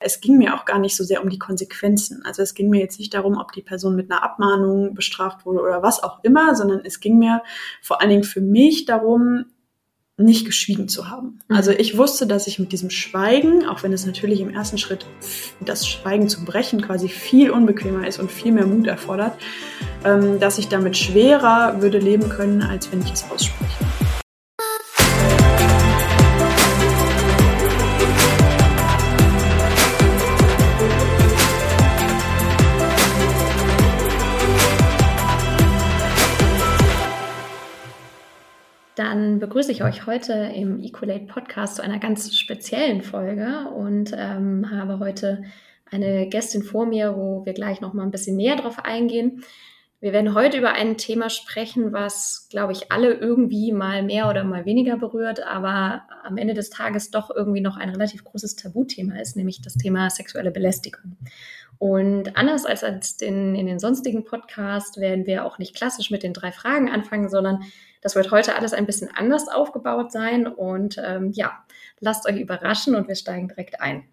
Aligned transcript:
Es 0.00 0.20
ging 0.20 0.38
mir 0.38 0.54
auch 0.54 0.64
gar 0.64 0.78
nicht 0.78 0.96
so 0.96 1.04
sehr 1.04 1.22
um 1.22 1.28
die 1.28 1.38
Konsequenzen. 1.38 2.22
Also 2.24 2.42
es 2.42 2.54
ging 2.54 2.70
mir 2.70 2.80
jetzt 2.80 2.98
nicht 2.98 3.12
darum, 3.12 3.36
ob 3.36 3.52
die 3.52 3.62
Person 3.62 3.94
mit 3.94 4.10
einer 4.10 4.22
Abmahnung 4.22 4.94
bestraft 4.94 5.44
wurde 5.44 5.60
oder 5.60 5.82
was 5.82 6.02
auch 6.02 6.24
immer, 6.24 6.54
sondern 6.56 6.80
es 6.84 7.00
ging 7.00 7.18
mir 7.18 7.42
vor 7.82 8.00
allen 8.00 8.10
Dingen 8.10 8.24
für 8.24 8.40
mich 8.40 8.86
darum, 8.86 9.44
nicht 10.20 10.44
geschwiegen 10.44 10.88
zu 10.88 11.08
haben. 11.08 11.40
Mhm. 11.48 11.56
Also 11.56 11.70
ich 11.72 11.96
wusste, 11.96 12.26
dass 12.26 12.46
ich 12.46 12.58
mit 12.58 12.72
diesem 12.72 12.90
Schweigen, 12.90 13.66
auch 13.66 13.82
wenn 13.82 13.92
es 13.92 14.06
natürlich 14.06 14.40
im 14.40 14.50
ersten 14.50 14.78
Schritt 14.78 15.06
das 15.60 15.86
Schweigen 15.88 16.28
zu 16.28 16.44
brechen 16.44 16.82
quasi 16.82 17.08
viel 17.08 17.50
unbequemer 17.50 18.06
ist 18.06 18.18
und 18.20 18.30
viel 18.30 18.52
mehr 18.52 18.66
Mut 18.66 18.86
erfordert, 18.86 19.38
ähm, 20.04 20.38
dass 20.40 20.58
ich 20.58 20.68
damit 20.68 20.96
schwerer 20.96 21.80
würde 21.82 21.98
leben 21.98 22.28
können, 22.28 22.62
als 22.62 22.90
wenn 22.92 23.00
ich 23.00 23.12
es 23.12 23.24
ausspreche. 23.30 23.84
Begrüße 39.40 39.72
ich 39.72 39.82
euch 39.82 40.06
heute 40.06 40.32
im 40.54 40.80
Ecolate 40.82 41.24
Podcast 41.24 41.76
zu 41.76 41.82
einer 41.82 41.98
ganz 41.98 42.36
speziellen 42.36 43.02
Folge 43.02 43.68
und 43.74 44.12
ähm, 44.14 44.70
habe 44.70 44.98
heute 44.98 45.42
eine 45.90 46.28
Gästin 46.28 46.62
vor 46.62 46.86
mir, 46.86 47.16
wo 47.16 47.44
wir 47.46 47.54
gleich 47.54 47.80
noch 47.80 47.94
mal 47.94 48.02
ein 48.02 48.10
bisschen 48.10 48.36
näher 48.36 48.56
drauf 48.56 48.84
eingehen. 48.84 49.42
Wir 50.00 50.12
werden 50.12 50.34
heute 50.34 50.58
über 50.58 50.72
ein 50.72 50.98
Thema 50.98 51.30
sprechen, 51.30 51.92
was, 51.92 52.48
glaube 52.50 52.72
ich, 52.72 52.92
alle 52.92 53.12
irgendwie 53.14 53.72
mal 53.72 54.02
mehr 54.02 54.28
oder 54.28 54.44
mal 54.44 54.66
weniger 54.66 54.96
berührt, 54.96 55.42
aber 55.42 56.02
am 56.22 56.36
Ende 56.36 56.54
des 56.54 56.70
Tages 56.70 57.10
doch 57.10 57.30
irgendwie 57.34 57.60
noch 57.60 57.76
ein 57.76 57.90
relativ 57.90 58.24
großes 58.24 58.56
Tabuthema 58.56 59.20
ist, 59.20 59.36
nämlich 59.36 59.62
das 59.62 59.74
Thema 59.74 60.08
sexuelle 60.10 60.50
Belästigung. 60.50 61.16
Und 61.78 62.36
anders 62.36 62.66
als 62.66 63.20
in, 63.22 63.54
in 63.54 63.66
den 63.66 63.78
sonstigen 63.78 64.24
Podcasts 64.24 64.98
werden 64.98 65.26
wir 65.26 65.46
auch 65.46 65.58
nicht 65.58 65.74
klassisch 65.74 66.10
mit 66.10 66.22
den 66.22 66.34
drei 66.34 66.52
Fragen 66.52 66.90
anfangen, 66.90 67.30
sondern 67.30 67.64
das 68.00 68.14
wird 68.14 68.30
heute 68.30 68.56
alles 68.56 68.72
ein 68.72 68.86
bisschen 68.86 69.10
anders 69.14 69.48
aufgebaut 69.48 70.12
sein 70.12 70.46
und 70.46 71.00
ähm, 71.04 71.32
ja, 71.32 71.64
lasst 72.00 72.26
euch 72.26 72.40
überraschen 72.40 72.94
und 72.94 73.08
wir 73.08 73.14
steigen 73.14 73.48
direkt 73.48 73.80
ein. 73.80 74.04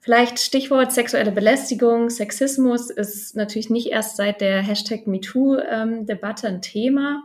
Vielleicht 0.00 0.38
Stichwort 0.38 0.92
sexuelle 0.92 1.32
Belästigung, 1.32 2.08
Sexismus 2.08 2.88
ist 2.88 3.36
natürlich 3.36 3.68
nicht 3.68 3.88
erst 3.88 4.16
seit 4.16 4.40
der 4.40 4.62
Hashtag 4.62 5.06
MeToo-Debatte 5.06 6.46
ähm, 6.46 6.54
ein 6.54 6.62
Thema, 6.62 7.24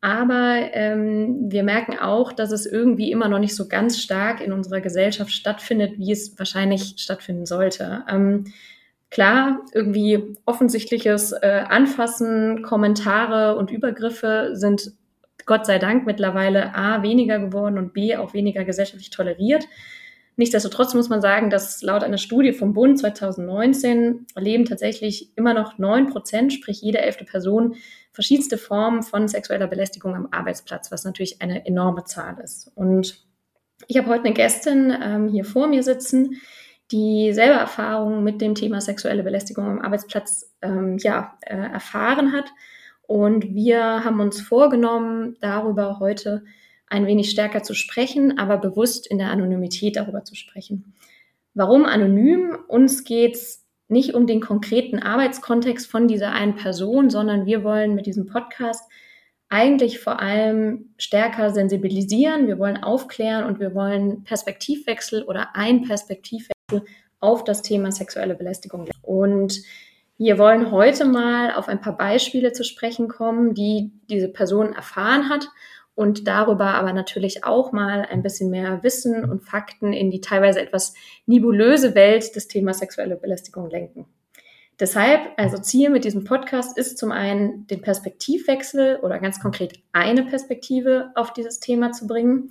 aber 0.00 0.70
ähm, 0.74 1.50
wir 1.50 1.62
merken 1.62 1.98
auch, 1.98 2.32
dass 2.32 2.52
es 2.52 2.66
irgendwie 2.66 3.10
immer 3.10 3.28
noch 3.28 3.38
nicht 3.38 3.56
so 3.56 3.68
ganz 3.68 3.98
stark 4.00 4.42
in 4.42 4.52
unserer 4.52 4.80
Gesellschaft 4.80 5.32
stattfindet, 5.32 5.98
wie 5.98 6.12
es 6.12 6.38
wahrscheinlich 6.38 6.96
stattfinden 6.98 7.46
sollte. 7.46 8.04
Ähm, 8.08 8.44
Klar, 9.14 9.60
irgendwie 9.72 10.34
offensichtliches 10.44 11.30
äh, 11.30 11.62
Anfassen, 11.68 12.62
Kommentare 12.62 13.56
und 13.56 13.70
Übergriffe 13.70 14.50
sind 14.54 14.90
Gott 15.46 15.66
sei 15.66 15.78
Dank 15.78 16.04
mittlerweile 16.04 16.74
A 16.74 17.04
weniger 17.04 17.38
geworden 17.38 17.78
und 17.78 17.92
B 17.92 18.16
auch 18.16 18.34
weniger 18.34 18.64
gesellschaftlich 18.64 19.10
toleriert. 19.10 19.68
Nichtsdestotrotz 20.34 20.94
muss 20.94 21.10
man 21.10 21.20
sagen, 21.20 21.48
dass 21.48 21.80
laut 21.80 22.02
einer 22.02 22.18
Studie 22.18 22.52
vom 22.52 22.72
Bund 22.72 22.98
2019 22.98 24.26
erleben 24.34 24.64
tatsächlich 24.64 25.30
immer 25.36 25.54
noch 25.54 25.78
neun 25.78 26.08
Prozent, 26.08 26.52
sprich 26.52 26.82
jede 26.82 26.98
elfte 26.98 27.24
Person, 27.24 27.76
verschiedenste 28.10 28.58
Formen 28.58 29.04
von 29.04 29.28
sexueller 29.28 29.68
Belästigung 29.68 30.16
am 30.16 30.26
Arbeitsplatz, 30.32 30.90
was 30.90 31.04
natürlich 31.04 31.40
eine 31.40 31.64
enorme 31.66 32.02
Zahl 32.02 32.40
ist. 32.42 32.72
Und 32.74 33.24
ich 33.86 33.96
habe 33.96 34.08
heute 34.08 34.24
eine 34.24 34.34
Gästin 34.34 34.92
ähm, 35.00 35.28
hier 35.28 35.44
vor 35.44 35.68
mir 35.68 35.84
sitzen, 35.84 36.40
die 36.90 37.32
selber 37.32 37.58
Erfahrungen 37.58 38.22
mit 38.22 38.40
dem 38.40 38.54
Thema 38.54 38.80
sexuelle 38.80 39.22
Belästigung 39.22 39.66
am 39.66 39.80
Arbeitsplatz 39.80 40.52
ähm, 40.62 40.98
ja, 40.98 41.38
äh, 41.42 41.56
erfahren 41.56 42.32
hat. 42.32 42.46
Und 43.06 43.54
wir 43.54 44.04
haben 44.04 44.20
uns 44.20 44.40
vorgenommen, 44.40 45.36
darüber 45.40 45.98
heute 45.98 46.44
ein 46.86 47.06
wenig 47.06 47.30
stärker 47.30 47.62
zu 47.62 47.74
sprechen, 47.74 48.38
aber 48.38 48.58
bewusst 48.58 49.06
in 49.06 49.18
der 49.18 49.30
Anonymität 49.30 49.96
darüber 49.96 50.24
zu 50.24 50.34
sprechen. 50.34 50.94
Warum 51.54 51.86
anonym? 51.86 52.56
Uns 52.68 53.04
geht 53.04 53.34
es 53.34 53.64
nicht 53.88 54.14
um 54.14 54.26
den 54.26 54.40
konkreten 54.40 54.98
Arbeitskontext 54.98 55.90
von 55.90 56.08
dieser 56.08 56.32
einen 56.32 56.56
Person, 56.56 57.10
sondern 57.10 57.46
wir 57.46 57.64
wollen 57.64 57.94
mit 57.94 58.06
diesem 58.06 58.26
Podcast 58.26 58.90
eigentlich 59.48 60.00
vor 60.00 60.20
allem 60.20 60.94
stärker 60.98 61.50
sensibilisieren, 61.50 62.48
wir 62.48 62.58
wollen 62.58 62.82
aufklären 62.82 63.44
und 63.44 63.60
wir 63.60 63.74
wollen 63.74 64.24
Perspektivwechsel 64.24 65.22
oder 65.22 65.54
ein 65.54 65.82
Perspektivwechsel 65.82 66.53
auf 67.20 67.44
das 67.44 67.62
Thema 67.62 67.90
sexuelle 67.92 68.34
Belästigung. 68.34 68.88
Und 69.02 69.62
wir 70.16 70.38
wollen 70.38 70.70
heute 70.70 71.04
mal 71.04 71.54
auf 71.54 71.68
ein 71.68 71.80
paar 71.80 71.96
Beispiele 71.96 72.52
zu 72.52 72.64
sprechen 72.64 73.08
kommen, 73.08 73.54
die 73.54 73.92
diese 74.08 74.28
Person 74.28 74.72
erfahren 74.72 75.28
hat 75.28 75.48
und 75.94 76.28
darüber 76.28 76.74
aber 76.74 76.92
natürlich 76.92 77.44
auch 77.44 77.72
mal 77.72 78.06
ein 78.10 78.22
bisschen 78.22 78.50
mehr 78.50 78.82
Wissen 78.82 79.28
und 79.28 79.42
Fakten 79.42 79.92
in 79.92 80.10
die 80.10 80.20
teilweise 80.20 80.60
etwas 80.60 80.94
nebulöse 81.26 81.94
Welt 81.94 82.34
des 82.36 82.48
Themas 82.48 82.78
sexuelle 82.78 83.16
Belästigung 83.16 83.70
lenken. 83.70 84.06
Deshalb, 84.80 85.20
also 85.36 85.58
Ziel 85.58 85.90
mit 85.90 86.04
diesem 86.04 86.24
Podcast 86.24 86.76
ist 86.76 86.98
zum 86.98 87.12
einen 87.12 87.66
den 87.68 87.80
Perspektivwechsel 87.80 88.98
oder 89.02 89.20
ganz 89.20 89.40
konkret 89.40 89.80
eine 89.92 90.24
Perspektive 90.24 91.12
auf 91.14 91.32
dieses 91.32 91.60
Thema 91.60 91.92
zu 91.92 92.08
bringen 92.08 92.50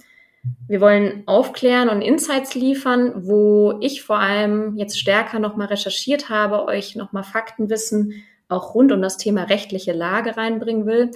wir 0.68 0.82
wollen 0.82 1.24
aufklären 1.26 1.90
und 1.90 2.02
Insights 2.02 2.54
liefern, 2.56 3.14
wo 3.28 3.78
ich 3.80 4.04
vor 4.04 4.20
allem 4.20 4.78
jetzt 4.78 5.00
stärker 5.00 5.40
nochmal 5.40 5.68
recherchiert 5.68 6.30
habe, 6.30 6.66
euch 6.66 6.96
nochmal 6.96 7.24
Faktenwissen 7.24 8.24
auch 8.50 8.76
rund 8.76 8.92
um 8.92 9.02
das 9.02 9.18
Thema 9.18 9.44
rechtliche 9.44 9.94
Lage 9.94 10.36
reinbringen 10.36 10.86
will. 10.86 11.12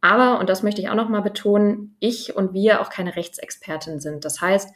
Aber, 0.00 0.40
und 0.40 0.48
das 0.48 0.62
möchte 0.62 0.80
ich 0.80 0.88
auch 0.88 0.94
nochmal 0.94 1.22
betonen, 1.22 1.96
ich 2.00 2.34
und 2.34 2.54
wir 2.54 2.80
auch 2.80 2.88
keine 2.88 3.16
Rechtsexpertin 3.16 4.00
sind. 4.00 4.24
Das 4.24 4.40
heißt, 4.40 4.70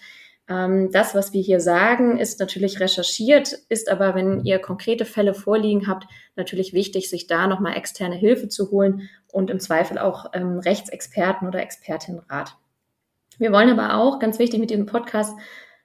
ähm, 0.48 0.90
das, 0.92 1.14
was 1.14 1.32
wir 1.32 1.40
hier 1.40 1.60
sagen, 1.60 2.18
ist 2.18 2.40
natürlich 2.40 2.80
recherchiert, 2.80 3.52
ist 3.70 3.90
aber, 3.90 4.14
wenn 4.14 4.44
ihr 4.44 4.58
konkrete 4.58 5.06
Fälle 5.06 5.32
vorliegen 5.32 5.88
habt, 5.88 6.06
natürlich 6.36 6.74
wichtig, 6.74 7.08
sich 7.08 7.26
da 7.26 7.46
nochmal 7.46 7.76
externe 7.76 8.16
Hilfe 8.16 8.48
zu 8.48 8.70
holen 8.70 9.08
und 9.32 9.50
im 9.50 9.60
Zweifel 9.60 9.98
auch 9.98 10.26
ähm, 10.34 10.58
Rechtsexperten 10.58 11.48
oder 11.48 11.60
Expertinnenrat. 11.60 12.56
Wir 13.38 13.52
wollen 13.52 13.70
aber 13.70 13.96
auch, 13.96 14.18
ganz 14.18 14.38
wichtig 14.38 14.60
mit 14.60 14.70
diesem 14.70 14.86
Podcast, 14.86 15.36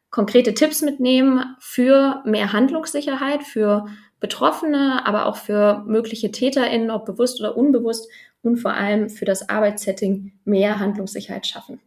konkrete 0.10 0.54
Tipps 0.54 0.82
mitnehmen 0.82 1.56
für 1.60 2.22
mehr 2.26 2.54
Handlungssicherheit, 2.54 3.44
für 3.44 3.88
Betroffene, 4.20 5.06
aber 5.06 5.26
auch 5.26 5.38
für 5.38 5.84
mögliche 5.86 6.32
TäterInnen, 6.32 6.92
ob 6.92 7.06
bewusst 7.06 7.40
oder 7.40 7.56
unbewusst, 7.58 8.10
und 8.42 8.58
vor 8.58 8.74
allem 8.74 9.10
für 9.10 9.26
das 9.26 9.50
Arbeitssetting 9.50 10.32
mehr 10.46 10.80
Handlungssicherheit 10.80 11.46
schaffen. 11.46 11.80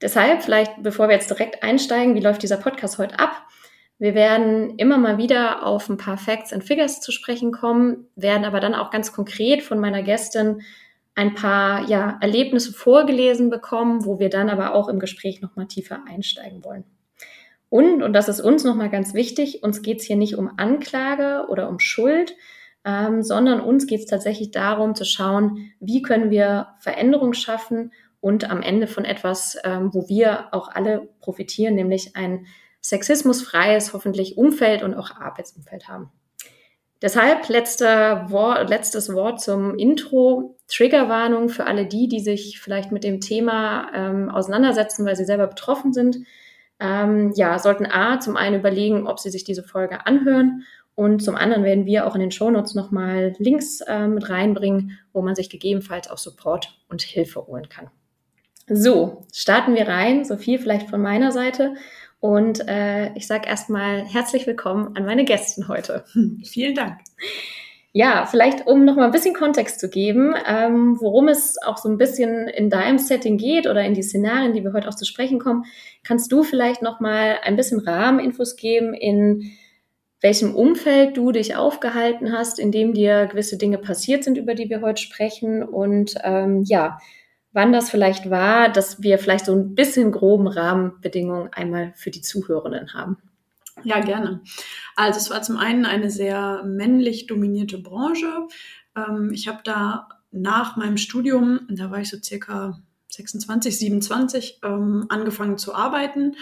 Deshalb, 0.00 0.42
vielleicht 0.42 0.82
bevor 0.82 1.08
wir 1.08 1.14
jetzt 1.14 1.30
direkt 1.30 1.62
einsteigen, 1.62 2.14
wie 2.14 2.20
läuft 2.20 2.42
dieser 2.42 2.56
Podcast 2.56 2.98
heute 2.98 3.18
ab? 3.18 3.46
Wir 3.98 4.14
werden 4.14 4.76
immer 4.76 4.96
mal 4.96 5.18
wieder 5.18 5.66
auf 5.66 5.88
ein 5.88 5.96
paar 5.96 6.18
Facts 6.18 6.52
and 6.52 6.62
Figures 6.62 7.00
zu 7.00 7.10
sprechen 7.10 7.50
kommen, 7.50 8.06
werden 8.14 8.44
aber 8.44 8.60
dann 8.60 8.74
auch 8.74 8.90
ganz 8.90 9.12
konkret 9.12 9.62
von 9.62 9.80
meiner 9.80 10.02
Gästin 10.02 10.62
ein 11.18 11.34
paar 11.34 11.88
ja, 11.88 12.16
Erlebnisse 12.20 12.72
vorgelesen 12.72 13.50
bekommen, 13.50 14.04
wo 14.04 14.20
wir 14.20 14.28
dann 14.28 14.48
aber 14.48 14.72
auch 14.72 14.88
im 14.88 15.00
Gespräch 15.00 15.40
nochmal 15.40 15.66
tiefer 15.66 16.04
einsteigen 16.06 16.64
wollen. 16.64 16.84
Und, 17.68 18.04
und 18.04 18.12
das 18.12 18.28
ist 18.28 18.40
uns 18.40 18.62
nochmal 18.62 18.88
ganz 18.88 19.14
wichtig, 19.14 19.64
uns 19.64 19.82
geht 19.82 19.98
es 19.98 20.06
hier 20.06 20.14
nicht 20.14 20.36
um 20.36 20.48
Anklage 20.58 21.48
oder 21.48 21.68
um 21.68 21.80
Schuld, 21.80 22.36
ähm, 22.84 23.24
sondern 23.24 23.60
uns 23.60 23.88
geht 23.88 23.98
es 23.98 24.06
tatsächlich 24.06 24.52
darum 24.52 24.94
zu 24.94 25.04
schauen, 25.04 25.72
wie 25.80 26.02
können 26.02 26.30
wir 26.30 26.68
Veränderung 26.78 27.32
schaffen 27.32 27.92
und 28.20 28.48
am 28.48 28.62
Ende 28.62 28.86
von 28.86 29.04
etwas, 29.04 29.58
ähm, 29.64 29.92
wo 29.92 30.08
wir 30.08 30.54
auch 30.54 30.68
alle 30.68 31.08
profitieren, 31.18 31.74
nämlich 31.74 32.14
ein 32.14 32.46
sexismusfreies, 32.80 33.92
hoffentlich 33.92 34.38
Umfeld 34.38 34.84
und 34.84 34.94
auch 34.94 35.10
Arbeitsumfeld 35.16 35.88
haben. 35.88 36.12
Deshalb 37.00 37.48
letzter 37.48 38.30
Wort, 38.30 38.68
letztes 38.68 39.12
Wort 39.14 39.40
zum 39.40 39.76
Intro. 39.76 40.56
Triggerwarnung 40.66 41.48
für 41.48 41.66
alle 41.66 41.86
die, 41.86 42.08
die 42.08 42.20
sich 42.20 42.60
vielleicht 42.60 42.92
mit 42.92 43.02
dem 43.02 43.20
Thema 43.20 43.90
ähm, 43.94 44.28
auseinandersetzen, 44.28 45.06
weil 45.06 45.16
sie 45.16 45.24
selber 45.24 45.46
betroffen 45.46 45.92
sind. 45.92 46.18
Ähm, 46.78 47.32
ja, 47.34 47.58
sollten 47.58 47.86
A 47.86 48.20
zum 48.20 48.36
einen 48.36 48.60
überlegen, 48.60 49.06
ob 49.06 49.18
sie 49.18 49.30
sich 49.30 49.44
diese 49.44 49.62
Folge 49.62 50.06
anhören 50.06 50.64
und 50.98 51.22
zum 51.22 51.36
anderen 51.36 51.62
werden 51.62 51.86
wir 51.86 52.08
auch 52.08 52.16
in 52.16 52.20
den 52.20 52.32
Shownotes 52.32 52.74
nochmal 52.74 53.32
Links 53.38 53.82
äh, 53.82 54.08
mit 54.08 54.30
reinbringen, 54.30 54.98
wo 55.12 55.22
man 55.22 55.36
sich 55.36 55.48
gegebenenfalls 55.48 56.10
auch 56.10 56.18
Support 56.18 56.76
und 56.88 57.02
Hilfe 57.02 57.46
holen 57.46 57.68
kann. 57.68 57.88
So, 58.66 59.24
starten 59.32 59.76
wir 59.76 59.86
rein. 59.86 60.24
So 60.24 60.36
viel 60.36 60.58
vielleicht 60.58 60.90
von 60.90 61.00
meiner 61.00 61.30
Seite. 61.30 61.74
Und 62.20 62.66
äh, 62.66 63.14
ich 63.14 63.26
sage 63.26 63.48
erstmal 63.48 64.04
herzlich 64.04 64.46
willkommen 64.46 64.96
an 64.96 65.04
meine 65.04 65.24
Gästen 65.24 65.68
heute. 65.68 66.04
Vielen 66.44 66.74
Dank. 66.74 66.98
Ja, 67.92 68.26
vielleicht 68.26 68.66
um 68.66 68.84
noch 68.84 68.96
mal 68.96 69.06
ein 69.06 69.12
bisschen 69.12 69.34
Kontext 69.34 69.80
zu 69.80 69.88
geben, 69.88 70.34
ähm, 70.46 71.00
worum 71.00 71.28
es 71.28 71.56
auch 71.62 71.78
so 71.78 71.88
ein 71.88 71.96
bisschen 71.96 72.46
in 72.48 72.70
deinem 72.70 72.98
Setting 72.98 73.38
geht 73.38 73.66
oder 73.66 73.82
in 73.82 73.94
die 73.94 74.02
Szenarien, 74.02 74.52
die 74.52 74.62
wir 74.62 74.72
heute 74.72 74.88
auch 74.88 74.94
zu 74.94 75.06
sprechen 75.06 75.38
kommen, 75.38 75.64
kannst 76.04 76.30
du 76.30 76.42
vielleicht 76.42 76.82
noch 76.82 77.00
mal 77.00 77.38
ein 77.42 77.56
bisschen 77.56 77.80
Rahmeninfos 77.80 78.56
geben 78.56 78.94
in 78.94 79.52
welchem 80.20 80.54
Umfeld 80.54 81.16
du 81.16 81.32
dich 81.32 81.56
aufgehalten 81.56 82.32
hast, 82.32 82.58
in 82.58 82.72
dem 82.72 82.92
dir 82.92 83.26
gewisse 83.26 83.56
Dinge 83.56 83.78
passiert 83.78 84.24
sind, 84.24 84.36
über 84.36 84.54
die 84.54 84.68
wir 84.68 84.80
heute 84.80 85.00
sprechen 85.00 85.62
und 85.62 86.16
ähm, 86.24 86.64
ja, 86.66 86.98
wann 87.52 87.72
das 87.72 87.90
vielleicht 87.90 88.30
war, 88.30 88.68
dass 88.68 89.02
wir 89.02 89.18
vielleicht 89.18 89.46
so 89.46 89.52
ein 89.52 89.74
bisschen 89.74 90.12
groben 90.12 90.46
Rahmenbedingungen 90.46 91.52
einmal 91.52 91.92
für 91.96 92.10
die 92.10 92.22
Zuhörenden 92.22 92.94
haben. 92.94 93.18
Ja, 93.84 94.00
gerne. 94.00 94.40
Also 94.96 95.18
es 95.18 95.30
war 95.30 95.42
zum 95.42 95.56
einen 95.56 95.86
eine 95.86 96.10
sehr 96.10 96.62
männlich 96.64 97.26
dominierte 97.26 97.78
Branche. 97.78 98.48
Ähm, 98.96 99.30
ich 99.32 99.48
habe 99.48 99.60
da 99.64 100.08
nach 100.30 100.76
meinem 100.76 100.96
Studium, 100.96 101.60
da 101.70 101.90
war 101.90 102.00
ich 102.00 102.10
so 102.10 102.18
circa 102.22 102.80
26, 103.10 103.78
27, 103.78 104.60
ähm, 104.64 105.06
angefangen 105.08 105.58
zu 105.58 105.74
arbeiten 105.74 106.36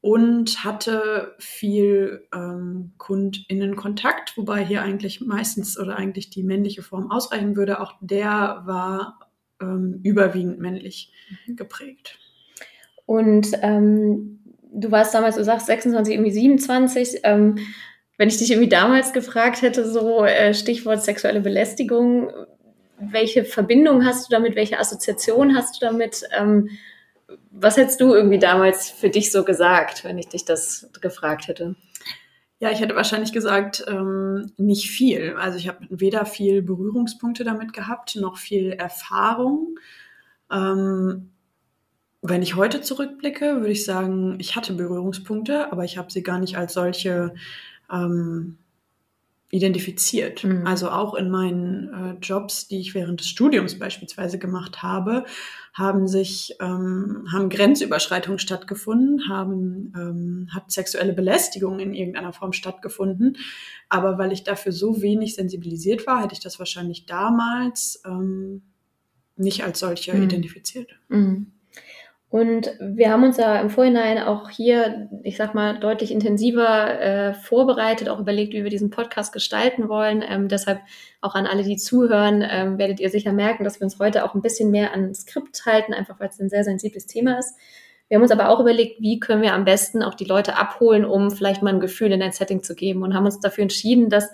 und 0.00 0.64
hatte 0.64 1.34
viel 1.38 2.26
ähm, 2.34 2.92
KundInnenkontakt, 2.96 4.36
wobei 4.36 4.64
hier 4.64 4.82
eigentlich 4.82 5.20
meistens 5.20 5.78
oder 5.78 5.96
eigentlich 5.96 6.30
die 6.30 6.42
männliche 6.42 6.82
Form 6.82 7.10
ausreichen 7.10 7.54
würde. 7.54 7.80
Auch 7.80 7.94
der 8.00 8.62
war 8.64 9.29
ähm, 9.60 10.00
überwiegend 10.02 10.58
männlich 10.58 11.12
mhm. 11.46 11.56
geprägt. 11.56 12.18
Und 13.06 13.48
ähm, 13.62 14.40
du 14.72 14.90
warst 14.90 15.14
damals, 15.14 15.36
du 15.36 15.44
sagst 15.44 15.66
26, 15.66 16.14
irgendwie 16.14 16.30
27. 16.30 17.20
Ähm, 17.24 17.58
wenn 18.16 18.28
ich 18.28 18.38
dich 18.38 18.50
irgendwie 18.50 18.68
damals 18.68 19.12
gefragt 19.12 19.62
hätte, 19.62 19.90
so 19.90 20.24
äh, 20.24 20.54
Stichwort 20.54 21.02
sexuelle 21.02 21.40
Belästigung, 21.40 22.30
welche 22.98 23.44
Verbindung 23.44 24.04
hast 24.04 24.26
du 24.26 24.30
damit, 24.30 24.56
welche 24.56 24.78
Assoziation 24.78 25.56
hast 25.56 25.76
du 25.76 25.86
damit? 25.86 26.22
Ähm, 26.38 26.68
was 27.50 27.76
hättest 27.76 28.00
du 28.00 28.14
irgendwie 28.14 28.38
damals 28.38 28.90
für 28.90 29.08
dich 29.08 29.32
so 29.32 29.44
gesagt, 29.44 30.04
wenn 30.04 30.18
ich 30.18 30.28
dich 30.28 30.44
das 30.44 30.90
gefragt 31.00 31.48
hätte? 31.48 31.76
Ja, 32.62 32.70
ich 32.70 32.80
hätte 32.80 32.94
wahrscheinlich 32.94 33.32
gesagt, 33.32 33.84
ähm, 33.88 34.52
nicht 34.58 34.90
viel. 34.90 35.34
Also 35.38 35.56
ich 35.56 35.66
habe 35.66 35.86
weder 35.88 36.26
viel 36.26 36.60
Berührungspunkte 36.60 37.42
damit 37.42 37.72
gehabt, 37.72 38.16
noch 38.16 38.36
viel 38.36 38.72
Erfahrung. 38.72 39.78
Ähm, 40.50 41.30
wenn 42.22 42.42
ich 42.42 42.56
heute 42.56 42.82
zurückblicke, 42.82 43.60
würde 43.60 43.72
ich 43.72 43.86
sagen, 43.86 44.36
ich 44.40 44.56
hatte 44.56 44.74
Berührungspunkte, 44.74 45.72
aber 45.72 45.84
ich 45.84 45.96
habe 45.96 46.12
sie 46.12 46.22
gar 46.22 46.38
nicht 46.38 46.58
als 46.58 46.74
solche 46.74 47.34
ähm, 47.90 48.58
identifiziert. 49.50 50.44
Mhm. 50.44 50.66
Also 50.66 50.90
auch 50.90 51.14
in 51.14 51.28
meinen 51.28 51.92
äh, 51.92 52.16
Jobs, 52.22 52.68
die 52.68 52.78
ich 52.80 52.94
während 52.94 53.20
des 53.20 53.28
Studiums 53.28 53.78
beispielsweise 53.78 54.38
gemacht 54.38 54.82
habe, 54.82 55.24
haben 55.74 56.06
sich 56.06 56.56
ähm, 56.60 57.26
haben 57.32 57.48
Grenzüberschreitungen 57.48 58.38
stattgefunden, 58.38 59.28
haben 59.28 59.92
ähm, 59.96 60.48
hat 60.54 60.70
sexuelle 60.70 61.12
Belästigung 61.12 61.80
in 61.80 61.94
irgendeiner 61.94 62.32
Form 62.32 62.52
stattgefunden. 62.52 63.38
Aber 63.88 64.18
weil 64.18 64.32
ich 64.32 64.44
dafür 64.44 64.72
so 64.72 65.02
wenig 65.02 65.34
sensibilisiert 65.34 66.06
war, 66.06 66.22
hätte 66.22 66.34
ich 66.34 66.40
das 66.40 66.58
wahrscheinlich 66.60 67.06
damals 67.06 68.02
ähm, 68.06 68.62
nicht 69.36 69.64
als 69.64 69.80
solche 69.80 70.14
mhm. 70.14 70.24
identifiziert. 70.24 70.90
Mhm. 71.08 71.52
Und 72.30 72.70
wir 72.78 73.10
haben 73.10 73.24
uns 73.24 73.38
ja 73.38 73.60
im 73.60 73.70
Vorhinein 73.70 74.18
auch 74.18 74.50
hier, 74.50 75.08
ich 75.24 75.36
sag 75.36 75.52
mal, 75.52 75.80
deutlich 75.80 76.12
intensiver 76.12 77.00
äh, 77.00 77.34
vorbereitet, 77.34 78.08
auch 78.08 78.20
überlegt, 78.20 78.54
wie 78.54 78.62
wir 78.62 78.70
diesen 78.70 78.90
Podcast 78.90 79.32
gestalten 79.32 79.88
wollen. 79.88 80.22
Ähm, 80.26 80.46
deshalb 80.46 80.80
auch 81.20 81.34
an 81.34 81.46
alle, 81.46 81.64
die 81.64 81.76
zuhören, 81.76 82.46
ähm, 82.48 82.78
werdet 82.78 83.00
ihr 83.00 83.10
sicher 83.10 83.32
merken, 83.32 83.64
dass 83.64 83.80
wir 83.80 83.84
uns 83.84 83.98
heute 83.98 84.24
auch 84.24 84.36
ein 84.36 84.42
bisschen 84.42 84.70
mehr 84.70 84.94
an 84.94 85.12
Skript 85.12 85.66
halten, 85.66 85.92
einfach 85.92 86.20
weil 86.20 86.28
es 86.28 86.38
ein 86.38 86.48
sehr 86.48 86.62
sensibles 86.62 87.06
Thema 87.06 87.36
ist. 87.36 87.56
Wir 88.06 88.16
haben 88.16 88.22
uns 88.22 88.30
aber 88.30 88.48
auch 88.48 88.60
überlegt, 88.60 89.00
wie 89.00 89.18
können 89.18 89.42
wir 89.42 89.52
am 89.52 89.64
besten 89.64 90.04
auch 90.04 90.14
die 90.14 90.24
Leute 90.24 90.56
abholen, 90.56 91.04
um 91.04 91.32
vielleicht 91.32 91.62
mal 91.62 91.74
ein 91.74 91.80
Gefühl 91.80 92.12
in 92.12 92.22
ein 92.22 92.32
Setting 92.32 92.62
zu 92.62 92.76
geben 92.76 93.02
und 93.02 93.12
haben 93.12 93.24
uns 93.24 93.40
dafür 93.40 93.62
entschieden, 93.62 94.08
dass 94.08 94.30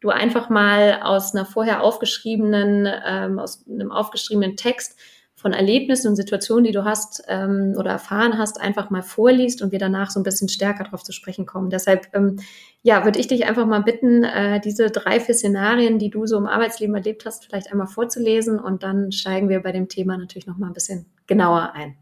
du 0.00 0.08
einfach 0.08 0.48
mal 0.48 1.00
aus 1.02 1.34
einer 1.34 1.44
vorher 1.44 1.82
aufgeschriebenen, 1.82 2.88
ähm, 3.06 3.38
aus 3.38 3.66
einem 3.68 3.92
aufgeschriebenen 3.92 4.56
Text 4.56 4.98
von 5.44 5.52
Erlebnissen 5.52 6.08
und 6.08 6.16
Situationen, 6.16 6.64
die 6.64 6.72
du 6.72 6.86
hast 6.86 7.22
ähm, 7.28 7.74
oder 7.76 7.90
erfahren 7.90 8.38
hast, 8.38 8.58
einfach 8.58 8.88
mal 8.88 9.02
vorliest 9.02 9.60
und 9.60 9.72
wir 9.72 9.78
danach 9.78 10.10
so 10.10 10.18
ein 10.18 10.22
bisschen 10.22 10.48
stärker 10.48 10.84
darauf 10.84 11.02
zu 11.02 11.12
sprechen 11.12 11.44
kommen. 11.44 11.68
Deshalb, 11.68 12.06
ähm, 12.14 12.36
ja, 12.82 13.04
würde 13.04 13.18
ich 13.18 13.26
dich 13.26 13.44
einfach 13.44 13.66
mal 13.66 13.82
bitten, 13.82 14.24
äh, 14.24 14.58
diese 14.58 14.86
drei, 14.86 15.20
vier 15.20 15.34
Szenarien, 15.34 15.98
die 15.98 16.08
du 16.08 16.24
so 16.24 16.38
im 16.38 16.46
Arbeitsleben 16.46 16.94
erlebt 16.94 17.26
hast, 17.26 17.44
vielleicht 17.44 17.70
einmal 17.70 17.88
vorzulesen 17.88 18.58
und 18.58 18.82
dann 18.82 19.12
steigen 19.12 19.50
wir 19.50 19.60
bei 19.60 19.70
dem 19.70 19.86
Thema 19.86 20.16
natürlich 20.16 20.46
noch 20.46 20.56
mal 20.56 20.68
ein 20.68 20.72
bisschen 20.72 21.04
genauer 21.26 21.72
ein. 21.74 21.98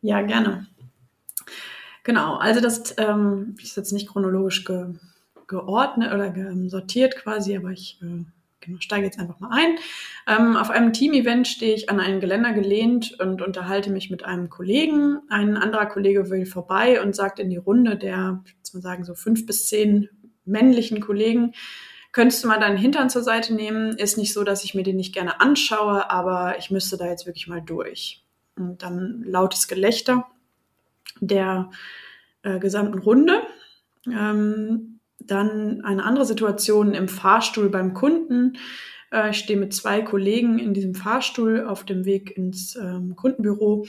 Ja, 0.00 0.22
gerne. 0.22 0.66
Genau, 2.04 2.36
also 2.36 2.62
das 2.62 2.94
ähm, 2.96 3.54
ist 3.62 3.76
jetzt 3.76 3.92
nicht 3.92 4.08
chronologisch 4.08 4.64
ge 4.64 4.94
geordnet 5.46 6.14
oder 6.14 6.32
sortiert 6.68 7.16
quasi, 7.16 7.54
aber 7.54 7.70
ich 7.70 8.00
äh, 8.00 8.24
genau, 8.60 8.78
steige 8.80 9.06
jetzt 9.06 9.18
einfach 9.18 9.40
mal 9.40 9.50
ein. 9.52 9.78
Ähm, 10.26 10.56
auf 10.56 10.70
einem 10.70 10.92
Team-Event 10.92 11.48
stehe 11.48 11.74
ich 11.74 11.90
an 11.90 12.00
einen 12.00 12.20
Geländer 12.20 12.52
gelehnt 12.52 13.18
und 13.20 13.42
unterhalte 13.42 13.90
mich 13.90 14.10
mit 14.10 14.24
einem 14.24 14.48
Kollegen. 14.50 15.20
Ein 15.28 15.56
anderer 15.56 15.86
Kollege 15.86 16.30
will 16.30 16.46
vorbei 16.46 17.02
und 17.02 17.14
sagt 17.14 17.38
in 17.38 17.50
die 17.50 17.56
Runde 17.56 17.96
der, 17.96 18.42
ich 18.64 18.74
mal 18.74 18.80
sagen, 18.80 19.04
so 19.04 19.14
fünf 19.14 19.46
bis 19.46 19.66
zehn 19.68 20.08
männlichen 20.44 21.00
Kollegen, 21.00 21.52
könntest 22.12 22.42
du 22.42 22.48
mal 22.48 22.60
deinen 22.60 22.76
Hintern 22.76 23.10
zur 23.10 23.22
Seite 23.22 23.54
nehmen? 23.54 23.96
Ist 23.96 24.18
nicht 24.18 24.32
so, 24.32 24.44
dass 24.44 24.64
ich 24.64 24.74
mir 24.74 24.82
den 24.82 24.96
nicht 24.96 25.14
gerne 25.14 25.40
anschaue, 25.40 26.10
aber 26.10 26.58
ich 26.58 26.70
müsste 26.70 26.96
da 26.96 27.06
jetzt 27.06 27.26
wirklich 27.26 27.48
mal 27.48 27.62
durch. 27.62 28.24
Und 28.56 28.82
dann 28.82 29.22
lautes 29.24 29.68
Gelächter 29.68 30.26
der 31.20 31.70
äh, 32.42 32.58
gesamten 32.58 32.98
Runde. 32.98 33.42
Ähm, 34.06 34.99
dann 35.20 35.82
eine 35.84 36.04
andere 36.04 36.24
Situation 36.24 36.94
im 36.94 37.08
Fahrstuhl 37.08 37.68
beim 37.68 37.94
Kunden. 37.94 38.58
Äh, 39.12 39.30
ich 39.30 39.38
stehe 39.38 39.58
mit 39.58 39.74
zwei 39.74 40.02
Kollegen 40.02 40.58
in 40.58 40.74
diesem 40.74 40.94
Fahrstuhl 40.94 41.64
auf 41.66 41.84
dem 41.84 42.04
Weg 42.04 42.36
ins 42.36 42.76
ähm, 42.76 43.16
Kundenbüro 43.16 43.86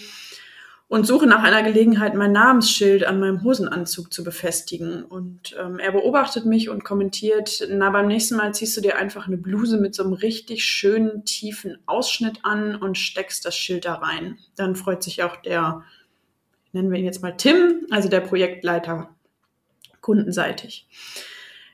und 0.92 1.08
suche 1.08 1.26
nach 1.26 1.42
einer 1.42 1.64
Gelegenheit, 1.64 2.16
mein 2.16 2.34
Namensschild 2.34 3.06
an 3.06 3.22
meinem 3.22 3.46
Hosenanzug 3.46 4.12
zu 4.12 4.26
befestigen. 4.26 5.06
Und 5.06 5.56
ähm, 5.58 5.80
er 5.80 5.94
beobachtet 5.94 6.46
mich 6.46 6.68
und 6.68 6.84
kommentiert, 6.84 7.66
na, 7.70 7.90
beim 7.92 8.08
nächsten 8.08 8.36
Mal 8.36 8.54
ziehst 8.54 8.76
du 8.76 8.82
dir 8.82 8.98
einfach 8.98 9.26
eine 9.26 9.38
Bluse 9.38 9.78
mit 9.78 9.96
so 9.96 10.04
einem 10.04 10.12
richtig 10.12 10.66
schönen, 10.66 11.24
tiefen 11.24 11.78
Ausschnitt 11.86 12.40
an 12.44 12.76
und 12.76 12.98
steckst 12.98 13.46
das 13.46 13.56
Schild 13.56 13.86
da 13.86 13.94
rein. 13.94 14.38
Dann 14.58 14.76
freut 14.76 15.02
sich 15.02 15.24
auch 15.24 15.38
der, 15.38 15.84
nennen 16.74 16.92
wir 16.92 17.00
ihn 17.00 17.06
jetzt 17.06 17.22
mal 17.22 17.38
Tim, 17.38 17.86
also 17.90 18.10
der 18.10 18.20
Projektleiter 18.20 19.16
kundenseitig. 20.02 20.88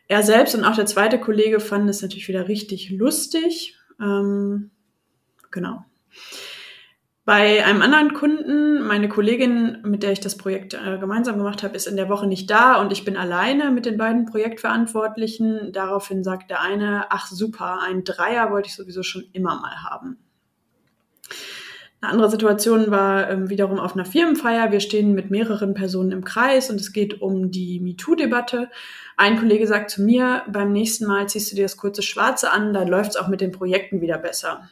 Er 0.08 0.24
selbst 0.24 0.56
und 0.56 0.64
auch 0.64 0.76
der 0.76 0.86
zweite 0.86 1.20
Kollege 1.20 1.60
fanden 1.60 1.90
es 1.90 2.02
natürlich 2.02 2.28
wieder 2.28 2.48
richtig 2.48 2.90
lustig. 2.92 3.76
Ähm, 4.00 4.72
genau. 5.52 5.86
Bei 7.28 7.66
einem 7.66 7.82
anderen 7.82 8.14
Kunden, 8.14 8.88
meine 8.88 9.10
Kollegin, 9.10 9.80
mit 9.84 10.02
der 10.02 10.14
ich 10.14 10.22
das 10.22 10.38
Projekt 10.38 10.76
äh, 10.76 10.98
gemeinsam 10.98 11.38
gemacht 11.38 11.62
habe, 11.62 11.76
ist 11.76 11.86
in 11.86 11.98
der 11.98 12.08
Woche 12.08 12.26
nicht 12.26 12.50
da 12.50 12.80
und 12.80 12.94
ich 12.94 13.04
bin 13.04 13.18
alleine 13.18 13.70
mit 13.70 13.86
den 13.86 13.98
beiden 13.98 14.26
Projektverantwortlichen. 14.26 15.74
Daraufhin 15.74 16.24
sagt 16.24 16.50
der 16.50 16.62
eine, 16.62 17.08
ach 17.10 17.28
super, 17.28 17.82
ein 17.82 18.06
Dreier 18.06 18.50
wollte 18.50 18.70
ich 18.70 18.76
sowieso 18.76 19.04
schon 19.04 19.26
immer 19.34 19.60
mal 19.60 19.84
haben. 19.84 20.20
Eine 22.00 22.12
andere 22.12 22.30
Situation 22.30 22.92
war 22.92 23.30
ähm, 23.30 23.50
wiederum 23.50 23.80
auf 23.80 23.94
einer 23.94 24.06
Firmenfeier. 24.06 24.72
Wir 24.72 24.82
stehen 24.82 25.14
mit 25.14 25.32
mehreren 25.32 25.74
Personen 25.74 26.12
im 26.12 26.24
Kreis 26.24 26.70
und 26.70 26.80
es 26.80 26.94
geht 26.94 27.22
um 27.22 27.50
die 27.50 27.80
MeToo-Debatte. 27.80 28.70
Ein 29.16 29.40
Kollege 29.40 29.66
sagt 29.66 29.90
zu 29.90 30.04
mir, 30.04 30.44
beim 30.48 30.72
nächsten 30.72 31.08
Mal 31.08 31.28
ziehst 31.28 31.52
du 31.52 31.56
dir 31.56 31.64
das 31.64 31.76
kurze 31.76 32.04
Schwarze 32.04 32.52
an, 32.52 32.72
dann 32.72 32.88
läuft 32.88 33.12
es 33.12 33.16
auch 33.16 33.28
mit 33.28 33.42
den 33.42 33.52
Projekten 33.52 34.00
wieder 34.00 34.20
besser. 34.20 34.70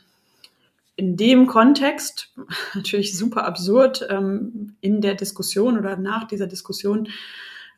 In 0.96 1.18
dem 1.18 1.48
Kontext, 1.48 2.32
natürlich 2.76 3.18
super 3.18 3.44
absurd, 3.46 4.06
ähm, 4.12 4.76
in 4.82 5.02
der 5.02 5.16
Diskussion 5.16 5.80
oder 5.80 5.98
nach 5.98 6.28
dieser 6.28 6.46
Diskussion 6.46 7.08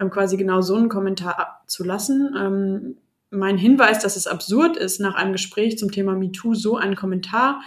ähm, 0.01 0.09
quasi 0.09 0.35
genau 0.35 0.59
so 0.59 0.75
einen 0.75 0.89
Kommentar 0.89 1.61
zu 1.67 1.85
lassen. 1.85 2.35
Ähm, 2.37 2.97
mein 3.29 3.57
Hinweis, 3.57 3.99
dass 3.99 4.17
es 4.17 4.27
absurd 4.27 4.75
ist, 4.75 4.99
nach 4.99 5.15
einem 5.15 5.31
Gespräch 5.31 5.77
zum 5.77 5.89
Thema 5.89 6.15
MeToo 6.15 6.53
so 6.53 6.75
einen 6.75 6.95
Kommentar 6.95 7.61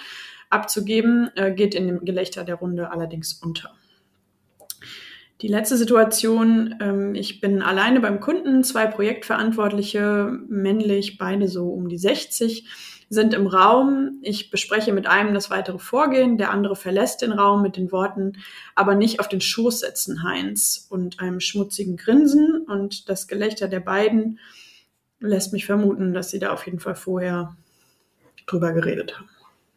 abzugeben, 0.50 1.30
äh, 1.36 1.52
geht 1.52 1.74
in 1.74 1.86
dem 1.86 2.04
Gelächter 2.04 2.44
der 2.44 2.56
Runde 2.56 2.90
allerdings 2.90 3.32
unter. 3.34 3.70
Die 5.40 5.48
letzte 5.48 5.78
Situation, 5.78 6.74
ähm, 6.82 7.14
ich 7.14 7.40
bin 7.40 7.62
alleine 7.62 8.00
beim 8.00 8.20
Kunden, 8.20 8.62
zwei 8.62 8.86
Projektverantwortliche, 8.86 10.30
männlich, 10.48 11.16
beide 11.16 11.48
so 11.48 11.70
um 11.70 11.88
die 11.88 11.96
60, 11.96 12.68
sind 13.08 13.32
im 13.32 13.46
Raum. 13.46 14.18
Ich 14.22 14.50
bespreche 14.50 14.92
mit 14.92 15.06
einem 15.06 15.32
das 15.32 15.48
weitere 15.48 15.78
Vorgehen, 15.78 16.36
der 16.36 16.50
andere 16.50 16.76
verlässt 16.76 17.22
den 17.22 17.32
Raum 17.32 17.62
mit 17.62 17.76
den 17.76 17.90
Worten, 17.90 18.34
aber 18.74 18.94
nicht 18.94 19.18
auf 19.18 19.28
den 19.28 19.40
Schoß 19.40 19.80
setzen, 19.80 20.22
Heinz, 20.22 20.86
und 20.90 21.20
einem 21.20 21.40
schmutzigen 21.40 21.96
Grinsen 21.96 22.64
und 22.66 23.08
das 23.08 23.26
Gelächter 23.26 23.66
der 23.66 23.80
beiden 23.80 24.38
lässt 25.20 25.52
mich 25.52 25.64
vermuten, 25.64 26.12
dass 26.12 26.30
sie 26.30 26.38
da 26.38 26.52
auf 26.52 26.66
jeden 26.66 26.80
Fall 26.80 26.94
vorher 26.94 27.56
drüber 28.46 28.72
geredet 28.72 29.18
haben. 29.18 29.28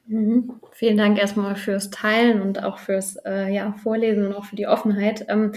Mhm. 0.05 0.60
Vielen 0.72 0.98
Dank 0.98 1.17
erstmal 1.17 1.55
fürs 1.55 1.89
Teilen 1.89 2.41
und 2.41 2.62
auch 2.63 2.77
fürs 2.77 3.15
äh, 3.25 3.53
ja, 3.53 3.74
Vorlesen 3.74 4.27
und 4.27 4.33
auch 4.33 4.45
für 4.45 4.55
die 4.55 4.67
Offenheit. 4.67 5.25
Ähm, 5.29 5.53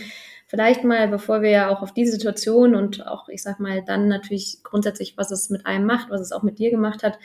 vielleicht 0.46 0.84
mal, 0.84 1.08
bevor 1.08 1.42
wir 1.42 1.50
ja 1.50 1.68
auch 1.68 1.82
auf 1.82 1.92
diese 1.92 2.12
Situation 2.12 2.74
und 2.74 3.06
auch, 3.06 3.28
ich 3.28 3.42
sag 3.42 3.58
mal, 3.58 3.82
dann 3.82 4.08
natürlich 4.08 4.58
grundsätzlich, 4.62 5.16
was 5.16 5.30
es 5.32 5.50
mit 5.50 5.66
einem 5.66 5.86
macht, 5.86 6.10
was 6.10 6.20
es 6.20 6.32
auch 6.32 6.42
mit 6.44 6.58
dir 6.58 6.70
gemacht 6.70 7.02
hat, 7.02 7.18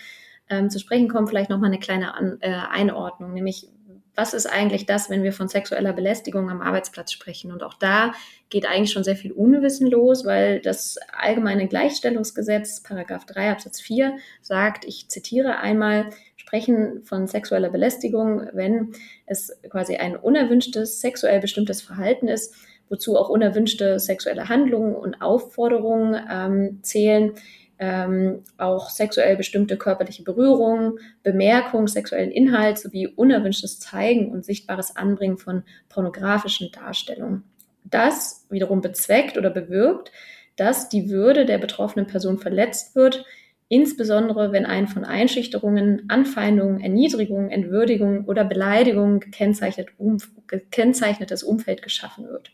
ähm, 0.49 0.69
zu 0.69 0.79
sprechen 0.79 1.07
kommen, 1.07 1.27
vielleicht 1.27 1.49
nochmal 1.49 1.69
eine 1.69 1.79
kleine 1.79 2.15
An 2.15 2.37
äh, 2.41 2.49
Einordnung, 2.49 3.33
nämlich 3.33 3.69
was 4.15 4.33
ist 4.33 4.45
eigentlich 4.45 4.85
das, 4.85 5.09
wenn 5.09 5.23
wir 5.23 5.33
von 5.33 5.47
sexueller 5.47 5.93
Belästigung 5.93 6.49
am 6.49 6.61
Arbeitsplatz 6.61 7.11
sprechen? 7.11 7.51
Und 7.51 7.63
auch 7.63 7.75
da 7.75 8.13
geht 8.49 8.65
eigentlich 8.65 8.91
schon 8.91 9.03
sehr 9.03 9.15
viel 9.15 9.31
Unwissen 9.31 9.87
los, 9.87 10.25
weil 10.25 10.59
das 10.59 10.97
allgemeine 11.17 11.67
Gleichstellungsgesetz, 11.67 12.83
Paragraph 12.83 13.25
3 13.25 13.51
Absatz 13.51 13.79
4, 13.79 14.17
sagt, 14.41 14.85
ich 14.85 15.07
zitiere 15.07 15.59
einmal, 15.59 16.09
sprechen 16.41 17.03
von 17.03 17.27
sexueller 17.27 17.69
Belästigung, 17.69 18.47
wenn 18.53 18.93
es 19.27 19.55
quasi 19.69 19.97
ein 19.97 20.15
unerwünschtes, 20.15 20.99
sexuell 20.99 21.39
bestimmtes 21.39 21.83
Verhalten 21.83 22.27
ist, 22.27 22.55
wozu 22.89 23.15
auch 23.15 23.29
unerwünschte 23.29 23.99
sexuelle 23.99 24.49
Handlungen 24.49 24.95
und 24.95 25.21
Aufforderungen 25.21 26.19
ähm, 26.29 26.79
zählen, 26.81 27.33
ähm, 27.77 28.43
auch 28.57 28.89
sexuell 28.89 29.37
bestimmte 29.37 29.77
körperliche 29.77 30.23
Berührungen, 30.23 30.97
Bemerkung 31.21 31.87
sexuellen 31.87 32.31
Inhalts 32.31 32.81
sowie 32.81 33.07
unerwünschtes 33.07 33.79
Zeigen 33.79 34.31
und 34.31 34.43
sichtbares 34.43 34.95
Anbringen 34.95 35.37
von 35.37 35.61
pornografischen 35.89 36.71
Darstellungen. 36.71 37.43
Das 37.83 38.47
wiederum 38.49 38.81
bezweckt 38.81 39.37
oder 39.37 39.51
bewirkt, 39.51 40.11
dass 40.55 40.89
die 40.89 41.11
Würde 41.11 41.45
der 41.45 41.59
betroffenen 41.59 42.07
Person 42.07 42.39
verletzt 42.39 42.95
wird, 42.95 43.25
insbesondere 43.71 44.51
wenn 44.51 44.65
ein 44.65 44.89
von 44.89 45.05
Einschüchterungen, 45.05 46.03
Anfeindungen, 46.09 46.81
Erniedrigungen, 46.81 47.49
Entwürdigungen 47.49 48.25
oder 48.25 48.43
Beleidigungen 48.43 49.21
gekennzeichnet, 49.21 49.87
um, 49.97 50.17
gekennzeichnetes 50.47 51.41
Umfeld 51.41 51.81
geschaffen 51.81 52.27
wird. 52.27 52.51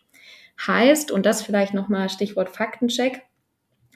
Heißt, 0.68 1.12
und 1.12 1.26
das 1.26 1.42
vielleicht 1.42 1.74
nochmal 1.74 2.10
Stichwort 2.10 2.50
Faktencheck, 2.50 3.24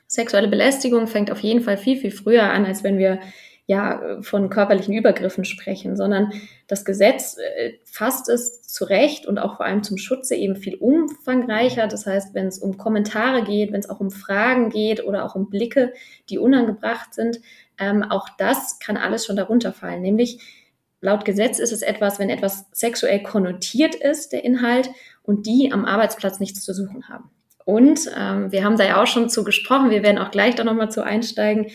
Sexuelle 0.08 0.48
Belästigung 0.48 1.08
fängt 1.08 1.32
auf 1.32 1.40
jeden 1.40 1.62
Fall 1.62 1.78
viel, 1.78 1.96
viel 1.96 2.12
früher 2.12 2.50
an, 2.50 2.66
als 2.66 2.84
wenn 2.84 2.98
wir 2.98 3.20
ja 3.68 4.22
von 4.22 4.50
körperlichen 4.50 4.94
Übergriffen 4.94 5.46
sprechen, 5.46 5.96
sondern 5.96 6.32
das 6.68 6.84
Gesetz 6.84 7.38
äh, 7.38 7.74
fasst 7.86 8.28
es 8.28 8.64
zu 8.64 8.86
Recht 8.86 9.26
und 9.26 9.38
auch 9.38 9.58
vor 9.58 9.66
allem 9.66 9.84
zum 9.84 9.98
Schutze 9.98 10.36
eben 10.36 10.56
viel 10.56 10.76
umfangreicher. 10.76 11.88
Das 11.88 12.06
heißt, 12.06 12.34
wenn 12.34 12.48
es 12.48 12.60
um 12.60 12.78
Kommentare 12.78 13.44
geht, 13.44 13.72
wenn 13.72 13.80
es 13.80 13.90
auch 13.90 14.00
um 14.00 14.12
Fragen 14.12 14.70
geht 14.70 15.04
oder 15.04 15.26
auch 15.26 15.36
um 15.36 15.50
Blicke, 15.50 15.94
die 16.30 16.38
unangebracht 16.38 17.14
sind, 17.14 17.40
ähm, 17.78 18.04
auch 18.04 18.28
das 18.38 18.80
kann 18.80 18.98
alles 18.98 19.26
schon 19.26 19.36
darunter 19.36 19.74
fallen. 19.74 20.02
Nämlich 20.02 20.40
laut 21.00 21.26
Gesetz 21.26 21.60
ist 21.60 21.72
es 21.72 21.82
etwas, 21.82 22.20
wenn 22.20 22.30
etwas 22.30 22.66
sexuell 22.72 23.24
konnotiert 23.24 23.96
ist, 23.96 24.34
der 24.34 24.44
Inhalt, 24.44 24.90
und 25.24 25.46
die 25.46 25.72
am 25.72 25.86
Arbeitsplatz 25.86 26.40
nichts 26.40 26.64
zu 26.64 26.74
suchen 26.74 27.08
haben. 27.08 27.30
Und 27.64 28.10
ähm, 28.18 28.52
wir 28.52 28.64
haben 28.64 28.78
da 28.78 28.84
ja 28.84 29.02
auch 29.02 29.08
schon 29.08 29.30
zu 29.30 29.44
gesprochen, 29.44 29.92
wir 29.92 30.04
werden 30.04 30.18
auch 30.18 30.32
gleich 30.32 30.56
da 30.56 30.64
nochmal 30.64 30.92
zu 30.92 31.04
einsteigen. 31.04 31.68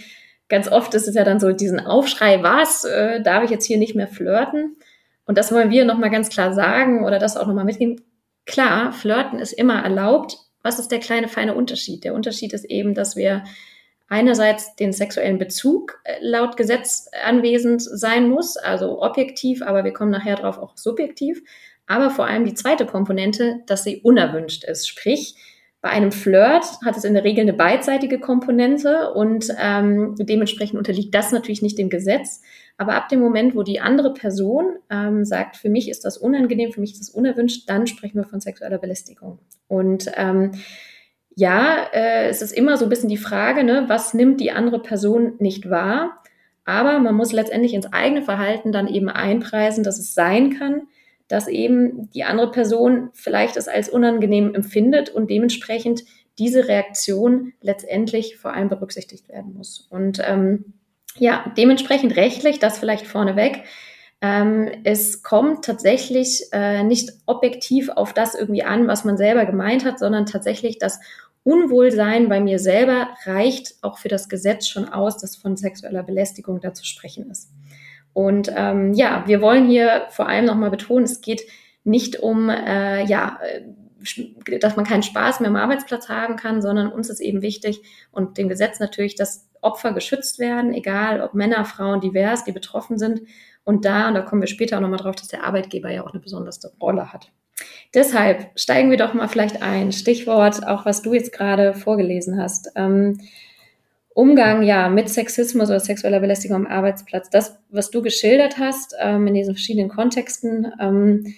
Ganz 0.49 0.69
oft 0.69 0.95
ist 0.95 1.09
es 1.09 1.15
ja 1.15 1.25
dann 1.25 1.41
so 1.41 1.53
diesen 1.53 1.81
Aufschrei, 1.81 2.43
was, 2.43 2.85
äh, 2.85 3.21
darf 3.23 3.45
ich 3.45 3.51
jetzt 3.51 3.65
hier 3.65 3.79
nicht 3.79 3.97
mehr 3.97 4.09
flirten? 4.09 4.77
Und 5.25 5.39
das 5.39 5.51
wollen 5.53 5.71
wir 5.71 5.85
nochmal 5.85 6.11
ganz 6.11 6.29
klar 6.29 6.55
sagen 6.55 7.05
oder 7.05 7.19
das 7.19 7.37
auch 7.37 7.47
nochmal 7.47 7.65
mitgeben. 7.65 8.01
Klar, 8.45 8.93
flirten 8.93 9.41
ist 9.41 9.53
immer 9.53 9.83
erlaubt. 9.83 10.39
Was 10.63 10.79
ist 10.79 10.93
der 10.93 11.01
kleine 11.01 11.29
feine 11.29 11.55
Unterschied? 11.55 12.05
Der 12.05 12.15
Unterschied 12.15 12.53
ist 12.53 12.65
eben, 12.65 12.95
dass 12.95 13.17
wir 13.17 13.43
einerseits 14.09 14.77
den 14.77 14.93
sexuellen 14.93 15.39
Bezug 15.39 16.01
äh, 16.05 16.19
laut 16.21 16.57
Gesetz 16.57 17.09
anwesend 17.25 17.83
sein 17.83 18.29
muss, 18.29 18.57
also 18.57 19.03
objektiv, 19.03 19.63
aber 19.63 19.85
wir 19.85 19.93
kommen 19.93 20.13
nachher 20.13 20.37
drauf 20.37 20.59
auch 20.59 20.77
subjektiv. 20.77 21.43
Aber 21.89 22.11
vor 22.11 22.27
allem 22.27 22.45
die 22.45 22.55
zweite 22.55 22.87
Komponente, 22.87 23.61
dass 23.67 23.85
sie 23.85 23.99
unerwünscht 23.99 24.65
ist. 24.65 24.89
Sprich, 24.89 25.37
bei 25.87 25.93
einem 25.93 26.11
Flirt 26.11 26.65
hat 26.85 26.97
es 26.97 27.05
in 27.05 27.15
der 27.15 27.23
Regel 27.23 27.43
eine 27.43 27.53
beidseitige 27.53 28.19
Komponente 28.19 29.13
und 29.13 29.55
ähm, 29.57 30.17
dementsprechend 30.19 30.77
unterliegt 30.77 31.15
das 31.15 31.31
natürlich 31.31 31.63
nicht 31.63 31.79
dem 31.79 31.91
Gesetz. 31.91 32.43
Aber 32.77 32.95
ab 32.95 33.09
dem 33.09 33.21
Moment, 33.21 33.55
wo 33.55 33.63
die 33.63 33.79
andere 33.79 34.13
Person 34.13 34.79
ähm, 34.91 35.25
sagt, 35.25 35.57
für 35.57 35.69
mich 35.69 35.89
ist 35.89 36.05
das 36.05 36.19
unangenehm, 36.19 36.73
für 36.73 36.81
mich 36.81 36.95
ist 36.95 37.03
das 37.03 37.11
unerwünscht, 37.11 37.71
dann 37.71 37.87
sprechen 37.87 38.17
wir 38.17 38.25
von 38.25 38.41
sexueller 38.41 38.79
Belästigung. 38.79 39.39
Und 39.69 40.11
ähm, 40.17 40.51
ja, 41.37 41.87
äh, 41.93 42.27
es 42.31 42.43
ist 42.43 42.51
immer 42.51 42.77
so 42.79 42.87
ein 42.87 42.91
bisschen 42.91 43.09
die 43.09 43.17
Frage, 43.17 43.63
ne, 43.63 43.85
was 43.87 44.13
nimmt 44.13 44.41
die 44.41 44.51
andere 44.51 44.83
Person 44.83 45.35
nicht 45.39 45.71
wahr? 45.71 46.21
Aber 46.65 46.99
man 46.99 47.15
muss 47.15 47.31
letztendlich 47.31 47.75
ins 47.75 47.93
eigene 47.93 48.23
Verhalten 48.23 48.73
dann 48.73 48.89
eben 48.89 49.09
einpreisen, 49.09 49.85
dass 49.85 50.01
es 50.01 50.15
sein 50.15 50.59
kann, 50.59 50.89
dass 51.29 51.49
eben 51.49 52.11
die 52.11 52.25
andere 52.25 52.51
Person 52.51 53.11
vielleicht 53.13 53.57
es 53.57 53.69
als 53.69 53.89
unangenehm 53.89 54.55
empfindet 54.55 55.11
und 55.11 55.31
dementsprechend 55.31 56.05
diese 56.39 56.69
Reaktion 56.69 57.53
letztendlich 57.61 58.37
vor 58.37 58.53
allem 58.53 58.69
berücksichtigt 58.69 59.29
werden 59.29 59.55
muss. 59.55 59.87
Und 59.91 60.21
ähm, 60.25 60.75
ja, 61.19 61.53
dementsprechend 61.57 62.17
rechtlich, 62.17 62.59
das 62.59 62.79
vielleicht 62.79 63.07
vorneweg. 63.07 63.65
Ähm, 64.21 64.71
es 64.85 65.23
kommt 65.23 65.65
tatsächlich 65.65 66.45
äh, 66.53 66.83
nicht 66.83 67.13
objektiv 67.27 67.89
auf 67.91 68.13
das 68.13 68.35
irgendwie 68.35 68.63
an, 68.63 68.87
was 68.87 69.05
man 69.05 69.17
selber 69.17 69.45
gemeint 69.47 69.85
hat, 69.85 69.99
sondern 69.99 70.27
tatsächlich 70.27 70.79
das 70.79 71.01
Unwohlsein 71.43 72.29
bei 72.29 72.41
mir 72.41 72.59
selber 72.59 73.11
reicht 73.25 73.77
auch 73.83 73.99
für 73.99 74.09
das 74.09 74.29
Gesetz 74.29 74.67
schon 74.67 74.89
aus, 74.89 75.19
dass 75.19 75.37
von 75.37 75.57
sexueller 75.57 76.03
Belästigung 76.03 76.61
da 76.61 76.75
zu 76.75 76.85
sprechen 76.85 77.31
ist. 77.31 77.51
Und 78.17 78.51
ähm, 78.57 78.95
ja, 78.95 79.25
wir 79.27 79.43
wollen 79.43 79.69
hier 79.69 80.07
vor 80.09 80.27
allem 80.27 80.47
nochmal 80.47 80.71
betonen, 80.71 81.05
es 81.05 81.21
geht 81.21 81.43
nicht 81.85 82.19
um, 82.19 82.49
äh, 82.49 83.05
ja, 83.05 83.39
äh, 83.43 84.59
dass 84.59 84.75
man 84.75 84.87
keinen 84.87 85.03
Spaß 85.03 85.41
mehr 85.41 85.51
am 85.51 85.57
Arbeitsplatz 85.57 86.09
haben 86.09 86.37
kann, 86.37 86.63
sondern 86.63 86.91
uns 86.91 87.11
ist 87.11 87.21
eben 87.21 87.43
wichtig 87.43 87.83
und 88.13 88.39
dem 88.39 88.49
Gesetz 88.49 88.81
natürlich, 88.81 89.17
dass 89.17 89.51
Opfer 89.61 89.93
geschützt 89.93 90.39
werden, 90.39 90.73
egal 90.73 91.21
ob 91.21 91.35
Männer, 91.35 91.67
Frauen, 91.67 92.01
divers, 92.01 92.45
die 92.45 92.53
betroffen 92.53 92.97
sind. 92.97 93.21
Und 93.65 93.85
da, 93.85 94.09
und 94.09 94.15
da 94.15 94.23
kommen 94.23 94.41
wir 94.41 94.49
später 94.49 94.79
auch 94.79 94.81
nochmal 94.81 95.01
drauf, 95.01 95.17
dass 95.17 95.29
der 95.29 95.45
Arbeitgeber 95.45 95.91
ja 95.91 96.03
auch 96.03 96.13
eine 96.13 96.23
besondere 96.23 96.57
Rolle 96.81 97.13
hat. 97.13 97.31
Deshalb 97.93 98.51
steigen 98.59 98.91
wir 98.91 98.97
doch 98.97 99.13
mal 99.13 99.29
vielleicht 99.29 99.61
ein. 99.61 99.93
Stichwort, 99.93 100.67
auch 100.67 100.87
was 100.87 101.03
du 101.03 101.13
jetzt 101.13 101.35
gerade 101.35 101.75
vorgelesen 101.75 102.41
hast. 102.41 102.71
Ähm, 102.77 103.19
Umgang 104.17 104.63
ja 104.63 104.89
mit 104.89 105.11
Sexismus 105.11 105.69
oder 105.69 105.79
sexueller 105.79 106.21
Belästigung 106.21 106.57
am 106.57 106.67
Arbeitsplatz. 106.67 107.29
Das, 107.29 107.59
was 107.69 107.91
du 107.91 108.01
geschildert 108.01 108.57
hast 108.57 108.97
ähm, 108.99 109.27
in 109.27 109.35
diesen 109.35 109.55
verschiedenen 109.55 109.91
Kontexten, 109.91 110.73
ähm, 110.81 111.35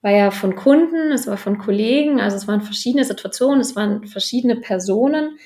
war 0.00 0.12
ja 0.12 0.30
von 0.30 0.54
Kunden, 0.54 1.10
es 1.10 1.26
war 1.26 1.36
von 1.36 1.58
Kollegen, 1.58 2.20
also 2.20 2.36
es 2.36 2.46
waren 2.46 2.60
verschiedene 2.60 3.04
Situationen, 3.04 3.60
es 3.60 3.74
waren 3.74 4.06
verschiedene 4.06 4.54
Personen. 4.54 5.38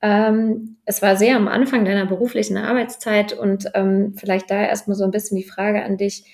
Ähm, 0.00 0.78
es 0.86 1.02
war 1.02 1.16
sehr 1.16 1.36
am 1.36 1.48
Anfang 1.48 1.84
deiner 1.84 2.06
beruflichen 2.06 2.56
Arbeitszeit 2.56 3.34
und 3.34 3.66
ähm, 3.74 4.14
vielleicht 4.16 4.50
da 4.50 4.64
erstmal 4.64 4.96
so 4.96 5.04
ein 5.04 5.10
bisschen 5.10 5.36
die 5.36 5.44
Frage 5.44 5.82
an 5.84 5.98
dich, 5.98 6.24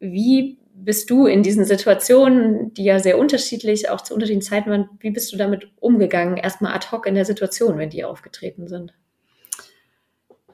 wie 0.00 0.56
bist 0.74 1.10
du 1.10 1.26
in 1.26 1.42
diesen 1.42 1.66
Situationen, 1.66 2.72
die 2.72 2.84
ja 2.84 2.98
sehr 2.98 3.18
unterschiedlich, 3.18 3.90
auch 3.90 4.00
zu 4.00 4.14
unterschiedlichen 4.14 4.48
Zeiten 4.48 4.70
waren, 4.70 4.88
wie 5.00 5.10
bist 5.10 5.30
du 5.34 5.36
damit 5.36 5.70
umgegangen, 5.80 6.38
erstmal 6.38 6.72
ad 6.72 6.86
hoc 6.90 7.06
in 7.06 7.14
der 7.14 7.26
Situation, 7.26 7.76
wenn 7.76 7.90
die 7.90 8.04
aufgetreten 8.04 8.68
sind? 8.68 8.94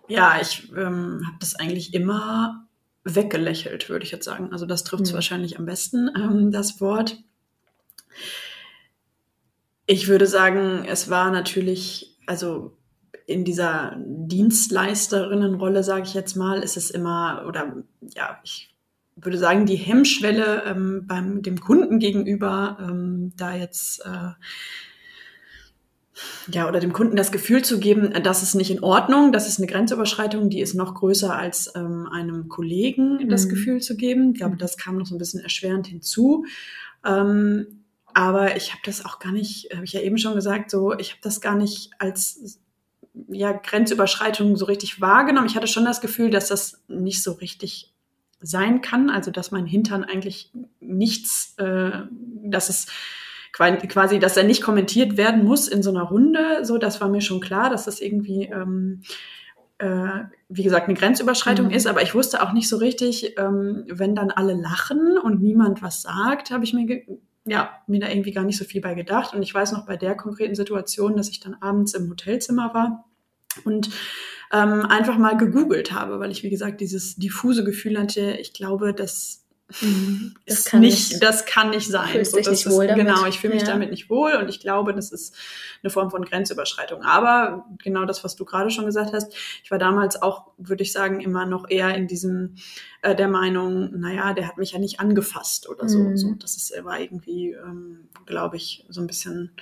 Ja, 0.09 0.41
ich 0.41 0.71
ähm, 0.77 1.23
habe 1.27 1.37
das 1.39 1.55
eigentlich 1.55 1.95
immer 1.95 2.67
weggelächelt, 3.05 3.89
würde 3.89 4.05
ich 4.05 4.11
jetzt 4.11 4.25
sagen. 4.25 4.53
Also 4.53 4.67
das 4.67 4.85
trifft 4.85 5.05
es 5.05 5.11
mhm. 5.11 5.17
wahrscheinlich 5.17 5.59
am 5.59 5.67
besten, 5.67 6.11
ähm, 6.17 6.51
das 6.51 6.81
Wort. 6.81 7.23
Ich 9.87 10.09
würde 10.09 10.27
sagen, 10.27 10.85
es 10.87 11.09
war 11.09 11.31
natürlich, 11.31 12.19
also 12.27 12.77
in 13.27 13.45
dieser 13.45 13.97
Dienstleisterinnenrolle, 13.99 15.85
sage 15.85 16.03
ich 16.03 16.15
jetzt 16.15 16.35
mal, 16.35 16.63
ist 16.63 16.77
es 16.77 16.91
immer, 16.91 17.45
oder 17.47 17.77
ja, 18.15 18.39
ich 18.43 18.75
würde 19.17 19.39
sagen, 19.39 19.67
die 19.67 19.77
Hemmschwelle 19.77 20.63
ähm, 20.65 21.07
beim 21.07 21.43
dem 21.43 21.61
Kunden 21.61 21.99
gegenüber, 21.99 22.79
ähm, 22.81 23.33
da 23.37 23.55
jetzt 23.55 24.05
äh, 24.05 24.31
ja, 26.51 26.69
oder 26.69 26.81
dem 26.81 26.93
Kunden 26.93 27.17
das 27.17 27.33
Gefühl 27.33 27.63
zu 27.63 27.79
geben, 27.79 28.13
das 28.23 28.43
ist 28.43 28.55
nicht 28.55 28.71
in 28.71 28.83
Ordnung, 28.83 29.33
das 29.33 29.49
ist 29.49 29.59
eine 29.59 29.67
Grenzüberschreitung, 29.67 30.51
die 30.51 30.61
ist 30.61 30.75
noch 30.75 30.95
größer 30.95 31.35
als 31.35 31.73
ähm, 31.75 32.09
einem 32.11 32.49
Kollegen 32.49 33.29
das 33.29 33.47
mhm. 33.47 33.51
Gefühl 33.51 33.81
zu 33.81 33.97
geben. 33.97 34.33
Ich 34.33 34.39
glaube, 34.39 34.57
das 34.57 34.77
kam 34.77 34.99
noch 34.99 35.07
so 35.07 35.15
ein 35.15 35.19
bisschen 35.19 35.41
erschwerend 35.41 35.87
hinzu. 35.87 36.45
Ähm, 37.05 37.85
aber 38.15 38.57
ich 38.57 38.73
habe 38.73 38.81
das 38.85 39.05
auch 39.05 39.19
gar 39.19 39.33
nicht, 39.33 39.69
habe 39.75 39.85
ich 39.85 39.93
ja 39.93 40.01
eben 40.01 40.19
schon 40.19 40.35
gesagt, 40.35 40.71
so, 40.71 40.97
ich 40.99 41.11
habe 41.11 41.21
das 41.23 41.41
gar 41.41 41.55
nicht 41.55 41.91
als 41.99 42.59
ja, 43.29 43.53
Grenzüberschreitung 43.53 44.57
so 44.57 44.65
richtig 44.65 45.01
wahrgenommen. 45.01 45.47
Ich 45.47 45.57
hatte 45.57 45.67
schon 45.67 45.85
das 45.85 46.01
Gefühl, 46.01 46.31
dass 46.31 46.49
das 46.49 46.83
nicht 46.89 47.23
so 47.23 47.33
richtig 47.33 47.93
sein 48.41 48.81
kann, 48.81 49.11
also 49.11 49.31
dass 49.31 49.51
mein 49.51 49.67
Hintern 49.67 50.05
eigentlich 50.05 50.53
nichts, 50.81 51.55
äh, 51.59 51.91
dass 52.43 52.69
es 52.69 52.87
quasi, 53.53 54.19
dass 54.19 54.37
er 54.37 54.45
nicht 54.45 54.63
kommentiert 54.63 55.17
werden 55.17 55.45
muss 55.45 55.69
in 55.69 55.83
so 55.83 55.91
einer 55.91 56.03
Runde. 56.03 56.65
So, 56.65 56.79
das 56.79 57.01
war 57.01 57.09
mir 57.09 57.21
schon 57.21 57.41
klar, 57.41 57.71
dass 57.71 57.85
das 57.85 58.01
irgendwie, 58.01 58.45
ähm, 58.45 59.03
äh, 59.79 60.25
wie 60.49 60.63
gesagt, 60.63 60.89
eine 60.89 60.99
Grenzüberschreitung 60.99 61.67
mhm. 61.67 61.73
ist. 61.73 61.87
Aber 61.87 62.03
ich 62.03 62.15
wusste 62.15 62.43
auch 62.43 62.53
nicht 62.53 62.69
so 62.69 62.77
richtig, 62.77 63.39
ähm, 63.39 63.85
wenn 63.89 64.15
dann 64.15 64.31
alle 64.31 64.55
lachen 64.55 65.19
und 65.19 65.41
niemand 65.41 65.83
was 65.83 66.03
sagt, 66.03 66.51
habe 66.51 66.65
ich 66.65 66.73
mir 66.73 67.03
ja, 67.49 67.71
mir 67.87 68.01
da 68.01 68.09
irgendwie 68.09 68.33
gar 68.33 68.45
nicht 68.45 68.59
so 68.59 68.65
viel 68.65 68.81
bei 68.81 68.95
gedacht. 68.95 69.35
Und 69.35 69.43
ich 69.43 69.55
weiß 69.55 69.73
noch 69.73 69.87
bei 69.87 69.97
der 69.97 70.15
konkreten 70.15 70.55
Situation, 70.55 71.17
dass 71.17 71.29
ich 71.29 71.41
dann 71.41 71.55
abends 71.55 71.95
im 71.95 72.09
Hotelzimmer 72.11 72.75
war 72.75 73.05
und 73.65 73.91
ähm, 74.53 74.87
einfach 74.87 75.19
mal 75.19 75.37
gegoogelt 75.37 75.93
habe, 75.93 76.21
weil 76.21 76.31
ich, 76.31 76.43
wie 76.43 76.51
gesagt, 76.51 76.81
dieses 76.81 77.17
diffuse 77.17 77.65
Gefühl 77.65 77.99
hatte, 77.99 78.37
ich 78.41 78.53
glaube, 78.53 78.95
dass. 78.95 79.45
Das 80.47 80.65
kann 80.65 80.81
nicht, 80.81 81.11
nicht, 81.11 81.23
das 81.23 81.45
kann 81.45 81.71
nicht 81.71 81.89
sein. 81.89 82.09
Fühlst 82.09 82.31
so, 82.31 82.39
dich 82.39 82.49
nicht 82.49 82.71
wohl 82.71 82.85
ist, 82.85 82.91
damit. 82.91 83.07
Genau, 83.07 83.27
ich 83.27 83.39
fühle 83.39 83.53
mich 83.53 83.65
ja. 83.65 83.69
damit 83.69 83.91
nicht 83.91 84.09
wohl 84.09 84.33
und 84.33 84.49
ich 84.49 84.61
glaube, 84.61 84.95
das 84.95 85.13
ist 85.13 85.35
eine 85.83 85.91
Form 85.91 86.11
von 86.11 86.25
Grenzüberschreitung. 86.25 87.03
Aber 87.03 87.67
genau 87.83 88.07
das, 88.07 88.25
was 88.25 88.35
du 88.35 88.47
gerade 88.47 88.71
schon 88.71 88.87
gesagt 88.87 89.13
hast, 89.13 89.31
ich 89.63 89.71
war 89.71 89.79
damals 89.79 90.23
auch, 90.23 90.53
würde 90.57 90.83
ich 90.83 90.93
sagen, 90.93 91.21
immer 91.21 91.45
noch 91.45 91.69
eher 91.69 91.95
in 91.95 92.07
diesem 92.07 92.55
äh, 93.03 93.15
der 93.15 93.29
Meinung, 93.29 94.01
naja, 94.01 94.33
der 94.33 94.49
hat 94.49 94.57
mich 94.57 94.73
ja 94.73 94.79
nicht 94.79 95.01
angefasst 95.01 95.69
oder 95.69 95.87
so. 95.87 95.99
Mhm. 95.99 96.17
so 96.17 96.35
das 96.35 96.57
ist, 96.57 96.73
war 96.85 96.99
irgendwie, 96.99 97.53
ähm, 97.53 98.09
glaube 98.25 98.57
ich, 98.57 98.87
so 98.89 99.03
ein 99.03 99.07
bisschen 99.07 99.53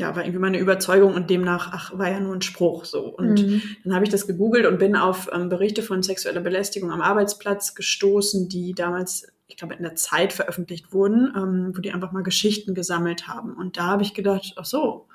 ja, 0.00 0.16
war 0.16 0.24
irgendwie 0.24 0.40
meine 0.40 0.58
Überzeugung 0.58 1.14
und 1.14 1.30
demnach, 1.30 1.70
ach, 1.72 1.96
war 1.96 2.10
ja 2.10 2.18
nur 2.18 2.34
ein 2.34 2.42
Spruch 2.42 2.84
so. 2.84 3.06
Und 3.06 3.46
mhm. 3.46 3.62
dann 3.84 3.94
habe 3.94 4.04
ich 4.04 4.10
das 4.10 4.26
gegoogelt 4.26 4.66
und 4.66 4.78
bin 4.78 4.96
auf 4.96 5.28
ähm, 5.32 5.48
Berichte 5.48 5.82
von 5.82 6.02
sexueller 6.02 6.40
Belästigung 6.40 6.90
am 6.90 7.02
Arbeitsplatz 7.02 7.74
gestoßen, 7.74 8.48
die 8.48 8.74
damals, 8.74 9.28
ich 9.46 9.56
glaube, 9.56 9.74
in 9.74 9.82
der 9.82 9.94
Zeit 9.94 10.32
veröffentlicht 10.32 10.92
wurden, 10.92 11.32
ähm, 11.36 11.72
wo 11.76 11.80
die 11.80 11.92
einfach 11.92 12.12
mal 12.12 12.22
Geschichten 12.22 12.74
gesammelt 12.74 13.28
haben. 13.28 13.54
Und 13.54 13.76
da 13.76 13.86
habe 13.86 14.02
ich 14.02 14.14
gedacht, 14.14 14.54
ach 14.56 14.64
so, 14.64 15.06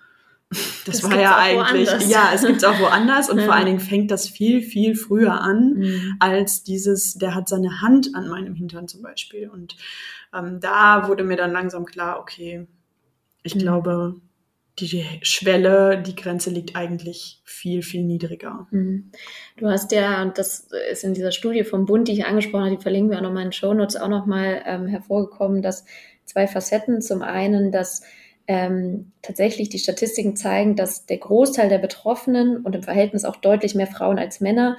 das, 0.50 0.84
das 0.86 1.04
war 1.04 1.20
ja 1.20 1.38
eigentlich, 1.38 1.90
woanders. 1.90 2.10
ja, 2.10 2.32
es 2.34 2.46
gibt 2.46 2.58
es 2.58 2.64
auch 2.64 2.80
woanders 2.80 3.30
und 3.30 3.38
ja. 3.40 3.46
vor 3.46 3.56
allen 3.56 3.66
Dingen 3.66 3.80
fängt 3.80 4.12
das 4.12 4.30
viel, 4.30 4.62
viel 4.62 4.96
früher 4.96 5.42
an 5.42 5.80
mhm. 5.80 6.16
als 6.20 6.64
dieses, 6.64 7.16
der 7.16 7.34
hat 7.34 7.50
seine 7.50 7.82
Hand 7.82 8.14
an 8.14 8.30
meinem 8.30 8.54
Hintern 8.54 8.88
zum 8.88 9.02
Beispiel. 9.02 9.50
Und 9.50 9.76
ähm, 10.34 10.60
da 10.60 11.08
wurde 11.08 11.24
mir 11.24 11.38
dann 11.38 11.52
langsam 11.52 11.86
klar, 11.86 12.20
okay, 12.20 12.68
ich 13.42 13.56
mhm. 13.56 13.60
glaube, 13.60 14.16
die 14.80 15.06
Schwelle, 15.22 16.02
die 16.02 16.16
Grenze 16.16 16.50
liegt 16.50 16.76
eigentlich 16.76 17.42
viel, 17.46 17.82
viel 17.82 18.04
niedriger. 18.04 18.68
Mhm. 18.72 19.12
Du 19.58 19.68
hast 19.68 19.92
ja, 19.92 20.22
und 20.22 20.38
das 20.38 20.68
ist 20.92 21.04
in 21.04 21.14
dieser 21.14 21.32
Studie 21.32 21.64
vom 21.64 21.86
Bund, 21.86 22.08
die 22.08 22.14
ich 22.14 22.26
angesprochen 22.26 22.66
habe, 22.66 22.76
die 22.76 22.82
verlinken 22.82 23.12
wir 23.12 23.18
auch 23.18 23.24
nochmal 23.24 23.44
in 23.44 23.50
den 23.50 23.54
Show 23.54 23.74
Notes, 23.74 23.96
auch 23.96 24.10
nochmal 24.10 24.64
ähm, 24.66 24.88
hervorgekommen, 24.88 25.62
dass 25.62 25.86
zwei 26.26 26.48
Facetten. 26.48 27.02
Zum 27.02 27.22
einen, 27.22 27.72
dass 27.72 28.04
ähm, 28.48 29.12
tatsächlich 29.22 29.70
die 29.70 29.80
Statistiken 29.80 30.36
zeigen, 30.36 30.76
dass 30.76 31.06
der 31.06 31.18
Großteil 31.18 31.70
der 31.70 31.80
Betroffenen 31.80 32.58
und 32.58 32.76
im 32.76 32.84
Verhältnis 32.84 33.26
auch 33.26 33.38
deutlich 33.38 33.74
mehr 33.76 33.88
Frauen 33.88 34.20
als 34.20 34.40
Männer, 34.40 34.78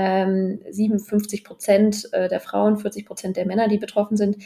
ähm, 0.00 0.60
57 0.70 1.42
Prozent 1.42 2.08
äh, 2.12 2.28
der 2.28 2.38
Frauen, 2.38 2.78
40 2.78 3.04
Prozent 3.04 3.36
der 3.36 3.46
Männer, 3.46 3.66
die 3.66 3.78
betroffen 3.78 4.16
sind, 4.16 4.36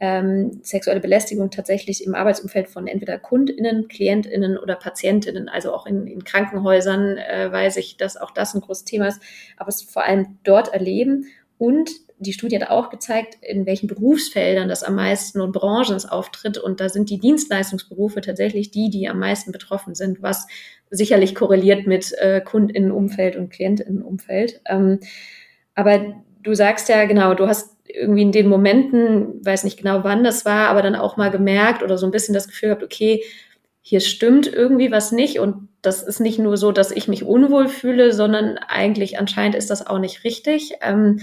ähm, 0.00 0.60
sexuelle 0.62 1.00
Belästigung 1.00 1.50
tatsächlich 1.50 2.06
im 2.06 2.14
Arbeitsumfeld 2.14 2.70
von 2.70 2.86
entweder 2.86 3.18
KundInnen, 3.18 3.88
KlientInnen 3.88 4.56
oder 4.56 4.74
PatientInnen, 4.74 5.50
also 5.50 5.74
auch 5.74 5.84
in, 5.84 6.06
in 6.06 6.24
Krankenhäusern 6.24 7.18
äh, 7.18 7.52
weiß 7.52 7.76
ich, 7.76 7.98
dass 7.98 8.16
auch 8.16 8.30
das 8.30 8.54
ein 8.54 8.62
großes 8.62 8.84
Thema 8.84 9.08
ist, 9.08 9.20
aber 9.58 9.68
es 9.68 9.82
vor 9.82 10.02
allem 10.02 10.38
dort 10.44 10.72
erleben 10.72 11.26
und 11.58 11.90
die 12.22 12.32
Studie 12.32 12.60
hat 12.60 12.70
auch 12.70 12.90
gezeigt, 12.90 13.38
in 13.42 13.66
welchen 13.66 13.86
Berufsfeldern 13.86 14.68
das 14.68 14.82
am 14.82 14.94
meisten 14.94 15.40
und 15.40 15.52
Branchen 15.52 15.98
auftritt. 16.08 16.58
Und 16.58 16.80
da 16.80 16.88
sind 16.88 17.10
die 17.10 17.18
Dienstleistungsberufe 17.18 18.20
tatsächlich 18.20 18.70
die, 18.70 18.90
die 18.90 19.08
am 19.08 19.18
meisten 19.18 19.52
betroffen 19.52 19.94
sind, 19.94 20.22
was 20.22 20.46
sicherlich 20.90 21.34
korreliert 21.34 21.86
mit 21.86 22.12
äh, 22.18 22.40
Kundinnenumfeld 22.40 23.36
und 23.36 23.50
Klientinnenumfeld. 23.50 24.60
Ähm, 24.66 25.00
aber 25.74 26.22
du 26.42 26.54
sagst 26.54 26.88
ja 26.88 27.04
genau, 27.04 27.34
du 27.34 27.46
hast 27.46 27.76
irgendwie 27.86 28.22
in 28.22 28.32
den 28.32 28.48
Momenten, 28.48 29.44
weiß 29.44 29.64
nicht 29.64 29.78
genau 29.78 30.04
wann 30.04 30.24
das 30.24 30.44
war, 30.44 30.68
aber 30.68 30.82
dann 30.82 30.94
auch 30.94 31.16
mal 31.16 31.30
gemerkt 31.30 31.82
oder 31.82 31.98
so 31.98 32.06
ein 32.06 32.12
bisschen 32.12 32.34
das 32.34 32.48
Gefühl 32.48 32.70
gehabt, 32.70 32.84
okay, 32.84 33.22
hier 33.80 34.00
stimmt 34.00 34.46
irgendwie 34.46 34.92
was 34.92 35.12
nicht 35.12 35.40
und 35.40 35.68
das 35.82 36.02
ist 36.02 36.20
nicht 36.20 36.38
nur 36.38 36.56
so, 36.56 36.70
dass 36.70 36.92
ich 36.92 37.08
mich 37.08 37.24
unwohl 37.24 37.68
fühle, 37.68 38.12
sondern 38.12 38.56
eigentlich 38.56 39.18
anscheinend 39.18 39.56
ist 39.56 39.70
das 39.70 39.84
auch 39.84 39.98
nicht 39.98 40.22
richtig. 40.22 40.74
Ähm, 40.80 41.18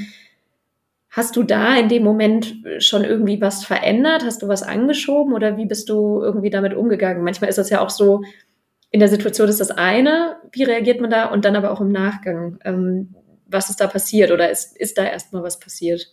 Hast 1.20 1.36
du 1.36 1.44
da 1.44 1.76
in 1.76 1.90
dem 1.90 2.02
Moment 2.02 2.56
schon 2.78 3.04
irgendwie 3.04 3.42
was 3.42 3.66
verändert? 3.66 4.24
Hast 4.24 4.42
du 4.42 4.48
was 4.48 4.64
angeschoben 4.64 5.34
oder 5.34 5.58
wie 5.58 5.66
bist 5.66 5.90
du 5.90 6.22
irgendwie 6.22 6.50
damit 6.50 6.74
umgegangen? 6.74 7.26
Manchmal 7.26 7.50
ist 7.50 7.58
das 7.58 7.70
ja 7.70 7.82
auch 7.82 7.90
so, 7.90 8.24
in 8.90 9.02
der 9.02 9.10
Situation 9.10 9.50
ist 9.50 9.60
das 9.60 9.70
eine, 9.70 10.38
wie 10.54 10.64
reagiert 10.64 11.02
man 11.02 11.10
da 11.10 11.26
und 11.26 11.44
dann 11.44 11.58
aber 11.58 11.72
auch 11.72 11.82
im 11.82 11.92
Nachgang. 11.92 12.60
Ähm, 12.64 13.14
was 13.48 13.70
ist 13.70 13.82
da 13.82 13.88
passiert 13.88 14.32
oder 14.32 14.50
ist, 14.50 14.78
ist 14.78 14.98
da 14.98 15.04
erstmal 15.04 15.44
was 15.44 15.60
passiert? 15.60 16.08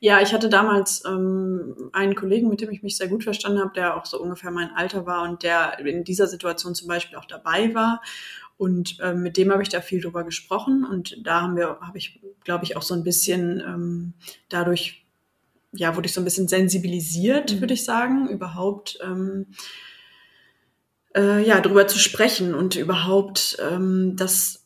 Ja, 0.00 0.20
ich 0.20 0.34
hatte 0.34 0.50
damals 0.50 1.02
ähm, 1.06 1.88
einen 1.94 2.14
Kollegen, 2.14 2.50
mit 2.50 2.60
dem 2.60 2.70
ich 2.70 2.82
mich 2.82 2.98
sehr 2.98 3.08
gut 3.08 3.24
verstanden 3.24 3.60
habe, 3.60 3.72
der 3.74 3.96
auch 3.96 4.04
so 4.04 4.20
ungefähr 4.20 4.50
mein 4.50 4.72
Alter 4.74 5.06
war 5.06 5.22
und 5.22 5.44
der 5.44 5.78
in 5.78 6.04
dieser 6.04 6.26
Situation 6.26 6.74
zum 6.74 6.88
Beispiel 6.88 7.16
auch 7.16 7.24
dabei 7.24 7.74
war. 7.74 8.02
Und 8.62 9.00
äh, 9.00 9.12
mit 9.12 9.36
dem 9.38 9.50
habe 9.50 9.64
ich 9.64 9.70
da 9.70 9.80
viel 9.80 10.00
drüber 10.00 10.22
gesprochen 10.22 10.84
und 10.84 11.18
da 11.26 11.40
haben 11.40 11.56
wir, 11.56 11.80
habe 11.80 11.98
ich, 11.98 12.20
glaube 12.44 12.62
ich, 12.64 12.76
auch 12.76 12.82
so 12.82 12.94
ein 12.94 13.02
bisschen 13.02 13.58
ähm, 13.58 14.12
dadurch, 14.48 15.04
ja, 15.72 15.96
wurde 15.96 16.06
ich 16.06 16.12
so 16.12 16.20
ein 16.20 16.24
bisschen 16.24 16.46
sensibilisiert, 16.46 17.54
mhm. 17.54 17.60
würde 17.60 17.74
ich 17.74 17.84
sagen, 17.84 18.28
überhaupt 18.28 19.00
ähm, 19.02 19.46
äh, 21.16 21.44
ja, 21.44 21.60
drüber 21.60 21.88
zu 21.88 21.98
sprechen 21.98 22.54
und 22.54 22.76
überhaupt 22.76 23.56
ähm, 23.60 24.14
das 24.14 24.61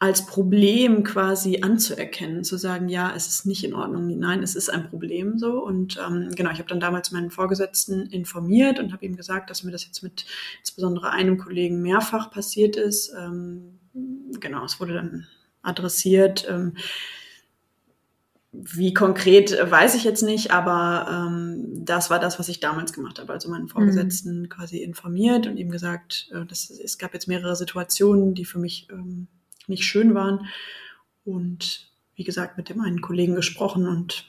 als 0.00 0.26
Problem 0.26 1.02
quasi 1.02 1.60
anzuerkennen, 1.62 2.44
zu 2.44 2.56
sagen, 2.56 2.88
ja, 2.88 3.12
es 3.16 3.26
ist 3.26 3.46
nicht 3.46 3.64
in 3.64 3.74
Ordnung, 3.74 4.16
nein, 4.18 4.44
es 4.44 4.54
ist 4.54 4.68
ein 4.68 4.88
Problem 4.88 5.38
so. 5.38 5.64
Und 5.64 5.98
ähm, 5.98 6.30
genau, 6.36 6.52
ich 6.52 6.58
habe 6.58 6.68
dann 6.68 6.78
damals 6.78 7.10
meinen 7.10 7.32
Vorgesetzten 7.32 8.06
informiert 8.06 8.78
und 8.78 8.92
habe 8.92 9.04
ihm 9.04 9.16
gesagt, 9.16 9.50
dass 9.50 9.64
mir 9.64 9.72
das 9.72 9.84
jetzt 9.86 10.02
mit 10.02 10.24
insbesondere 10.60 11.10
einem 11.10 11.36
Kollegen 11.36 11.82
mehrfach 11.82 12.30
passiert 12.30 12.76
ist. 12.76 13.12
Ähm, 13.18 13.80
genau, 14.38 14.64
es 14.64 14.78
wurde 14.78 14.94
dann 14.94 15.26
adressiert. 15.62 16.46
Ähm, 16.48 16.74
wie 18.52 18.94
konkret 18.94 19.52
äh, 19.52 19.68
weiß 19.68 19.96
ich 19.96 20.04
jetzt 20.04 20.22
nicht, 20.22 20.52
aber 20.52 21.08
ähm, 21.10 21.84
das 21.84 22.08
war 22.08 22.20
das, 22.20 22.38
was 22.38 22.48
ich 22.48 22.60
damals 22.60 22.92
gemacht 22.92 23.18
habe. 23.18 23.32
Also 23.32 23.50
meinen 23.50 23.68
Vorgesetzten 23.68 24.42
mhm. 24.42 24.48
quasi 24.48 24.78
informiert 24.78 25.48
und 25.48 25.56
ihm 25.56 25.70
gesagt, 25.70 26.30
äh, 26.32 26.46
dass, 26.46 26.70
es 26.70 26.98
gab 26.98 27.14
jetzt 27.14 27.26
mehrere 27.26 27.56
Situationen, 27.56 28.34
die 28.34 28.44
für 28.44 28.60
mich 28.60 28.86
ähm, 28.90 29.26
nicht 29.68 29.84
schön 29.84 30.14
waren. 30.14 30.46
Und 31.24 31.88
wie 32.14 32.24
gesagt, 32.24 32.56
mit 32.56 32.68
dem 32.68 32.80
einen 32.80 33.00
Kollegen 33.00 33.36
gesprochen 33.36 33.86
und 33.86 34.24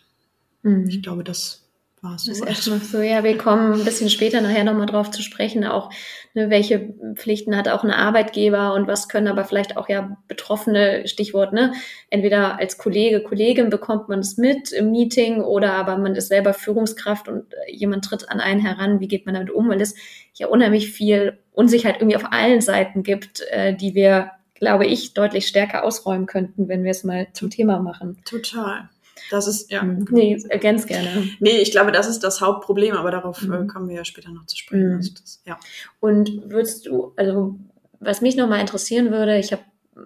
mhm. 0.64 0.88
ich 0.88 1.02
glaube, 1.02 1.24
das 1.24 1.70
war 2.02 2.16
es. 2.16 2.26
Das 2.26 2.40
ist 2.40 2.46
erstmal 2.46 2.80
so, 2.80 3.02
ja, 3.02 3.24
wir 3.24 3.38
kommen 3.38 3.74
ein 3.74 3.86
bisschen 3.86 4.10
später 4.10 4.42
nachher 4.42 4.64
nochmal 4.64 4.86
drauf 4.86 5.12
zu 5.12 5.22
sprechen, 5.22 5.66
auch 5.66 5.92
ne, 6.34 6.50
welche 6.50 6.94
Pflichten 7.16 7.56
hat 7.58 7.68
auch 7.68 7.84
ein 7.84 7.92
Arbeitgeber 7.92 8.74
und 8.74 8.88
was 8.88 9.10
können 9.10 9.28
aber 9.28 9.44
vielleicht 9.44 9.78
auch 9.78 9.90
ja 9.90 10.18
Betroffene, 10.28 11.08
Stichwort, 11.08 11.54
ne, 11.54 11.74
entweder 12.10 12.60
als 12.60 12.78
Kollege, 12.78 13.22
Kollegin 13.22 13.70
bekommt 13.70 14.10
man 14.10 14.20
es 14.20 14.38
mit 14.38 14.72
im 14.72 14.92
Meeting 14.92 15.42
oder 15.42 15.74
aber 15.74 15.98
man 15.98 16.16
ist 16.16 16.28
selber 16.28 16.54
Führungskraft 16.54 17.28
und 17.28 17.46
jemand 17.68 18.06
tritt 18.06 18.30
an 18.30 18.40
einen 18.40 18.62
heran, 18.62 19.00
wie 19.00 19.08
geht 19.08 19.26
man 19.26 19.36
damit 19.36 19.52
um, 19.52 19.70
weil 19.70 19.82
es 19.82 19.96
ja 20.36 20.48
unheimlich 20.48 20.92
viel 20.92 21.40
Unsicherheit 21.52 21.98
irgendwie 21.98 22.18
auf 22.18 22.32
allen 22.32 22.62
Seiten 22.62 23.04
gibt, 23.04 23.42
äh, 23.50 23.76
die 23.76 23.96
wir 23.96 24.32
glaube 24.60 24.86
ich, 24.86 25.14
deutlich 25.14 25.48
stärker 25.48 25.84
ausräumen 25.84 26.26
könnten, 26.26 26.68
wenn 26.68 26.84
wir 26.84 26.92
es 26.92 27.04
mal 27.04 27.28
zum 27.34 27.50
Thema 27.50 27.80
machen. 27.80 28.22
Total. 28.26 28.90
Das 29.30 29.48
ist, 29.48 29.72
ja. 29.72 29.84
Mhm. 29.84 30.08
Nee, 30.12 30.38
ganz 30.62 30.86
gerne. 30.86 31.30
Nee, 31.40 31.58
ich 31.58 31.72
glaube, 31.72 31.92
das 31.92 32.08
ist 32.08 32.24
das 32.24 32.42
Hauptproblem, 32.42 32.96
aber 32.96 33.12
darauf 33.12 33.42
mhm. 33.42 33.54
Äh, 33.54 33.68
kommen 33.68 33.90
wir 33.90 33.98
ja 33.98 34.06
später 34.06 34.32
noch 34.32 34.46
zu 34.46 34.58
sprechen. 34.58 34.90
Mhm. 34.90 34.96
Also 34.98 35.12
das, 35.20 35.42
ja. 35.46 35.60
Und 36.00 36.50
würdest 36.50 36.86
du, 36.86 37.14
also 37.16 37.58
was 38.00 38.22
mich 38.22 38.36
nochmal 38.36 38.62
interessieren 38.62 39.12
würde, 39.12 39.38
ich 39.38 39.52
habe 39.52 39.64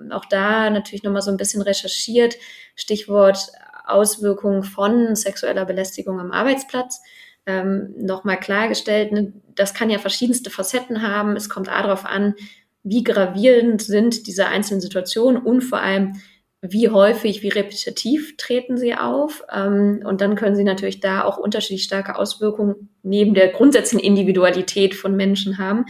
auch 0.10 0.26
da 0.26 0.70
natürlich 0.70 1.04
nochmal 1.04 1.22
so 1.22 1.30
ein 1.32 1.38
bisschen 1.38 1.62
recherchiert, 1.62 2.36
Stichwort 2.76 3.52
Auswirkungen 3.86 4.63
von 4.63 5.16
sexueller 5.16 5.66
Belästigung 5.66 6.20
am 6.20 6.32
Arbeitsplatz. 6.32 7.02
Ähm, 7.46 7.94
nochmal 7.98 8.39
klargestellt, 8.39 9.12
ne, 9.12 9.34
das 9.54 9.74
kann 9.74 9.89
ja 9.89 10.00
verschiedenste 10.00 10.50
Facetten 10.50 11.02
haben. 11.02 11.36
Es 11.36 11.50
kommt 11.50 11.68
A 11.68 11.82
darauf 11.82 12.06
an, 12.06 12.36
wie 12.84 13.04
gravierend 13.04 13.82
sind 13.82 14.28
diese 14.28 14.48
einzelnen 14.48 14.82
Situationen 14.82 15.41
und 15.41 15.62
vor 15.62 15.80
allem, 15.80 16.13
wie 16.62 16.89
häufig, 16.89 17.41
wie 17.41 17.50
repetitiv 17.50 18.38
treten 18.38 18.78
sie 18.78 18.96
auf. 18.96 19.43
Ähm, 19.54 20.02
und 20.06 20.22
dann 20.22 20.36
können 20.36 20.56
sie 20.56 20.63
natürlich 20.63 21.02
da 21.02 21.24
auch 21.24 21.38
unterschiedlich 21.38 21.84
starke 21.84 22.17
Auswirkungen 22.17 22.89
neben 23.04 23.34
der 23.34 23.50
grundsätzlichen 23.50 24.06
Individualität 24.06 24.96
von 24.96 25.15
Menschen 25.15 25.58
haben. 25.58 25.86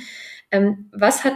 Ähm, 0.52 0.90
was 0.92 1.24
hat 1.24 1.34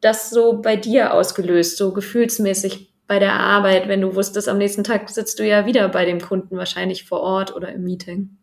das 0.00 0.30
so 0.30 0.60
bei 0.60 0.76
dir 0.76 1.14
ausgelöst, 1.14 1.76
so 1.76 1.92
gefühlsmäßig 1.92 2.90
bei 3.06 3.18
der 3.18 3.34
Arbeit, 3.34 3.88
wenn 3.88 4.00
du 4.00 4.14
wusstest, 4.14 4.48
am 4.48 4.58
nächsten 4.58 4.84
Tag 4.84 5.08
sitzt 5.10 5.38
du 5.38 5.46
ja 5.46 5.66
wieder 5.66 5.88
bei 5.88 6.04
dem 6.04 6.20
Kunden 6.20 6.56
wahrscheinlich 6.56 7.04
vor 7.04 7.20
Ort 7.20 7.54
oder 7.54 7.72
im 7.72 7.82
Meeting? 7.82 8.39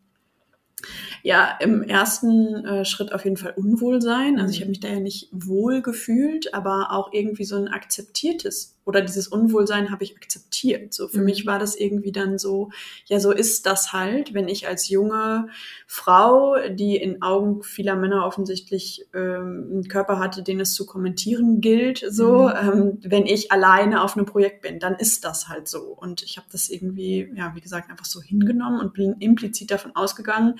Ja, 1.23 1.57
im 1.59 1.81
ersten 1.81 2.65
äh, 2.65 2.85
Schritt 2.85 3.11
auf 3.11 3.23
jeden 3.23 3.37
Fall 3.37 3.53
Unwohlsein. 3.55 4.39
Also 4.39 4.53
ich 4.53 4.61
habe 4.61 4.69
mich 4.69 4.79
da 4.79 4.87
ja 4.89 4.99
nicht 4.99 5.29
wohl 5.31 5.81
gefühlt, 5.81 6.53
aber 6.53 6.91
auch 6.91 7.11
irgendwie 7.11 7.45
so 7.45 7.55
ein 7.55 7.67
akzeptiertes 7.67 8.76
oder 8.87 9.01
dieses 9.01 9.27
Unwohlsein 9.27 9.91
habe 9.91 10.05
ich 10.05 10.15
akzeptiert. 10.15 10.93
So 10.93 11.09
für 11.09 11.19
mhm. 11.19 11.25
mich 11.25 11.45
war 11.45 11.59
das 11.59 11.75
irgendwie 11.75 12.13
dann 12.13 12.37
so, 12.37 12.69
ja, 13.05 13.19
so 13.19 13.31
ist 13.33 13.65
das 13.65 13.91
halt, 13.91 14.33
wenn 14.33 14.47
ich 14.47 14.65
als 14.65 14.87
junge 14.87 15.49
Frau, 15.85 16.55
die 16.69 16.95
in 16.95 17.21
Augen 17.21 17.63
vieler 17.63 17.97
Männer 17.97 18.25
offensichtlich 18.25 19.05
ähm, 19.13 19.67
einen 19.69 19.87
Körper 19.89 20.19
hatte, 20.19 20.41
den 20.41 20.61
es 20.61 20.73
zu 20.73 20.85
kommentieren 20.85 21.59
gilt, 21.59 22.01
so, 22.09 22.43
mhm. 22.43 22.53
ähm, 22.55 22.97
wenn 23.03 23.25
ich 23.25 23.51
alleine 23.51 24.01
auf 24.03 24.15
einem 24.15 24.25
Projekt 24.25 24.61
bin, 24.61 24.79
dann 24.79 24.95
ist 24.95 25.25
das 25.25 25.49
halt 25.49 25.67
so. 25.67 25.81
Und 25.81 26.23
ich 26.23 26.37
habe 26.37 26.47
das 26.49 26.69
irgendwie, 26.69 27.29
ja, 27.35 27.53
wie 27.55 27.61
gesagt, 27.61 27.89
einfach 27.89 28.05
so 28.05 28.21
hingenommen 28.21 28.79
und 28.79 28.93
bin 28.93 29.17
implizit 29.19 29.69
davon 29.69 29.93
ausgegangen, 29.97 30.55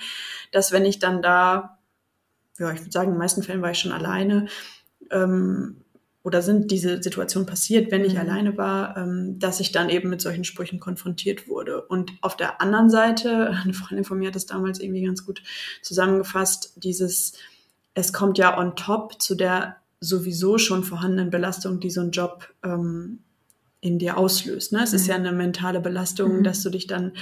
dass 0.52 0.70
wenn 0.70 0.84
ich 0.84 0.98
dann 0.98 1.22
da, 1.22 1.78
ja, 2.58 2.72
ich 2.72 2.80
würde 2.80 2.92
sagen, 2.92 3.08
in 3.08 3.14
den 3.14 3.20
meisten 3.20 3.42
Fällen 3.42 3.62
war 3.62 3.70
ich 3.70 3.78
schon 3.78 3.92
alleine, 3.92 4.48
ähm, 5.10 5.84
oder 6.22 6.42
sind 6.42 6.70
diese 6.70 7.02
Situationen 7.02 7.46
passiert, 7.46 7.90
wenn 7.90 8.04
ich 8.04 8.14
mhm. 8.14 8.20
alleine 8.20 8.56
war, 8.56 8.96
ähm, 8.96 9.38
dass 9.38 9.60
ich 9.60 9.72
dann 9.72 9.88
eben 9.88 10.10
mit 10.10 10.20
solchen 10.20 10.44
Sprüchen 10.44 10.80
konfrontiert 10.80 11.48
wurde. 11.48 11.82
Und 11.82 12.12
auf 12.22 12.36
der 12.36 12.60
anderen 12.60 12.90
Seite, 12.90 13.50
eine 13.64 13.72
Freundin 13.72 14.04
von 14.04 14.18
mir 14.18 14.28
hat 14.28 14.36
das 14.36 14.46
damals 14.46 14.80
irgendwie 14.80 15.04
ganz 15.04 15.24
gut 15.24 15.42
zusammengefasst, 15.82 16.72
dieses, 16.76 17.34
es 17.94 18.12
kommt 18.12 18.38
ja 18.38 18.58
on 18.58 18.76
top 18.76 19.20
zu 19.22 19.34
der 19.34 19.76
sowieso 20.00 20.58
schon 20.58 20.84
vorhandenen 20.84 21.30
Belastung, 21.30 21.80
die 21.80 21.90
so 21.90 22.00
ein 22.00 22.10
Job 22.10 22.48
ähm, 22.62 23.20
in 23.80 23.98
dir 23.98 24.16
auslöst. 24.16 24.72
Ne? 24.72 24.82
Es 24.82 24.92
mhm. 24.92 24.96
ist 24.96 25.06
ja 25.06 25.14
eine 25.14 25.32
mentale 25.32 25.80
Belastung, 25.80 26.38
mhm. 26.38 26.44
dass 26.44 26.62
du 26.62 26.70
dich 26.70 26.86
dann 26.86 27.12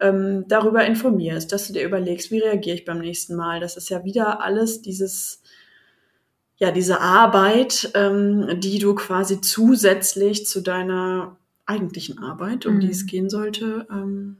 ähm, 0.00 0.44
darüber 0.48 0.84
informierst, 0.84 1.52
dass 1.52 1.68
du 1.68 1.72
dir 1.72 1.84
überlegst, 1.84 2.30
wie 2.30 2.40
reagiere 2.40 2.76
ich 2.76 2.84
beim 2.84 2.98
nächsten 2.98 3.36
Mal. 3.36 3.60
Das 3.60 3.76
ist 3.76 3.88
ja 3.88 4.04
wieder 4.04 4.42
alles 4.42 4.82
dieses 4.82 5.42
ja, 6.62 6.70
diese 6.70 7.00
Arbeit, 7.00 7.90
ähm, 7.94 8.60
die 8.60 8.78
du 8.78 8.94
quasi 8.94 9.40
zusätzlich 9.40 10.46
zu 10.46 10.60
deiner 10.60 11.36
eigentlichen 11.66 12.20
Arbeit, 12.20 12.66
um 12.66 12.76
mhm. 12.76 12.80
die 12.82 12.90
es 12.90 13.06
gehen 13.06 13.28
sollte, 13.28 13.84
ähm, 13.90 14.36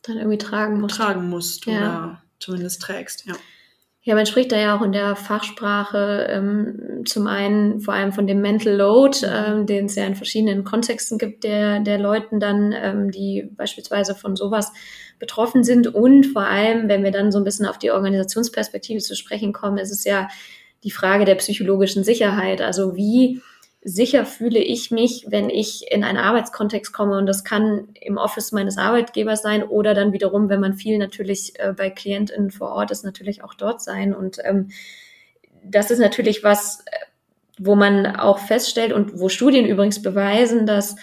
dann 0.00 0.16
irgendwie 0.16 0.38
tragen 0.38 0.80
musst. 0.80 0.96
Tragen 0.96 1.28
musst 1.28 1.66
ja. 1.66 1.76
oder 1.76 2.22
zumindest 2.40 2.80
trägst, 2.80 3.26
ja. 3.26 3.34
Ja, 4.04 4.14
man 4.14 4.24
spricht 4.24 4.50
da 4.50 4.56
ja 4.56 4.76
auch 4.76 4.80
in 4.80 4.92
der 4.92 5.14
Fachsprache 5.14 6.26
ähm, 6.30 7.02
zum 7.04 7.26
einen 7.26 7.80
vor 7.80 7.92
allem 7.92 8.12
von 8.12 8.26
dem 8.26 8.40
Mental 8.40 8.74
Load, 8.74 9.18
mhm. 9.18 9.32
ähm, 9.32 9.66
den 9.66 9.84
es 9.84 9.94
ja 9.94 10.06
in 10.06 10.14
verschiedenen 10.14 10.64
Kontexten 10.64 11.18
gibt, 11.18 11.44
der, 11.44 11.80
der 11.80 11.98
Leuten 11.98 12.40
dann, 12.40 12.72
ähm, 12.74 13.10
die 13.10 13.50
beispielsweise 13.54 14.14
von 14.14 14.36
sowas 14.36 14.72
betroffen 15.18 15.64
sind. 15.64 15.86
Und 15.86 16.24
vor 16.24 16.46
allem, 16.46 16.88
wenn 16.88 17.04
wir 17.04 17.10
dann 17.10 17.30
so 17.30 17.36
ein 17.36 17.44
bisschen 17.44 17.66
auf 17.66 17.78
die 17.78 17.90
Organisationsperspektive 17.90 19.00
zu 19.00 19.14
sprechen 19.14 19.52
kommen, 19.52 19.76
ist 19.76 19.92
es 19.92 20.04
ja 20.04 20.28
die 20.84 20.90
Frage 20.90 21.24
der 21.24 21.36
psychologischen 21.36 22.04
Sicherheit. 22.04 22.60
Also 22.60 22.96
wie 22.96 23.40
sicher 23.84 24.24
fühle 24.24 24.60
ich 24.60 24.90
mich, 24.90 25.26
wenn 25.28 25.50
ich 25.50 25.90
in 25.90 26.04
einen 26.04 26.18
Arbeitskontext 26.18 26.92
komme 26.92 27.18
und 27.18 27.26
das 27.26 27.44
kann 27.44 27.88
im 28.00 28.16
Office 28.16 28.52
meines 28.52 28.78
Arbeitgebers 28.78 29.42
sein 29.42 29.64
oder 29.64 29.94
dann 29.94 30.12
wiederum, 30.12 30.48
wenn 30.48 30.60
man 30.60 30.74
viel 30.74 30.98
natürlich 30.98 31.58
äh, 31.58 31.72
bei 31.76 31.90
KlientInnen 31.90 32.52
vor 32.52 32.70
Ort 32.70 32.92
ist, 32.92 33.04
natürlich 33.04 33.42
auch 33.42 33.54
dort 33.54 33.82
sein. 33.82 34.14
Und 34.14 34.38
ähm, 34.44 34.70
das 35.64 35.90
ist 35.90 35.98
natürlich 35.98 36.44
was, 36.44 36.80
äh, 36.86 36.96
wo 37.58 37.74
man 37.74 38.06
auch 38.06 38.38
feststellt 38.38 38.92
und 38.92 39.18
wo 39.18 39.28
Studien 39.28 39.66
übrigens 39.66 40.00
beweisen, 40.00 40.64
dass 40.64 40.94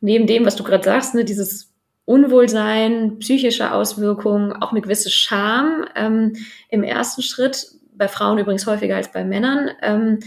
neben 0.00 0.26
dem, 0.26 0.46
was 0.46 0.56
du 0.56 0.62
gerade 0.62 0.84
sagst, 0.84 1.14
ne, 1.14 1.24
dieses 1.24 1.72
Unwohlsein, 2.04 3.18
psychische 3.18 3.72
Auswirkungen, 3.72 4.52
auch 4.52 4.70
eine 4.70 4.82
gewisse 4.82 5.10
Scham 5.10 5.86
ähm, 5.96 6.34
im 6.68 6.84
ersten 6.84 7.22
Schritt 7.22 7.72
bei 7.94 8.08
Frauen 8.08 8.38
übrigens 8.38 8.66
häufiger 8.66 8.96
als 8.96 9.10
bei 9.12 9.24
Männern, 9.24 9.70
ähm, 9.82 10.20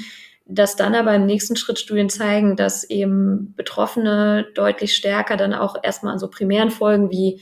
dass 0.45 0.75
dann 0.75 0.95
aber 0.95 1.13
im 1.13 1.25
nächsten 1.25 1.55
Schritt 1.55 1.79
Studien 1.79 2.09
zeigen, 2.09 2.55
dass 2.55 2.83
eben 2.83 3.53
Betroffene 3.55 4.47
deutlich 4.55 4.95
stärker 4.95 5.35
dann 5.35 5.53
auch 5.53 5.75
erstmal 5.83 6.13
an 6.13 6.19
so 6.19 6.29
primären 6.29 6.71
Folgen 6.71 7.11
wie 7.11 7.41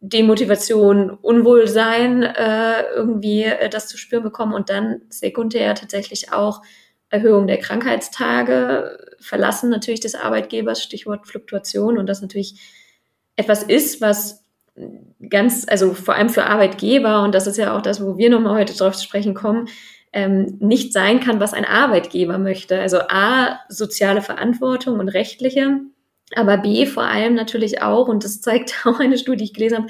Demotivation, 0.00 1.10
Unwohlsein 1.10 2.22
äh, 2.22 2.82
irgendwie 2.94 3.44
äh, 3.44 3.68
das 3.68 3.88
zu 3.88 3.98
spüren 3.98 4.22
bekommen 4.22 4.54
und 4.54 4.70
dann 4.70 5.02
sekundär 5.08 5.74
tatsächlich 5.74 6.32
auch 6.32 6.62
Erhöhung 7.10 7.46
der 7.46 7.58
Krankheitstage, 7.58 9.16
Verlassen 9.18 9.70
natürlich 9.70 10.00
des 10.00 10.14
Arbeitgebers, 10.14 10.82
Stichwort 10.82 11.26
Fluktuation 11.26 11.98
und 11.98 12.06
das 12.06 12.22
natürlich 12.22 12.60
etwas 13.34 13.62
ist, 13.62 14.00
was 14.00 14.44
ganz, 15.30 15.66
also 15.68 15.94
vor 15.94 16.14
allem 16.14 16.28
für 16.28 16.44
Arbeitgeber, 16.44 17.22
und 17.22 17.34
das 17.34 17.46
ist 17.46 17.56
ja 17.56 17.76
auch 17.76 17.82
das, 17.82 18.02
wo 18.02 18.16
wir 18.16 18.30
nochmal 18.30 18.60
heute 18.60 18.76
drauf 18.76 18.96
zu 18.96 19.04
sprechen 19.04 19.34
kommen, 19.34 19.68
ähm, 20.12 20.56
nicht 20.60 20.92
sein 20.92 21.20
kann, 21.20 21.40
was 21.40 21.52
ein 21.52 21.64
Arbeitgeber 21.64 22.38
möchte. 22.38 22.80
Also 22.80 22.98
A, 23.08 23.60
soziale 23.68 24.22
Verantwortung 24.22 24.98
und 24.98 25.08
rechtliche, 25.08 25.80
aber 26.34 26.58
B, 26.58 26.86
vor 26.86 27.04
allem 27.04 27.34
natürlich 27.34 27.82
auch, 27.82 28.08
und 28.08 28.24
das 28.24 28.40
zeigt 28.40 28.74
auch 28.84 29.00
eine 29.00 29.18
Studie, 29.18 29.38
die 29.38 29.44
ich 29.44 29.54
gelesen 29.54 29.78
habe, 29.78 29.86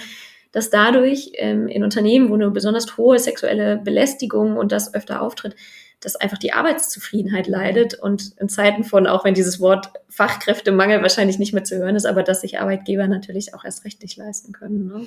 dass 0.53 0.71
dadurch 0.71 1.33
ähm, 1.35 1.69
in 1.69 1.85
Unternehmen, 1.85 2.31
wo 2.31 2.35
eine 2.35 2.51
besonders 2.51 2.97
hohe 2.97 3.19
sexuelle 3.19 3.77
Belästigung 3.77 4.57
und 4.57 4.73
das 4.73 4.95
öfter 4.95 5.21
auftritt, 5.21 5.55
dass 6.01 6.17
einfach 6.17 6.39
die 6.39 6.53
Arbeitszufriedenheit 6.53 7.49
leidet 7.49 7.95
und 7.95 8.33
in 8.39 8.49
Zeiten 8.49 8.85
von, 8.85 9.07
auch 9.07 9.25
wenn 9.25 9.35
dieses 9.35 9.59
Wort 9.59 9.91
Fachkräftemangel 10.09 11.03
wahrscheinlich 11.03 11.39
nicht 11.39 11.53
mehr 11.53 11.65
zu 11.65 11.77
hören 11.77 11.97
ist, 11.97 12.07
aber 12.07 12.23
dass 12.23 12.43
sich 12.43 12.61
Arbeitgeber 12.61 13.09
natürlich 13.09 13.55
auch 13.55 13.65
erst 13.65 13.85
recht 13.85 14.03
nicht 14.03 14.17
leisten 14.17 14.53
können. 14.53 14.87
Ne? 14.87 15.07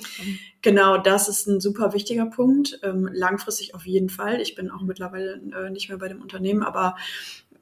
Genau, 0.60 0.98
das 0.98 1.28
ist 1.28 1.46
ein 1.46 1.60
super 1.60 1.94
wichtiger 1.94 2.26
Punkt. 2.26 2.78
Ähm, 2.82 3.08
langfristig 3.12 3.74
auf 3.74 3.86
jeden 3.86 4.10
Fall. 4.10 4.40
Ich 4.40 4.54
bin 4.54 4.70
auch 4.70 4.82
mittlerweile 4.82 5.40
äh, 5.56 5.70
nicht 5.70 5.88
mehr 5.88 5.98
bei 5.98 6.08
dem 6.08 6.20
Unternehmen, 6.20 6.62
aber 6.62 6.96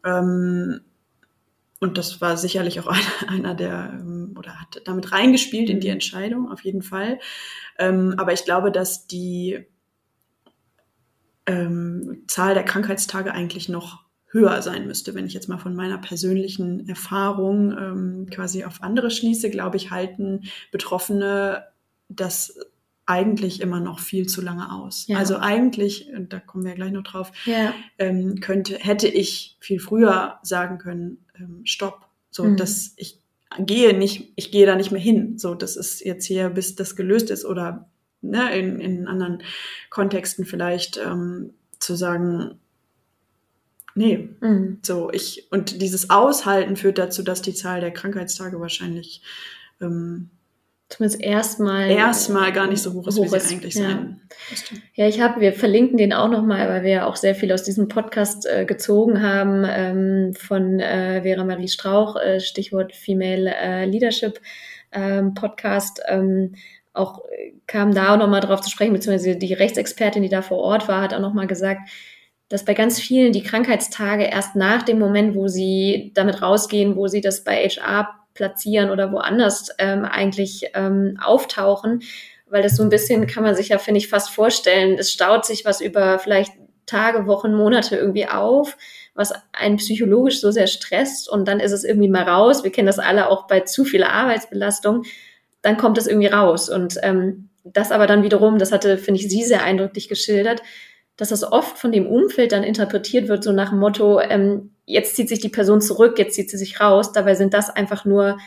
ähm, 0.05 0.81
und 1.81 1.97
das 1.97 2.21
war 2.21 2.37
sicherlich 2.37 2.79
auch 2.81 2.95
einer, 3.29 3.55
der, 3.55 3.91
ähm, 3.95 4.35
oder 4.39 4.61
hat 4.61 4.83
damit 4.85 5.13
reingespielt 5.13 5.71
in 5.71 5.81
die. 5.81 5.89
Entscheidung, 5.89 6.51
auf 6.51 6.61
jeden 6.63 6.83
Fall. 6.83 7.19
Ähm, 7.79 8.15
aber 8.17 8.33
ich 8.33 8.45
glaube, 8.45 8.71
dass 8.71 9.07
die 9.07 9.67
ähm, 11.51 12.23
Zahl 12.27 12.55
der 12.55 12.65
Krankheitstage 12.65 13.33
eigentlich 13.33 13.69
noch 13.69 14.05
höher 14.27 14.63
sein 14.63 14.87
müsste. 14.87 15.15
Wenn 15.15 15.27
ich 15.27 15.35
jetzt 15.35 15.49
mal 15.49 15.59
von 15.59 15.75
meiner 15.75 15.99
persönlichen 15.99 16.89
Erfahrung 16.89 17.73
ähm, 17.73 18.27
quasi 18.31 18.65
auf 18.65 18.83
andere 18.83 19.11
schließe, 19.11 19.51
glaube 19.51 19.77
ich, 19.77 19.91
halten 19.91 20.45
Betroffene 20.71 21.65
das 22.09 22.57
eigentlich 23.07 23.61
immer 23.61 23.81
noch 23.81 23.99
viel 23.99 24.29
zu 24.29 24.41
lange 24.41 24.73
aus. 24.73 25.07
Ja. 25.09 25.19
Also 25.19 25.39
eigentlich, 25.39 26.13
da 26.29 26.39
kommen 26.39 26.63
wir 26.63 26.71
ja 26.71 26.77
gleich 26.77 26.93
noch 26.93 27.03
drauf, 27.03 27.33
ja. 27.45 27.75
ähm, 27.99 28.39
könnte, 28.41 28.77
hätte 28.79 29.09
ich 29.09 29.57
viel 29.59 29.81
früher 29.81 30.39
sagen 30.43 30.79
können, 30.79 31.19
ähm, 31.37 31.63
stopp, 31.65 32.07
so 32.31 32.45
mhm. 32.45 32.57
dass 32.57 32.93
ich 32.97 33.21
gehe 33.59 33.99
nicht, 33.99 34.33
ich 34.37 34.53
gehe 34.53 34.65
da 34.67 34.77
nicht 34.77 34.93
mehr 34.93 35.01
hin. 35.01 35.39
So, 35.39 35.55
das 35.57 35.75
ist 35.75 36.05
jetzt 36.05 36.25
hier, 36.25 36.51
bis 36.51 36.77
das 36.77 36.95
gelöst 36.95 37.31
ist 37.31 37.45
oder 37.45 37.90
ne, 38.23 38.57
in, 38.59 38.81
in 38.81 39.09
anderen 39.09 39.43
Kontexten 39.89 40.45
vielleicht 40.45 40.99
ähm, 40.99 41.55
zu 41.79 41.95
sagen, 41.95 42.59
nee, 43.95 44.29
mhm. 44.41 44.79
so 44.83 45.11
ich 45.13 45.49
und 45.51 45.81
dieses 45.81 46.11
Aushalten 46.11 46.77
führt 46.77 46.99
dazu, 46.99 47.23
dass 47.23 47.43
die 47.43 47.55
Zahl 47.55 47.81
der 47.81 47.93
Krankheitstage 47.93 48.61
wahrscheinlich 48.61 49.23
ähm, 49.81 50.31
zumindest 50.91 51.23
erstmal 51.23 51.91
erstmal 51.91 52.53
gar 52.53 52.67
nicht 52.67 52.83
so 52.83 52.93
hoch 52.93 53.07
ist, 53.07 53.17
hoch 53.17 53.33
wie 53.33 53.39
sie 53.39 53.55
eigentlich 53.55 53.75
ja. 53.75 53.83
sein. 53.83 54.21
Ja, 54.95 55.07
ich 55.07 55.21
habe, 55.21 55.41
wir 55.41 55.53
verlinken 55.53 55.97
den 55.97 56.13
auch 56.13 56.29
nochmal, 56.29 56.69
weil 56.69 56.83
wir 56.83 56.91
ja 56.91 57.07
auch 57.07 57.17
sehr 57.17 57.35
viel 57.35 57.53
aus 57.53 57.63
diesem 57.63 57.89
Podcast 57.89 58.47
äh, 58.47 58.65
gezogen 58.65 59.23
haben 59.23 59.65
ähm, 59.67 60.35
von 60.35 60.81
äh, 60.81 61.23
Vera 61.23 61.45
Marie 61.45 61.69
Strauch, 61.69 62.17
äh, 62.17 62.41
Stichwort 62.41 62.93
Female 62.93 63.55
äh, 63.55 63.85
Leadership 63.87 64.41
ähm, 64.93 65.35
Podcast. 65.35 66.01
Ähm, 66.09 66.55
auch 66.93 67.25
äh, 67.31 67.53
kam 67.67 67.95
da 67.95 68.15
auch 68.15 68.19
nochmal 68.19 68.41
drauf 68.41 68.61
zu 68.61 68.71
sprechen, 68.71 68.93
beziehungsweise 68.93 69.37
die 69.37 69.55
Rechtsexpertin, 69.55 70.23
die 70.23 70.29
da 70.29 70.43
vor 70.43 70.59
Ort 70.59 70.89
war, 70.89 71.03
hat 71.03 71.15
auch 71.15 71.21
nochmal 71.21 71.47
gesagt, 71.47 71.89
dass 72.49 72.65
bei 72.65 72.75
ganz 72.75 72.99
vielen 72.99 73.33
die 73.33 73.45
Krankheitstage 73.45 74.25
erst 74.25 74.57
nach 74.57 74.83
dem 74.83 74.99
Moment, 74.99 75.37
wo 75.37 75.47
sie 75.47 76.11
damit 76.15 76.43
rausgehen, 76.43 76.97
wo 76.97 77.07
sie 77.07 77.21
das 77.21 77.45
bei 77.45 77.69
HR 77.69 78.09
platzieren 78.35 78.91
oder 78.91 79.13
woanders 79.13 79.69
ähm, 79.79 80.05
eigentlich 80.05 80.71
ähm, 80.75 81.17
auftauchen, 81.23 82.03
weil 82.49 82.63
das 82.63 82.77
so 82.77 82.83
ein 82.83 82.89
bisschen 82.89 83.27
kann 83.29 83.45
man 83.45 83.55
sich 83.55 83.69
ja, 83.69 83.79
finde 83.79 83.99
ich, 83.99 84.09
fast 84.09 84.31
vorstellen. 84.31 84.99
Es 84.99 85.13
staut 85.13 85.45
sich 85.45 85.65
was 85.65 85.81
über 85.81 86.19
vielleicht 86.19 86.53
Tage, 86.87 87.27
Wochen, 87.27 87.55
Monate 87.55 87.97
irgendwie 87.97 88.27
auf, 88.27 88.77
was 89.15 89.33
einen 89.53 89.77
psychologisch 89.77 90.41
so 90.41 90.51
sehr 90.51 90.67
stresst 90.67 91.29
und 91.29 91.47
dann 91.47 91.61
ist 91.61 91.73
es 91.73 91.85
irgendwie 91.85 92.09
mal 92.09 92.25
raus. 92.25 92.65
Wir 92.65 92.73
kennen 92.73 92.87
das 92.87 92.99
alle 92.99 93.29
auch 93.29 93.47
bei 93.47 93.61
zu 93.61 93.85
viel 93.85 94.03
Arbeitsbelastung 94.03 95.05
dann 95.63 95.77
kommt 95.77 95.99
es 95.99 96.07
irgendwie 96.07 96.29
raus. 96.29 96.69
Und 96.69 96.99
ähm, 97.03 97.51
das 97.65 97.93
aber 97.93 98.07
dann 98.07 98.23
wiederum, 98.23 98.59
das 98.59 98.73
hatte, 98.73 98.99
finde 98.99 99.21
ich, 99.21 99.29
sie 99.29 99.45
sehr 99.45 99.63
eindrücklich 99.63 100.09
geschildert, 100.09 100.63
dass 101.17 101.29
das 101.29 101.45
oft 101.45 101.79
von 101.79 101.93
dem 101.93 102.07
Umfeld 102.07 102.53
dann 102.53 102.63
interpretiert 102.63 103.29
wird, 103.29 103.45
so 103.45 103.53
nach 103.53 103.71
dem 103.71 103.79
Motto, 103.79 104.21
ähm, 104.21 104.71
jetzt 104.87 105.17
zieht 105.17 105.29
sich 105.29 105.41
die 105.41 105.51
Person 105.51 105.81
zurück, 105.81 106.19
jetzt 106.19 106.35
zieht 106.35 106.51
sie 106.51 106.57
sich 106.57 106.81
raus. 106.81 107.13
Dabei 107.13 107.35
sind 107.35 107.53
das 107.53 107.69
einfach 107.69 108.05
nur 108.05 108.39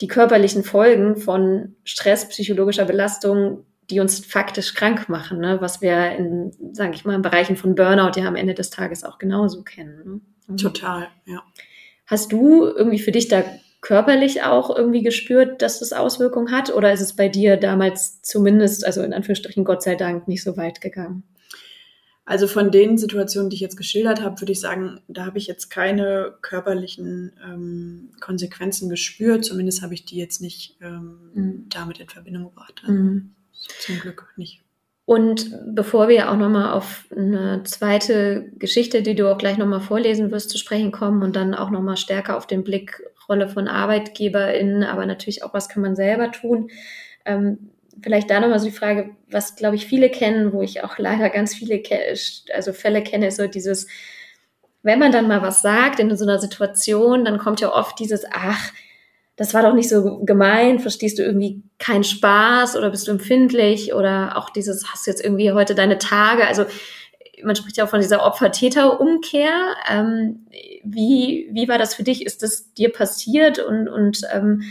die 0.00 0.08
körperlichen 0.08 0.64
Folgen 0.64 1.16
von 1.16 1.76
Stress, 1.84 2.28
psychologischer 2.28 2.84
Belastung, 2.84 3.64
die 3.90 4.00
uns 4.00 4.24
faktisch 4.24 4.74
krank 4.74 5.08
machen, 5.08 5.38
ne? 5.38 5.58
was 5.60 5.80
wir 5.80 6.12
in, 6.12 6.52
sage 6.72 6.94
ich 6.94 7.04
mal, 7.04 7.14
in 7.14 7.22
Bereichen 7.22 7.56
von 7.56 7.74
Burnout 7.74 8.18
ja 8.18 8.26
am 8.26 8.34
Ende 8.34 8.54
des 8.54 8.70
Tages 8.70 9.04
auch 9.04 9.18
genauso 9.18 9.62
kennen. 9.62 10.22
Ne? 10.46 10.56
Total, 10.56 11.08
ja. 11.24 11.42
Hast 12.06 12.32
du 12.32 12.64
irgendwie 12.64 12.98
für 12.98 13.12
dich 13.12 13.28
da 13.28 13.44
körperlich 13.80 14.42
auch 14.42 14.74
irgendwie 14.74 15.02
gespürt, 15.02 15.62
dass 15.62 15.78
das 15.78 15.92
Auswirkungen 15.92 16.50
hat? 16.50 16.74
Oder 16.74 16.92
ist 16.92 17.00
es 17.00 17.16
bei 17.16 17.28
dir 17.28 17.56
damals 17.56 18.22
zumindest, 18.22 18.84
also 18.84 19.02
in 19.02 19.12
Anführungsstrichen 19.12 19.64
Gott 19.64 19.82
sei 19.82 19.94
Dank, 19.94 20.28
nicht 20.28 20.42
so 20.42 20.56
weit 20.56 20.80
gegangen? 20.80 21.22
Also 22.28 22.48
von 22.48 22.72
den 22.72 22.98
Situationen, 22.98 23.50
die 23.50 23.54
ich 23.54 23.60
jetzt 23.60 23.76
geschildert 23.76 24.20
habe, 24.20 24.40
würde 24.40 24.50
ich 24.50 24.58
sagen, 24.58 25.00
da 25.06 25.24
habe 25.24 25.38
ich 25.38 25.46
jetzt 25.46 25.70
keine 25.70 26.34
körperlichen 26.42 27.32
ähm, 27.44 28.10
Konsequenzen 28.20 28.88
gespürt. 28.88 29.44
Zumindest 29.44 29.80
habe 29.80 29.94
ich 29.94 30.04
die 30.04 30.16
jetzt 30.16 30.42
nicht 30.42 30.76
ähm, 30.82 31.30
mhm. 31.34 31.66
damit 31.68 32.00
in 32.00 32.08
Verbindung 32.08 32.46
gebracht. 32.46 32.82
Also 32.82 32.92
mhm. 32.92 33.36
Zum 33.78 34.00
Glück 34.00 34.26
nicht. 34.36 34.60
Und 35.04 35.56
bevor 35.72 36.08
wir 36.08 36.32
auch 36.32 36.36
nochmal 36.36 36.72
auf 36.72 37.04
eine 37.16 37.62
zweite 37.62 38.50
Geschichte, 38.58 39.02
die 39.02 39.14
du 39.14 39.30
auch 39.30 39.38
gleich 39.38 39.56
nochmal 39.56 39.80
vorlesen 39.80 40.32
wirst, 40.32 40.50
zu 40.50 40.58
sprechen 40.58 40.90
kommen 40.90 41.22
und 41.22 41.36
dann 41.36 41.54
auch 41.54 41.70
nochmal 41.70 41.96
stärker 41.96 42.36
auf 42.36 42.48
den 42.48 42.64
Blick 42.64 43.04
Rolle 43.28 43.48
von 43.48 43.68
ArbeitgeberInnen, 43.68 44.84
aber 44.84 45.06
natürlich 45.06 45.42
auch, 45.42 45.54
was 45.54 45.68
kann 45.68 45.82
man 45.82 45.96
selber 45.96 46.32
tun. 46.32 46.70
Ähm, 47.24 47.70
vielleicht 48.02 48.30
da 48.30 48.40
nochmal 48.40 48.58
so 48.58 48.66
die 48.66 48.76
Frage, 48.76 49.10
was 49.30 49.56
glaube 49.56 49.76
ich 49.76 49.86
viele 49.86 50.10
kennen, 50.10 50.52
wo 50.52 50.62
ich 50.62 50.84
auch 50.84 50.98
leider 50.98 51.30
ganz 51.30 51.54
viele 51.54 51.82
also 52.54 52.72
Fälle 52.72 53.02
kenne, 53.02 53.28
ist 53.28 53.36
so 53.36 53.46
dieses, 53.46 53.86
wenn 54.82 54.98
man 54.98 55.12
dann 55.12 55.28
mal 55.28 55.42
was 55.42 55.62
sagt 55.62 56.00
in 56.00 56.14
so 56.16 56.24
einer 56.24 56.38
Situation, 56.38 57.24
dann 57.24 57.38
kommt 57.38 57.60
ja 57.60 57.72
oft 57.72 57.98
dieses, 57.98 58.24
ach, 58.30 58.72
das 59.36 59.52
war 59.52 59.62
doch 59.62 59.74
nicht 59.74 59.90
so 59.90 60.20
gemein, 60.24 60.78
verstehst 60.78 61.18
du 61.18 61.22
irgendwie 61.22 61.62
keinen 61.78 62.04
Spaß 62.04 62.76
oder 62.76 62.90
bist 62.90 63.06
du 63.06 63.12
empfindlich 63.12 63.92
oder 63.92 64.36
auch 64.36 64.48
dieses, 64.48 64.90
hast 64.90 65.06
du 65.06 65.10
jetzt 65.10 65.22
irgendwie 65.22 65.52
heute 65.52 65.74
deine 65.74 65.98
Tage, 65.98 66.46
also 66.46 66.64
man 67.44 67.56
spricht 67.56 67.76
ja 67.76 67.84
auch 67.84 67.88
von 67.88 68.00
dieser 68.00 68.22
Opfer-Täter-Umkehr. 68.22 69.74
Ähm, 69.90 70.46
wie, 70.84 71.48
wie 71.52 71.68
war 71.68 71.78
das 71.78 71.94
für 71.94 72.02
dich? 72.02 72.24
Ist 72.24 72.42
das 72.42 72.72
dir 72.74 72.90
passiert 72.92 73.58
und, 73.58 73.88
und 73.88 74.22
ähm, 74.32 74.62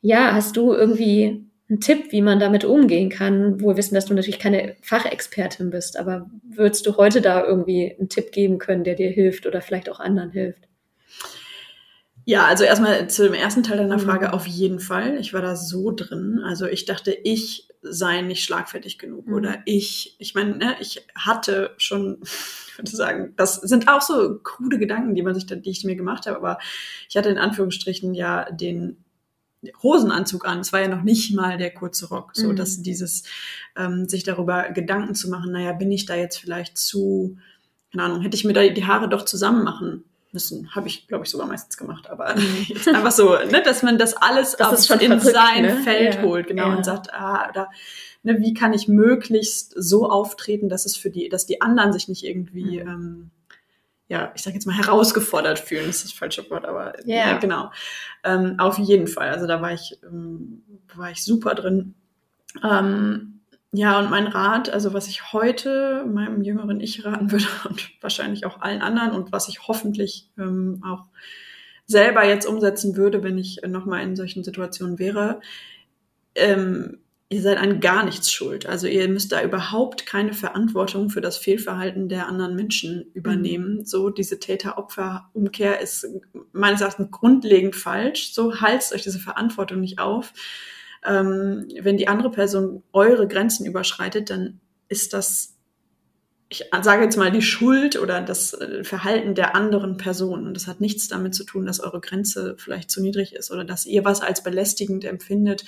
ja, 0.00 0.32
hast 0.34 0.56
du 0.56 0.72
irgendwie 0.72 1.44
einen 1.68 1.80
Tipp, 1.80 2.12
wie 2.12 2.22
man 2.22 2.38
damit 2.38 2.64
umgehen 2.64 3.10
kann? 3.10 3.60
Wohl 3.60 3.76
wissen, 3.76 3.94
dass 3.94 4.06
du 4.06 4.14
natürlich 4.14 4.38
keine 4.38 4.76
Fachexpertin 4.82 5.70
bist, 5.70 5.96
aber 5.98 6.30
würdest 6.44 6.86
du 6.86 6.96
heute 6.96 7.20
da 7.20 7.44
irgendwie 7.44 7.96
einen 7.98 8.08
Tipp 8.08 8.30
geben 8.30 8.58
können, 8.58 8.84
der 8.84 8.94
dir 8.94 9.10
hilft 9.10 9.46
oder 9.46 9.60
vielleicht 9.60 9.90
auch 9.90 9.98
anderen 9.98 10.30
hilft? 10.30 10.68
Ja, 12.28 12.44
also 12.46 12.64
erstmal 12.64 13.08
zu 13.08 13.22
dem 13.22 13.34
ersten 13.34 13.62
Teil 13.62 13.78
deiner 13.78 13.98
mhm. 13.98 14.02
Frage 14.02 14.32
auf 14.32 14.48
jeden 14.48 14.80
Fall. 14.80 15.16
Ich 15.18 15.32
war 15.32 15.42
da 15.42 15.54
so 15.54 15.92
drin. 15.92 16.40
Also 16.44 16.66
ich 16.66 16.84
dachte, 16.84 17.12
ich 17.12 17.68
sei 17.82 18.20
nicht 18.22 18.42
schlagfertig 18.42 18.98
genug 18.98 19.28
mhm. 19.28 19.34
oder 19.34 19.58
ich, 19.64 20.16
ich 20.18 20.34
meine, 20.34 20.56
ne, 20.56 20.76
ich 20.80 21.06
hatte 21.14 21.70
schon, 21.76 22.18
ich 22.22 22.76
würde 22.76 22.90
sagen, 22.90 23.32
das 23.36 23.54
sind 23.54 23.88
auch 23.88 24.02
so 24.02 24.40
krude 24.40 24.80
Gedanken, 24.80 25.14
die 25.14 25.22
man 25.22 25.34
sich, 25.34 25.46
die 25.46 25.70
ich 25.70 25.84
mir 25.84 25.94
gemacht 25.94 26.26
habe, 26.26 26.36
aber 26.36 26.58
ich 27.08 27.16
hatte 27.16 27.28
in 27.28 27.38
Anführungsstrichen 27.38 28.12
ja 28.12 28.50
den 28.50 29.04
Hosenanzug 29.80 30.48
an. 30.48 30.58
Es 30.58 30.72
war 30.72 30.80
ja 30.80 30.88
noch 30.88 31.04
nicht 31.04 31.32
mal 31.32 31.58
der 31.58 31.72
kurze 31.72 32.08
Rock, 32.08 32.32
so 32.34 32.48
mhm. 32.48 32.56
dass 32.56 32.82
dieses 32.82 33.22
ähm, 33.76 34.08
sich 34.08 34.24
darüber 34.24 34.70
Gedanken 34.70 35.14
zu 35.14 35.30
machen, 35.30 35.52
naja, 35.52 35.72
bin 35.72 35.92
ich 35.92 36.06
da 36.06 36.16
jetzt 36.16 36.38
vielleicht 36.38 36.76
zu, 36.76 37.38
keine 37.92 38.02
Ahnung, 38.02 38.22
hätte 38.22 38.36
ich 38.36 38.44
mir 38.44 38.52
da 38.52 38.66
die 38.66 38.84
Haare 38.84 39.08
doch 39.08 39.24
zusammen 39.24 39.62
machen 39.62 40.02
müssen. 40.36 40.74
Habe 40.74 40.88
ich, 40.88 41.08
glaube 41.08 41.24
ich, 41.24 41.30
sogar 41.30 41.46
meistens 41.46 41.76
gemacht. 41.78 42.08
Aber 42.10 42.36
mhm. 42.36 42.64
jetzt 42.68 42.86
einfach 42.88 43.10
so, 43.12 43.30
ne, 43.50 43.62
dass 43.64 43.82
man 43.82 43.96
das 43.98 44.14
alles 44.16 44.56
das 44.56 44.88
in 44.90 44.98
verrückt, 44.98 45.22
sein 45.22 45.62
ne? 45.62 45.76
Feld 45.78 46.16
ja. 46.16 46.22
holt, 46.22 46.46
genau, 46.46 46.68
Ja. 46.68 46.76
und 46.76 46.84
sagt, 46.84 47.12
ah, 47.14 47.48
oder 47.50 47.70
ne, 48.22 48.38
wie 48.40 48.52
kann 48.54 48.72
ich 48.74 48.86
möglichst 48.88 49.72
so 49.76 50.08
auftreten, 50.10 50.68
dass 50.68 50.84
es 50.84 50.96
für 50.96 51.10
die, 51.10 51.28
dass 51.28 51.46
die 51.46 51.60
anderen 51.62 51.92
sich 51.92 52.08
nicht 52.08 52.24
irgendwie 52.24 52.82
Mhm. 52.82 52.88
ähm, 52.88 53.30
ja, 54.08 54.30
ich 54.36 54.42
sage 54.42 54.54
jetzt 54.54 54.66
mal 54.66 54.76
herausgefordert 54.76 55.58
fühlen, 55.58 55.86
das 55.88 55.96
ist 55.96 56.04
das 56.04 56.12
falsche 56.12 56.48
Wort, 56.50 56.64
aber 56.64 56.92
Ja. 57.08 57.16
ja, 57.30 57.38
genau. 57.38 57.72
Ähm, 58.22 58.54
auf 58.58 58.78
jeden 58.78 59.08
Fall. 59.08 59.30
Also 59.30 59.48
da 59.48 59.60
war 59.60 59.72
ich, 59.72 59.98
ähm, 60.04 60.62
war 60.94 61.10
ich 61.10 61.24
super 61.24 61.56
drin. 61.56 61.94
Ähm, 62.62 63.35
ja, 63.76 63.98
und 63.98 64.08
mein 64.08 64.26
Rat, 64.26 64.70
also 64.70 64.94
was 64.94 65.06
ich 65.06 65.34
heute 65.34 66.06
meinem 66.06 66.42
jüngeren 66.42 66.80
Ich 66.80 67.04
raten 67.04 67.30
würde 67.30 67.44
und 67.68 67.90
wahrscheinlich 68.00 68.46
auch 68.46 68.62
allen 68.62 68.80
anderen 68.80 69.10
und 69.10 69.32
was 69.32 69.50
ich 69.50 69.68
hoffentlich 69.68 70.30
ähm, 70.38 70.82
auch 70.82 71.04
selber 71.84 72.24
jetzt 72.24 72.46
umsetzen 72.46 72.96
würde, 72.96 73.22
wenn 73.22 73.36
ich 73.36 73.60
nochmal 73.66 74.02
in 74.02 74.16
solchen 74.16 74.42
Situationen 74.44 74.98
wäre, 74.98 75.40
ähm, 76.34 77.00
ihr 77.28 77.42
seid 77.42 77.58
an 77.58 77.80
gar 77.80 78.02
nichts 78.02 78.32
schuld. 78.32 78.64
Also 78.64 78.86
ihr 78.86 79.08
müsst 79.10 79.32
da 79.32 79.42
überhaupt 79.42 80.06
keine 80.06 80.32
Verantwortung 80.32 81.10
für 81.10 81.20
das 81.20 81.36
Fehlverhalten 81.36 82.08
der 82.08 82.28
anderen 82.28 82.56
Menschen 82.56 83.10
übernehmen. 83.12 83.84
So 83.84 84.08
diese 84.08 84.40
Täter-Opfer-Umkehr 84.40 85.80
ist 85.80 86.06
meines 86.52 86.80
Erachtens 86.80 87.10
grundlegend 87.10 87.76
falsch. 87.76 88.32
So 88.32 88.58
halst 88.62 88.94
euch 88.94 89.02
diese 89.02 89.18
Verantwortung 89.18 89.80
nicht 89.80 89.98
auf. 89.98 90.32
Ähm, 91.06 91.68
wenn 91.80 91.96
die 91.96 92.08
andere 92.08 92.30
Person 92.30 92.82
eure 92.92 93.28
Grenzen 93.28 93.66
überschreitet, 93.66 94.30
dann 94.30 94.60
ist 94.88 95.12
das, 95.12 95.56
ich 96.48 96.64
sage 96.82 97.04
jetzt 97.04 97.16
mal, 97.16 97.30
die 97.30 97.42
Schuld 97.42 98.00
oder 98.00 98.20
das 98.20 98.54
äh, 98.54 98.84
Verhalten 98.84 99.34
der 99.34 99.54
anderen 99.54 99.96
Person. 99.96 100.46
Und 100.46 100.54
das 100.54 100.66
hat 100.66 100.80
nichts 100.80 101.08
damit 101.08 101.34
zu 101.34 101.44
tun, 101.44 101.66
dass 101.66 101.80
eure 101.80 102.00
Grenze 102.00 102.56
vielleicht 102.58 102.90
zu 102.90 103.02
niedrig 103.02 103.34
ist 103.34 103.50
oder 103.50 103.64
dass 103.64 103.86
ihr 103.86 104.04
was 104.04 104.20
als 104.20 104.42
belästigend 104.42 105.04
empfindet 105.04 105.64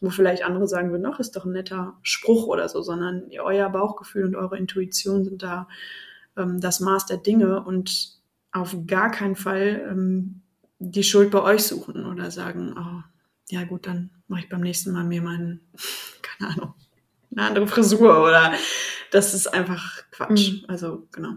wo 0.00 0.10
vielleicht 0.10 0.44
andere 0.44 0.68
sagen 0.68 0.90
würden, 0.90 1.06
ach, 1.06 1.18
ist 1.18 1.34
doch 1.36 1.44
ein 1.44 1.52
netter 1.52 1.96
Spruch 2.02 2.46
oder 2.46 2.68
so, 2.68 2.82
sondern 2.82 3.24
euer 3.40 3.68
Bauchgefühl 3.68 4.24
und 4.24 4.36
eure 4.36 4.56
Intuition 4.56 5.24
sind 5.24 5.42
da 5.42 5.68
ähm, 6.36 6.60
das 6.60 6.80
Maß 6.80 7.06
der 7.06 7.18
Dinge 7.18 7.62
und 7.62 8.16
auf 8.52 8.76
gar 8.86 9.10
keinen 9.10 9.36
Fall 9.36 9.88
ähm, 9.90 10.42
die 10.78 11.02
Schuld 11.02 11.30
bei 11.30 11.42
euch 11.42 11.64
suchen 11.64 12.06
oder 12.06 12.30
sagen, 12.30 12.74
oh, 12.78 13.02
ja 13.50 13.64
gut, 13.64 13.86
dann 13.86 14.10
mache 14.26 14.40
ich 14.40 14.48
beim 14.48 14.60
nächsten 14.60 14.92
Mal 14.92 15.04
mir 15.04 15.22
meinen, 15.22 15.60
keine 16.22 16.52
Ahnung, 16.52 16.74
eine 17.34 17.46
andere 17.46 17.66
Frisur 17.66 18.22
oder 18.22 18.52
das 19.10 19.34
ist 19.34 19.46
einfach 19.46 20.02
Quatsch. 20.10 20.52
Mhm. 20.52 20.64
Also 20.68 21.06
genau. 21.12 21.34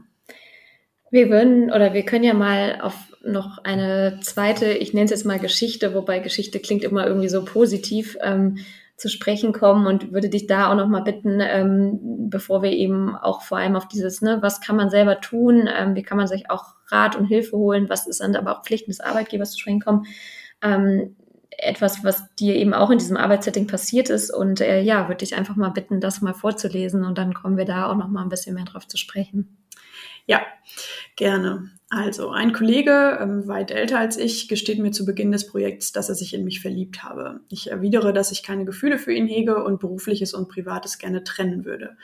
Wir 1.10 1.30
würden 1.30 1.72
oder 1.72 1.94
wir 1.94 2.04
können 2.04 2.24
ja 2.24 2.34
mal 2.34 2.80
auf 2.82 2.96
noch 3.24 3.60
eine 3.64 4.20
zweite, 4.22 4.72
ich 4.72 4.94
nenne 4.94 5.06
es 5.06 5.12
jetzt 5.12 5.26
mal 5.26 5.40
Geschichte, 5.40 5.94
wobei 5.94 6.20
Geschichte 6.20 6.60
klingt 6.60 6.84
immer 6.84 7.06
irgendwie 7.06 7.30
so 7.30 7.46
positiv, 7.46 8.18
ähm, 8.22 8.58
zu 9.02 9.10
sprechen 9.10 9.52
kommen 9.52 9.88
und 9.88 10.14
würde 10.14 10.30
dich 10.30 10.46
da 10.46 10.72
auch 10.72 10.76
noch 10.76 10.88
mal 10.88 11.02
bitten, 11.02 11.40
ähm, 11.42 12.30
bevor 12.30 12.62
wir 12.62 12.72
eben 12.72 13.16
auch 13.16 13.42
vor 13.42 13.58
allem 13.58 13.76
auf 13.76 13.88
dieses, 13.88 14.22
ne, 14.22 14.38
was 14.42 14.62
kann 14.62 14.76
man 14.76 14.92
selber 14.92 15.20
tun, 15.20 15.68
ähm, 15.68 15.96
wie 15.96 16.04
kann 16.04 16.18
man 16.18 16.28
sich 16.28 16.52
auch 16.52 16.76
Rat 16.88 17.16
und 17.16 17.26
Hilfe 17.26 17.58
holen, 17.58 17.90
was 17.90 18.06
ist 18.06 18.22
dann 18.22 18.36
aber 18.36 18.58
auch 18.58 18.64
Pflichten 18.64 18.92
des 18.92 19.00
Arbeitgebers 19.00 19.54
zu 19.54 19.60
sprechen 19.60 19.82
kommen, 19.82 20.06
ähm, 20.62 21.16
etwas, 21.62 22.04
was 22.04 22.34
dir 22.36 22.56
eben 22.56 22.74
auch 22.74 22.90
in 22.90 22.98
diesem 22.98 23.18
Arbeitssetting 23.18 23.68
passiert 23.68 24.10
ist 24.10 24.34
und 24.34 24.62
äh, 24.62 24.82
ja, 24.82 25.08
würde 25.08 25.20
dich 25.20 25.36
einfach 25.36 25.56
mal 25.56 25.70
bitten, 25.70 26.02
das 26.02 26.22
mal 26.22 26.34
vorzulesen 26.34 27.04
und 27.04 27.18
dann 27.18 27.34
kommen 27.34 27.58
wir 27.58 27.66
da 27.66 27.90
auch 27.90 27.96
noch 27.96 28.10
mal 28.10 28.24
ein 28.24 28.30
bisschen 28.30 28.56
mehr 28.56 28.66
drauf 28.66 28.88
zu 28.88 28.98
sprechen. 28.98 29.58
Ja, 30.26 30.42
gerne. 31.16 31.70
Also, 31.90 32.30
ein 32.30 32.54
Kollege, 32.54 33.18
ähm, 33.20 33.48
weit 33.48 33.70
älter 33.70 34.00
als 34.00 34.18
ich, 34.18 34.48
gesteht 34.48 34.80
mir 34.80 34.92
zu 34.92 35.06
Beginn 35.06 35.32
des 35.32 35.46
Projekts, 35.48 35.92
dass 35.92 36.08
er 36.08 36.16
sich 36.16 36.34
in 36.34 36.46
mich 36.46 36.62
verliebt 36.62 37.04
habe. 37.04 37.42
Ich 37.50 37.70
erwidere, 37.70 38.14
dass 38.14 38.32
ich 38.32 38.44
keine 38.44 38.64
Gefühle 38.64 38.98
für 38.98 39.12
ihn 39.12 39.28
hege 39.28 39.62
und 39.64 39.80
berufliches 39.80 40.34
und 40.34 40.48
privates 40.48 41.00
gerne 41.00 41.24
trennen 41.24 41.66
würde. 41.66 41.98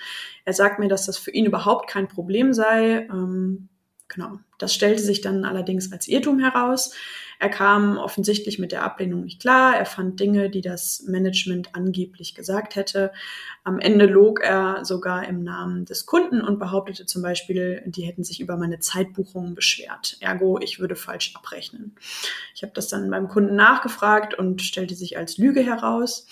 Er 0.44 0.54
sagt 0.54 0.80
mir, 0.80 0.90
dass 0.90 1.06
das 1.06 1.18
für 1.18 1.32
ihn 1.32 1.46
überhaupt 1.46 1.90
kein 1.90 2.10
Problem 2.10 2.54
sei. 2.54 3.08
Ähm, 3.10 3.70
genau. 4.10 4.40
Das 4.58 4.74
stellte 4.74 5.02
sich 5.02 5.22
dann 5.22 5.46
allerdings 5.46 5.94
als 5.94 6.08
Irrtum 6.10 6.40
heraus. 6.40 6.94
Er 7.40 7.50
kam 7.50 7.98
offensichtlich 7.98 8.58
mit 8.58 8.72
der 8.72 8.84
Ablehnung 8.84 9.24
nicht 9.24 9.40
klar. 9.40 9.76
Er 9.78 9.86
fand 9.86 10.20
Dinge, 10.20 10.50
die 10.50 10.62
das 10.62 11.04
Management 11.08 11.76
angeblich 11.76 12.34
gesagt 12.34 12.76
hätte. 12.76 13.12
Am 13.64 13.80
Ende 13.80 14.06
log 14.06 14.42
er 14.42 14.84
sogar 14.86 15.28
im 15.28 15.44
Namen 15.44 15.86
des 15.86 16.06
Kunden 16.06 16.42
und 16.42 16.58
behauptete 16.58 17.06
zum 17.06 17.22
Beispiel, 17.22 17.84
die 17.86 18.04
hätten 18.04 18.24
sich 18.24 18.40
über 18.40 18.58
meine 18.58 18.80
Zeitbuchungen 18.80 19.54
beschwert. 19.54 20.18
Ergo, 20.20 20.60
ich 20.60 20.80
würde 20.80 20.96
falsch 20.96 21.36
abrechnen. 21.36 21.96
Ich 22.56 22.64
habe 22.64 22.74
das 22.74 22.88
dann 22.88 23.10
beim 23.12 23.28
Kunden 23.28 23.56
nachgefragt 23.56 24.34
und 24.34 24.62
stellte 24.62 24.96
sich 24.96 25.18
als 25.18 25.38
Lüge 25.38 25.62
heraus. 25.62 26.28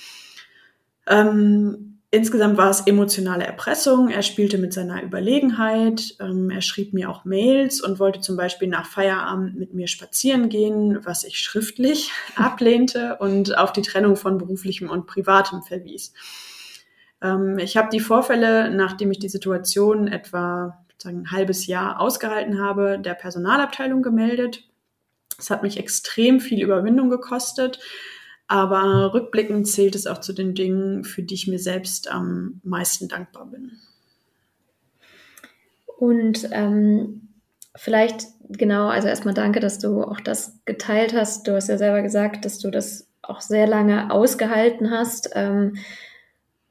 Ähm, 1.07 1.94
Insgesamt 2.15 2.55
war 2.55 2.69
es 2.69 2.87
emotionale 2.87 3.43
Erpressung. 3.43 4.07
Er 4.07 4.21
spielte 4.21 4.57
mit 4.57 4.71
seiner 4.71 5.03
Überlegenheit. 5.03 6.15
Ähm, 6.21 6.49
er 6.49 6.61
schrieb 6.61 6.93
mir 6.93 7.09
auch 7.09 7.25
Mails 7.25 7.81
und 7.81 7.99
wollte 7.99 8.21
zum 8.21 8.37
Beispiel 8.37 8.69
nach 8.69 8.85
Feierabend 8.85 9.59
mit 9.59 9.73
mir 9.73 9.87
spazieren 9.87 10.47
gehen, 10.47 10.99
was 11.03 11.25
ich 11.25 11.39
schriftlich 11.39 12.11
ablehnte 12.37 13.17
und 13.19 13.57
auf 13.57 13.73
die 13.73 13.81
Trennung 13.81 14.15
von 14.15 14.37
beruflichem 14.37 14.89
und 14.89 15.07
privatem 15.07 15.61
verwies. 15.61 16.13
Ähm, 17.21 17.59
ich 17.59 17.75
habe 17.75 17.89
die 17.91 17.99
Vorfälle, 17.99 18.71
nachdem 18.71 19.11
ich 19.11 19.19
die 19.19 19.27
Situation 19.27 20.07
etwa 20.07 20.85
sagen, 20.97 21.23
ein 21.23 21.31
halbes 21.31 21.67
Jahr 21.67 21.99
ausgehalten 21.99 22.61
habe, 22.61 22.97
der 22.97 23.15
Personalabteilung 23.15 24.01
gemeldet. 24.01 24.63
Es 25.37 25.49
hat 25.49 25.63
mich 25.63 25.77
extrem 25.77 26.39
viel 26.39 26.63
Überwindung 26.63 27.09
gekostet. 27.09 27.81
Aber 28.47 29.13
rückblickend 29.13 29.67
zählt 29.67 29.95
es 29.95 30.05
auch 30.05 30.19
zu 30.19 30.33
den 30.33 30.53
Dingen, 30.53 31.03
für 31.03 31.23
die 31.23 31.33
ich 31.33 31.47
mir 31.47 31.59
selbst 31.59 32.11
am 32.11 32.61
meisten 32.63 33.07
dankbar 33.07 33.47
bin. 33.47 33.71
Und 35.97 36.49
ähm, 36.51 37.29
vielleicht 37.75 38.27
genau, 38.49 38.87
also 38.87 39.07
erstmal 39.07 39.33
danke, 39.33 39.59
dass 39.59 39.79
du 39.79 40.03
auch 40.03 40.19
das 40.19 40.59
geteilt 40.65 41.13
hast. 41.13 41.47
Du 41.47 41.55
hast 41.55 41.69
ja 41.69 41.77
selber 41.77 42.01
gesagt, 42.01 42.45
dass 42.45 42.59
du 42.59 42.69
das 42.69 43.07
auch 43.21 43.41
sehr 43.41 43.67
lange 43.67 44.11
ausgehalten 44.11 44.91
hast. 44.91 45.31
Ähm, 45.33 45.77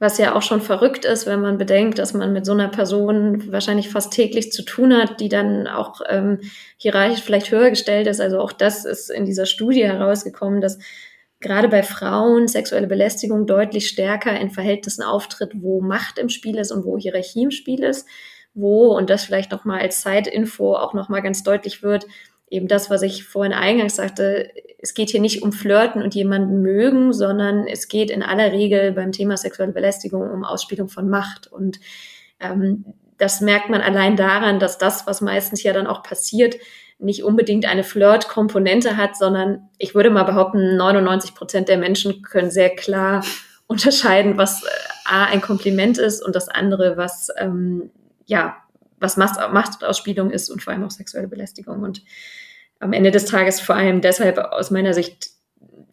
was 0.00 0.18
ja 0.18 0.34
auch 0.34 0.42
schon 0.42 0.60
verrückt 0.60 1.04
ist, 1.04 1.26
wenn 1.26 1.40
man 1.40 1.56
bedenkt, 1.56 1.98
dass 1.98 2.14
man 2.14 2.32
mit 2.32 2.44
so 2.44 2.52
einer 2.52 2.68
Person 2.68 3.50
wahrscheinlich 3.52 3.88
fast 3.88 4.12
täglich 4.12 4.52
zu 4.52 4.62
tun 4.62 4.92
hat, 4.92 5.20
die 5.20 5.28
dann 5.28 5.66
auch 5.66 6.00
ähm, 6.08 6.40
hierarchisch 6.76 7.22
vielleicht 7.22 7.50
höher 7.50 7.70
gestellt 7.70 8.06
ist. 8.06 8.20
Also 8.20 8.40
auch 8.40 8.52
das 8.52 8.84
ist 8.84 9.10
in 9.10 9.24
dieser 9.24 9.46
Studie 9.46 9.84
herausgekommen, 9.84 10.60
dass 10.60 10.78
gerade 11.44 11.68
bei 11.68 11.84
Frauen 11.84 12.48
sexuelle 12.48 12.88
Belästigung 12.88 13.46
deutlich 13.46 13.88
stärker 13.88 14.38
in 14.38 14.50
Verhältnissen 14.50 15.02
auftritt, 15.02 15.52
wo 15.54 15.80
Macht 15.80 16.18
im 16.18 16.28
Spiel 16.28 16.58
ist 16.58 16.72
und 16.72 16.84
wo 16.84 16.98
Hierarchie 16.98 17.44
im 17.44 17.50
Spiel 17.52 17.84
ist, 17.84 18.08
wo, 18.54 18.96
und 18.96 19.10
das 19.10 19.24
vielleicht 19.24 19.52
nochmal 19.52 19.80
als 19.80 20.00
Zeitinfo 20.00 20.74
auch 20.74 20.94
nochmal 20.94 21.22
ganz 21.22 21.42
deutlich 21.42 21.82
wird, 21.82 22.06
eben 22.50 22.68
das, 22.68 22.90
was 22.90 23.02
ich 23.02 23.24
vorhin 23.24 23.52
eingangs 23.52 23.96
sagte, 23.96 24.50
es 24.78 24.94
geht 24.94 25.10
hier 25.10 25.20
nicht 25.20 25.42
um 25.42 25.52
Flirten 25.52 26.02
und 26.02 26.14
jemanden 26.14 26.60
mögen, 26.60 27.12
sondern 27.12 27.66
es 27.66 27.88
geht 27.88 28.10
in 28.10 28.22
aller 28.22 28.52
Regel 28.52 28.92
beim 28.92 29.12
Thema 29.12 29.36
sexuelle 29.36 29.72
Belästigung 29.72 30.30
um 30.30 30.44
Ausspielung 30.44 30.88
von 30.88 31.08
Macht. 31.08 31.46
Und 31.46 31.80
ähm, 32.38 32.84
das 33.18 33.40
merkt 33.40 33.70
man 33.70 33.80
allein 33.80 34.16
daran, 34.16 34.58
dass 34.58 34.78
das, 34.78 35.06
was 35.06 35.20
meistens 35.20 35.62
ja 35.62 35.72
dann 35.72 35.86
auch 35.86 36.02
passiert, 36.02 36.56
nicht 36.98 37.24
unbedingt 37.24 37.66
eine 37.66 37.84
Flirt-Komponente 37.84 38.96
hat, 38.96 39.16
sondern 39.16 39.68
ich 39.78 39.94
würde 39.94 40.10
mal 40.10 40.22
behaupten, 40.24 40.76
99 40.76 41.34
Prozent 41.34 41.68
der 41.68 41.78
Menschen 41.78 42.22
können 42.22 42.50
sehr 42.50 42.70
klar 42.70 43.24
unterscheiden, 43.66 44.38
was 44.38 44.62
äh, 44.62 44.68
A, 45.06 45.24
ein 45.26 45.40
Kompliment 45.40 45.98
ist 45.98 46.24
und 46.24 46.34
das 46.34 46.48
andere, 46.48 46.96
was, 46.96 47.28
ähm, 47.38 47.90
ja, 48.26 48.56
was 48.98 49.16
Machtausspielung 49.16 50.30
ist 50.30 50.48
und 50.48 50.62
vor 50.62 50.72
allem 50.72 50.84
auch 50.84 50.90
sexuelle 50.90 51.28
Belästigung. 51.28 51.82
Und 51.82 52.02
am 52.80 52.92
Ende 52.92 53.10
des 53.10 53.26
Tages 53.26 53.60
vor 53.60 53.74
allem 53.74 54.00
deshalb 54.00 54.38
aus 54.38 54.70
meiner 54.70 54.94
Sicht 54.94 55.30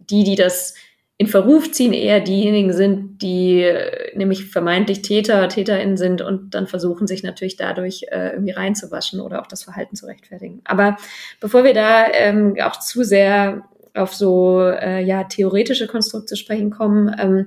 die, 0.10 0.24
die 0.24 0.36
das 0.36 0.76
in 1.22 1.28
Verruf 1.28 1.72
ziehen, 1.72 1.94
eher 1.94 2.20
diejenigen 2.20 2.74
sind, 2.74 3.22
die 3.22 3.62
äh, 3.62 4.18
nämlich 4.18 4.46
vermeintlich 4.46 5.04
Täter, 5.04 5.48
TäterInnen 5.48 5.96
sind 5.96 6.24
und 6.24 6.56
dann 6.56 6.66
versuchen, 6.66 7.06
sich 7.06 7.22
natürlich 7.22 7.58
dadurch 7.58 8.08
äh, 8.10 8.32
irgendwie 8.32 8.54
reinzuwaschen 8.54 9.22
oder 9.22 9.40
auch 9.40 9.46
das 9.46 9.62
Verhalten 9.62 9.96
zu 9.96 10.08
rechtfertigen. 10.08 10.62
Aber 10.64 10.98
bevor 11.40 11.64
wir 11.64 11.76
da 11.76 12.08
ähm, 12.12 12.56
auch 12.64 12.80
zu 12.80 13.04
sehr 13.04 13.62
auf 13.94 14.16
so 14.16 14.62
äh, 14.64 15.04
ja 15.04 15.24
theoretische 15.26 15.86
Konstrukte 15.86 16.36
sprechen 16.36 16.72
kommen, 16.72 17.16
ähm, 17.20 17.46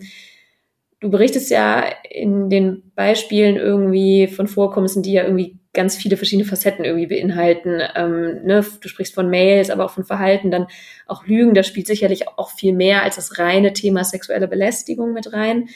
du 1.00 1.10
berichtest 1.10 1.50
ja 1.50 1.82
in 2.08 2.50
den 2.50 2.92
Beispielen 2.94 3.56
irgendwie 3.56 4.28
von 4.28 4.46
Vorkommnissen, 4.46 5.02
die 5.02 5.14
ja 5.14 5.24
irgendwie 5.24 5.58
ganz 5.74 5.96
viele 5.96 6.16
verschiedene 6.16 6.48
Facetten 6.48 6.84
irgendwie 6.84 7.08
beinhalten. 7.08 7.82
Ähm, 7.94 8.44
ne? 8.44 8.64
Du 8.80 8.88
sprichst 8.88 9.14
von 9.14 9.28
Mails, 9.28 9.70
aber 9.70 9.84
auch 9.84 9.90
von 9.90 10.04
Verhalten, 10.04 10.50
dann 10.50 10.68
auch 11.06 11.26
Lügen. 11.26 11.52
Da 11.52 11.62
spielt 11.62 11.86
sicherlich 11.86 12.28
auch 12.28 12.50
viel 12.50 12.72
mehr 12.72 13.02
als 13.02 13.16
das 13.16 13.38
reine 13.38 13.72
Thema 13.72 14.04
sexuelle 14.04 14.48
Belästigung 14.48 15.12
mit 15.12 15.32
rein, 15.32 15.68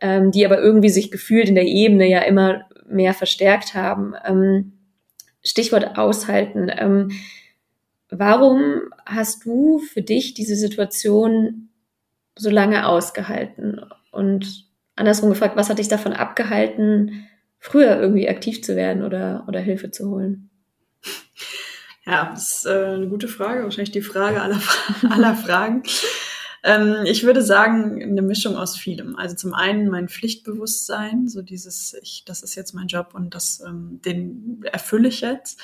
ähm, 0.00 0.30
die 0.30 0.44
aber 0.44 0.58
irgendwie 0.58 0.90
sich 0.90 1.10
gefühlt 1.10 1.48
in 1.48 1.54
der 1.54 1.64
Ebene 1.64 2.06
ja 2.06 2.20
immer 2.20 2.66
mehr 2.86 3.14
verstärkt 3.14 3.74
haben. 3.74 4.14
Ähm, 4.24 4.72
Stichwort 5.42 5.96
aushalten. 5.96 6.70
Ähm, 6.76 7.12
warum 8.10 8.82
hast 9.06 9.44
du 9.46 9.78
für 9.78 10.02
dich 10.02 10.34
diese 10.34 10.56
Situation 10.56 11.70
so 12.36 12.50
lange 12.50 12.86
ausgehalten? 12.86 13.80
Und 14.10 14.66
andersrum 14.96 15.30
gefragt, 15.30 15.56
was 15.56 15.70
hat 15.70 15.78
dich 15.78 15.88
davon 15.88 16.12
abgehalten, 16.12 17.25
früher 17.58 18.00
irgendwie 18.00 18.28
aktiv 18.28 18.62
zu 18.62 18.76
werden 18.76 19.02
oder, 19.02 19.44
oder 19.48 19.60
Hilfe 19.60 19.90
zu 19.90 20.10
holen? 20.10 20.50
Ja, 22.04 22.30
das 22.32 22.58
ist 22.58 22.66
äh, 22.66 22.84
eine 22.94 23.08
gute 23.08 23.26
Frage, 23.26 23.64
wahrscheinlich 23.64 23.90
die 23.90 24.00
Frage 24.00 24.40
aller, 24.40 24.60
aller 25.10 25.34
Fragen. 25.34 25.82
Ähm, 26.66 27.04
ich 27.04 27.24
würde 27.24 27.42
sagen, 27.42 28.02
eine 28.02 28.22
Mischung 28.22 28.56
aus 28.56 28.76
vielem. 28.76 29.16
Also 29.16 29.36
zum 29.36 29.54
einen 29.54 29.88
mein 29.88 30.08
Pflichtbewusstsein, 30.08 31.28
so 31.28 31.42
dieses, 31.42 31.96
ich, 32.02 32.24
das 32.24 32.42
ist 32.42 32.56
jetzt 32.56 32.74
mein 32.74 32.88
Job 32.88 33.10
und 33.14 33.34
das, 33.34 33.62
ähm, 33.64 34.00
den 34.04 34.64
erfülle 34.64 35.08
ich 35.08 35.20
jetzt. 35.20 35.60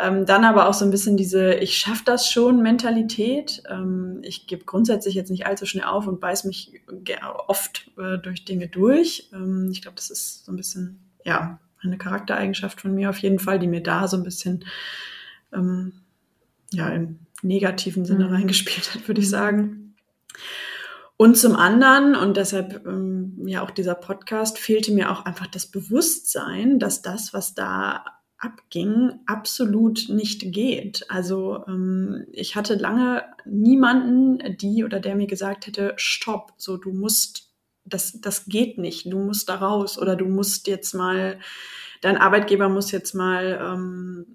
Ähm, 0.00 0.26
dann 0.26 0.44
aber 0.44 0.68
auch 0.68 0.74
so 0.74 0.84
ein 0.84 0.92
bisschen 0.92 1.16
diese, 1.16 1.54
ich 1.54 1.76
schaffe 1.76 2.02
das 2.04 2.30
schon 2.30 2.62
Mentalität. 2.62 3.64
Ähm, 3.68 4.20
ich 4.22 4.46
gebe 4.46 4.64
grundsätzlich 4.64 5.14
jetzt 5.14 5.30
nicht 5.30 5.46
allzu 5.46 5.66
schnell 5.66 5.84
auf 5.84 6.06
und 6.06 6.20
beiß 6.20 6.44
mich 6.44 6.82
oft 7.48 7.90
äh, 7.98 8.18
durch 8.18 8.44
Dinge 8.44 8.68
durch. 8.68 9.30
Ähm, 9.32 9.70
ich 9.72 9.82
glaube, 9.82 9.96
das 9.96 10.10
ist 10.10 10.44
so 10.44 10.52
ein 10.52 10.56
bisschen 10.56 11.03
ja, 11.24 11.58
eine 11.82 11.98
Charaktereigenschaft 11.98 12.80
von 12.80 12.94
mir 12.94 13.10
auf 13.10 13.18
jeden 13.18 13.38
Fall, 13.38 13.58
die 13.58 13.66
mir 13.66 13.82
da 13.82 14.08
so 14.08 14.16
ein 14.16 14.22
bisschen 14.22 14.64
ähm, 15.52 15.92
ja, 16.72 16.88
im 16.88 17.18
negativen 17.42 18.04
Sinne 18.04 18.26
mhm. 18.26 18.34
reingespielt 18.34 18.94
hat, 18.94 19.06
würde 19.08 19.20
ich 19.20 19.28
sagen. 19.28 19.94
Und 21.16 21.36
zum 21.38 21.54
anderen, 21.54 22.16
und 22.16 22.36
deshalb 22.36 22.84
ähm, 22.86 23.46
ja 23.46 23.62
auch 23.62 23.70
dieser 23.70 23.94
Podcast, 23.94 24.58
fehlte 24.58 24.92
mir 24.92 25.10
auch 25.10 25.24
einfach 25.24 25.46
das 25.46 25.66
Bewusstsein, 25.66 26.78
dass 26.78 27.02
das, 27.02 27.32
was 27.32 27.54
da 27.54 28.04
abging, 28.38 29.20
absolut 29.26 30.08
nicht 30.08 30.52
geht. 30.52 31.06
Also 31.08 31.64
ähm, 31.68 32.26
ich 32.32 32.56
hatte 32.56 32.74
lange 32.74 33.22
niemanden, 33.44 34.56
die 34.56 34.84
oder 34.84 35.00
der 35.00 35.14
mir 35.14 35.26
gesagt 35.26 35.66
hätte, 35.66 35.94
stopp, 35.96 36.52
so 36.56 36.76
du 36.76 36.92
musst 36.92 37.53
das, 37.84 38.20
das 38.20 38.46
geht 38.46 38.78
nicht, 38.78 39.06
du 39.06 39.18
musst 39.18 39.48
da 39.48 39.56
raus 39.56 39.98
oder 39.98 40.16
du 40.16 40.26
musst 40.26 40.66
jetzt 40.66 40.94
mal, 40.94 41.38
dein 42.00 42.16
Arbeitgeber 42.16 42.68
muss 42.68 42.90
jetzt 42.92 43.14
mal 43.14 43.58
ähm, 43.62 44.26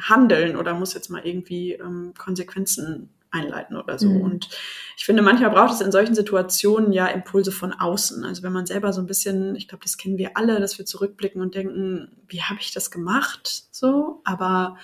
handeln 0.00 0.56
oder 0.56 0.74
muss 0.74 0.94
jetzt 0.94 1.10
mal 1.10 1.24
irgendwie 1.24 1.72
ähm, 1.72 2.14
Konsequenzen 2.16 3.10
einleiten 3.30 3.76
oder 3.76 3.98
so. 3.98 4.08
Mhm. 4.08 4.20
Und 4.20 4.48
ich 4.96 5.04
finde, 5.04 5.22
manchmal 5.22 5.50
braucht 5.50 5.74
es 5.74 5.80
in 5.80 5.90
solchen 5.90 6.14
Situationen 6.14 6.92
ja 6.92 7.06
Impulse 7.08 7.50
von 7.50 7.72
außen. 7.72 8.24
Also 8.24 8.44
wenn 8.44 8.52
man 8.52 8.66
selber 8.66 8.92
so 8.92 9.00
ein 9.00 9.06
bisschen, 9.06 9.56
ich 9.56 9.66
glaube, 9.66 9.82
das 9.82 9.98
kennen 9.98 10.18
wir 10.18 10.36
alle, 10.36 10.60
dass 10.60 10.78
wir 10.78 10.86
zurückblicken 10.86 11.42
und 11.42 11.54
denken, 11.56 12.12
wie 12.28 12.42
habe 12.42 12.60
ich 12.60 12.72
das 12.72 12.92
gemacht? 12.92 13.64
So, 13.72 14.20
aber 14.24 14.76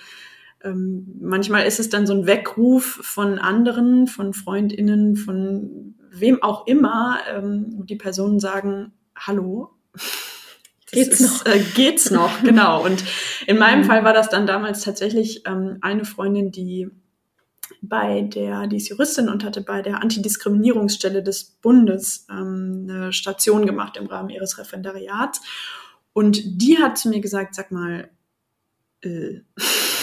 ähm, 0.63 1.15
manchmal 1.21 1.65
ist 1.65 1.79
es 1.79 1.89
dann 1.89 2.05
so 2.05 2.13
ein 2.13 2.27
Weckruf 2.27 2.99
von 3.01 3.39
anderen, 3.39 4.07
von 4.07 4.33
FreundInnen, 4.33 5.15
von 5.15 5.95
wem 6.11 6.43
auch 6.43 6.67
immer, 6.67 7.19
ähm, 7.29 7.85
die 7.85 7.95
Personen 7.95 8.39
sagen, 8.39 8.93
hallo. 9.15 9.71
Geht's 10.91 11.21
ist, 11.21 11.45
noch? 11.45 11.45
Äh, 11.45 11.59
geht's 11.73 12.11
noch, 12.11 12.41
genau. 12.43 12.83
Und 12.83 13.03
in 13.47 13.57
meinem 13.57 13.81
mhm. 13.81 13.85
Fall 13.85 14.03
war 14.03 14.13
das 14.13 14.29
dann 14.29 14.45
damals 14.45 14.81
tatsächlich 14.81 15.47
ähm, 15.47 15.77
eine 15.79 16.03
Freundin, 16.03 16.51
die 16.51 16.89
bei 17.81 18.21
der, 18.21 18.67
die 18.67 18.75
ist 18.75 18.89
Juristin 18.89 19.29
und 19.29 19.45
hatte 19.45 19.61
bei 19.61 19.81
der 19.81 20.01
Antidiskriminierungsstelle 20.01 21.23
des 21.23 21.45
Bundes 21.45 22.27
ähm, 22.29 22.87
eine 22.89 23.13
Station 23.13 23.65
gemacht 23.65 23.95
im 23.95 24.07
Rahmen 24.07 24.29
ihres 24.29 24.57
Referendariats. 24.57 25.39
Und 26.11 26.61
die 26.61 26.77
hat 26.77 26.97
zu 26.97 27.07
mir 27.07 27.21
gesagt, 27.21 27.55
sag 27.55 27.71
mal, 27.71 28.09
äh, 29.01 29.39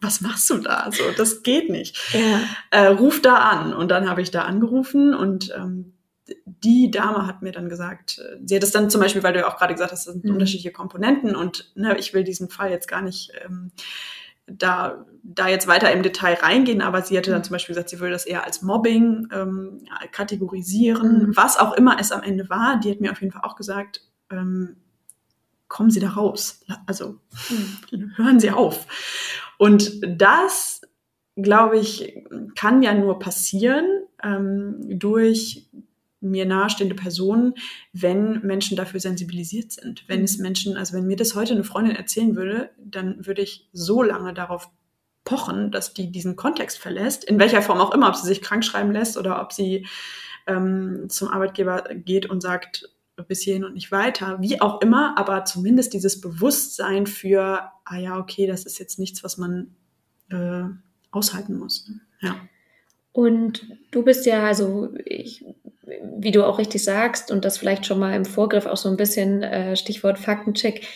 was 0.00 0.20
machst 0.20 0.48
du 0.50 0.58
da? 0.58 0.90
So, 0.92 1.04
das 1.16 1.42
geht 1.42 1.70
nicht. 1.70 1.98
Ja. 2.12 2.40
Äh, 2.70 2.86
ruf 2.88 3.20
da 3.20 3.36
an. 3.36 3.72
Und 3.74 3.90
dann 3.90 4.08
habe 4.08 4.22
ich 4.22 4.30
da 4.30 4.42
angerufen 4.42 5.14
und 5.14 5.52
ähm, 5.56 5.94
die 6.44 6.90
Dame 6.90 7.26
hat 7.26 7.42
mir 7.42 7.52
dann 7.52 7.68
gesagt, 7.68 8.18
äh, 8.18 8.38
sie 8.44 8.56
hat 8.56 8.62
es 8.62 8.70
dann 8.70 8.90
zum 8.90 9.00
Beispiel, 9.00 9.22
weil 9.22 9.32
du 9.32 9.40
ja 9.40 9.48
auch 9.48 9.56
gerade 9.56 9.74
gesagt 9.74 9.92
hast, 9.92 10.06
das 10.06 10.12
sind 10.12 10.24
mhm. 10.24 10.32
unterschiedliche 10.32 10.72
Komponenten 10.72 11.34
und 11.34 11.72
ne, 11.74 11.96
ich 11.98 12.14
will 12.14 12.24
diesen 12.24 12.48
Fall 12.48 12.70
jetzt 12.70 12.88
gar 12.88 13.02
nicht 13.02 13.32
ähm, 13.44 13.72
da, 14.46 15.04
da 15.22 15.48
jetzt 15.48 15.66
weiter 15.66 15.92
im 15.92 16.02
Detail 16.02 16.34
reingehen, 16.34 16.80
aber 16.80 17.02
sie 17.02 17.16
hatte 17.18 17.30
dann 17.30 17.40
mhm. 17.40 17.44
zum 17.44 17.52
Beispiel 17.54 17.74
gesagt, 17.74 17.90
sie 17.90 18.00
würde 18.00 18.12
das 18.12 18.26
eher 18.26 18.44
als 18.44 18.62
Mobbing 18.62 19.28
ähm, 19.32 19.84
kategorisieren, 20.12 21.28
mhm. 21.28 21.36
was 21.36 21.58
auch 21.58 21.74
immer 21.74 21.98
es 22.00 22.12
am 22.12 22.22
Ende 22.22 22.48
war. 22.48 22.80
Die 22.80 22.90
hat 22.90 23.00
mir 23.00 23.12
auf 23.12 23.20
jeden 23.20 23.32
Fall 23.32 23.42
auch 23.42 23.56
gesagt, 23.56 24.02
ähm, 24.30 24.76
kommen 25.68 25.90
Sie 25.90 26.00
da 26.00 26.10
raus. 26.10 26.64
Also 26.86 27.20
mhm. 27.90 28.12
hören 28.16 28.40
Sie 28.40 28.50
auf. 28.50 28.86
Und 29.58 30.00
das, 30.06 30.80
glaube 31.36 31.78
ich, 31.78 32.14
kann 32.56 32.82
ja 32.82 32.94
nur 32.94 33.18
passieren 33.18 33.84
ähm, 34.22 34.98
durch 34.98 35.68
mir 36.20 36.46
nahestehende 36.46 36.96
Personen, 36.96 37.54
wenn 37.92 38.40
Menschen 38.40 38.76
dafür 38.76 39.00
sensibilisiert 39.00 39.72
sind. 39.72 40.04
Wenn 40.08 40.24
es 40.24 40.38
mhm. 40.38 40.42
Menschen, 40.42 40.76
also 40.76 40.96
wenn 40.96 41.06
mir 41.06 41.16
das 41.16 41.34
heute 41.34 41.52
eine 41.52 41.64
Freundin 41.64 41.94
erzählen 41.94 42.34
würde, 42.34 42.70
dann 42.78 43.26
würde 43.26 43.42
ich 43.42 43.68
so 43.72 44.02
lange 44.02 44.34
darauf 44.34 44.70
pochen, 45.24 45.70
dass 45.70 45.92
die 45.92 46.10
diesen 46.10 46.36
Kontext 46.36 46.78
verlässt, 46.78 47.24
in 47.24 47.38
welcher 47.38 47.62
Form 47.62 47.80
auch 47.80 47.94
immer, 47.94 48.08
ob 48.08 48.16
sie 48.16 48.26
sich 48.26 48.42
krank 48.42 48.64
schreiben 48.64 48.92
lässt 48.92 49.16
oder 49.18 49.40
ob 49.42 49.52
sie 49.52 49.86
ähm, 50.46 51.06
zum 51.08 51.28
Arbeitgeber 51.28 51.84
geht 51.94 52.30
und 52.30 52.40
sagt, 52.40 52.90
bis 53.26 53.42
hierhin 53.42 53.64
und 53.64 53.74
nicht 53.74 53.90
weiter, 53.90 54.38
wie 54.40 54.60
auch 54.60 54.80
immer, 54.80 55.16
aber 55.18 55.44
zumindest 55.44 55.92
dieses 55.92 56.20
Bewusstsein 56.20 57.06
für, 57.06 57.70
ah 57.84 57.96
ja, 57.96 58.18
okay, 58.18 58.46
das 58.46 58.64
ist 58.64 58.78
jetzt 58.78 58.98
nichts, 58.98 59.24
was 59.24 59.38
man 59.38 59.74
äh, 60.30 60.64
aushalten 61.10 61.58
muss. 61.58 61.90
Ja. 62.20 62.36
Und 63.12 63.66
du 63.90 64.02
bist 64.02 64.26
ja, 64.26 64.44
also 64.44 64.90
ich, 65.04 65.44
wie 66.18 66.30
du 66.30 66.44
auch 66.44 66.58
richtig 66.58 66.84
sagst, 66.84 67.30
und 67.30 67.44
das 67.44 67.58
vielleicht 67.58 67.86
schon 67.86 67.98
mal 67.98 68.14
im 68.14 68.24
Vorgriff 68.24 68.66
auch 68.66 68.76
so 68.76 68.88
ein 68.88 68.96
bisschen 68.96 69.42
äh, 69.42 69.76
Stichwort 69.76 70.18
Faktencheck, 70.18 70.86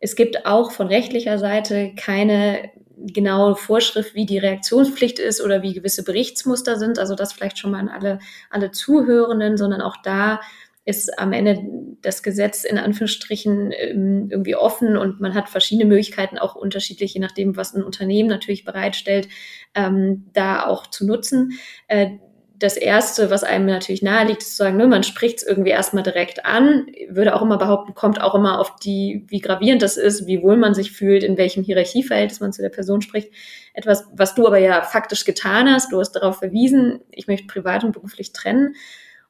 es 0.00 0.16
gibt 0.16 0.46
auch 0.46 0.72
von 0.72 0.88
rechtlicher 0.88 1.38
Seite 1.38 1.92
keine 1.96 2.70
genaue 2.96 3.56
Vorschrift, 3.56 4.14
wie 4.14 4.26
die 4.26 4.38
Reaktionspflicht 4.38 5.18
ist 5.18 5.40
oder 5.40 5.62
wie 5.62 5.74
gewisse 5.74 6.04
Berichtsmuster 6.04 6.76
sind. 6.78 6.98
Also 6.98 7.14
das 7.14 7.32
vielleicht 7.32 7.58
schon 7.58 7.70
mal 7.70 7.80
an 7.80 7.88
alle, 7.88 8.18
alle 8.50 8.70
Zuhörenden, 8.70 9.56
sondern 9.56 9.80
auch 9.80 9.96
da 10.02 10.40
ist 10.84 11.18
am 11.18 11.32
Ende 11.32 11.58
das 12.00 12.22
Gesetz 12.22 12.64
in 12.64 12.78
Anführungsstrichen 12.78 13.72
ähm, 13.76 14.28
irgendwie 14.30 14.56
offen 14.56 14.96
und 14.96 15.20
man 15.20 15.34
hat 15.34 15.48
verschiedene 15.48 15.88
Möglichkeiten, 15.88 16.38
auch 16.38 16.56
unterschiedlich, 16.56 17.14
je 17.14 17.20
nachdem, 17.20 17.56
was 17.56 17.74
ein 17.74 17.84
Unternehmen 17.84 18.28
natürlich 18.28 18.64
bereitstellt, 18.64 19.28
ähm, 19.74 20.26
da 20.32 20.66
auch 20.66 20.88
zu 20.88 21.06
nutzen. 21.06 21.52
Äh, 21.86 22.18
das 22.62 22.76
Erste, 22.76 23.30
was 23.30 23.42
einem 23.42 23.66
natürlich 23.66 24.02
naheliegt, 24.02 24.42
ist 24.42 24.50
zu 24.50 24.56
sagen, 24.56 24.76
ne, 24.76 24.86
man 24.86 25.02
spricht 25.02 25.38
es 25.38 25.42
irgendwie 25.42 25.70
erstmal 25.70 26.04
direkt 26.04 26.46
an. 26.46 26.86
Würde 27.08 27.34
auch 27.34 27.42
immer 27.42 27.58
behaupten, 27.58 27.94
kommt 27.94 28.20
auch 28.20 28.34
immer 28.34 28.60
auf 28.60 28.76
die, 28.76 29.24
wie 29.28 29.40
gravierend 29.40 29.82
das 29.82 29.96
ist, 29.96 30.26
wie 30.26 30.42
wohl 30.42 30.56
man 30.56 30.74
sich 30.74 30.92
fühlt, 30.92 31.24
in 31.24 31.36
welchem 31.36 31.64
Hierarchieverhältnis 31.64 32.40
man 32.40 32.52
zu 32.52 32.62
der 32.62 32.68
Person 32.68 33.02
spricht. 33.02 33.32
Etwas, 33.74 34.06
was 34.12 34.34
du 34.34 34.46
aber 34.46 34.58
ja 34.58 34.82
faktisch 34.82 35.24
getan 35.24 35.68
hast. 35.68 35.92
Du 35.92 35.98
hast 35.98 36.12
darauf 36.12 36.38
verwiesen, 36.38 37.00
ich 37.10 37.26
möchte 37.26 37.48
privat 37.48 37.82
und 37.82 37.92
beruflich 37.92 38.32
trennen. 38.32 38.74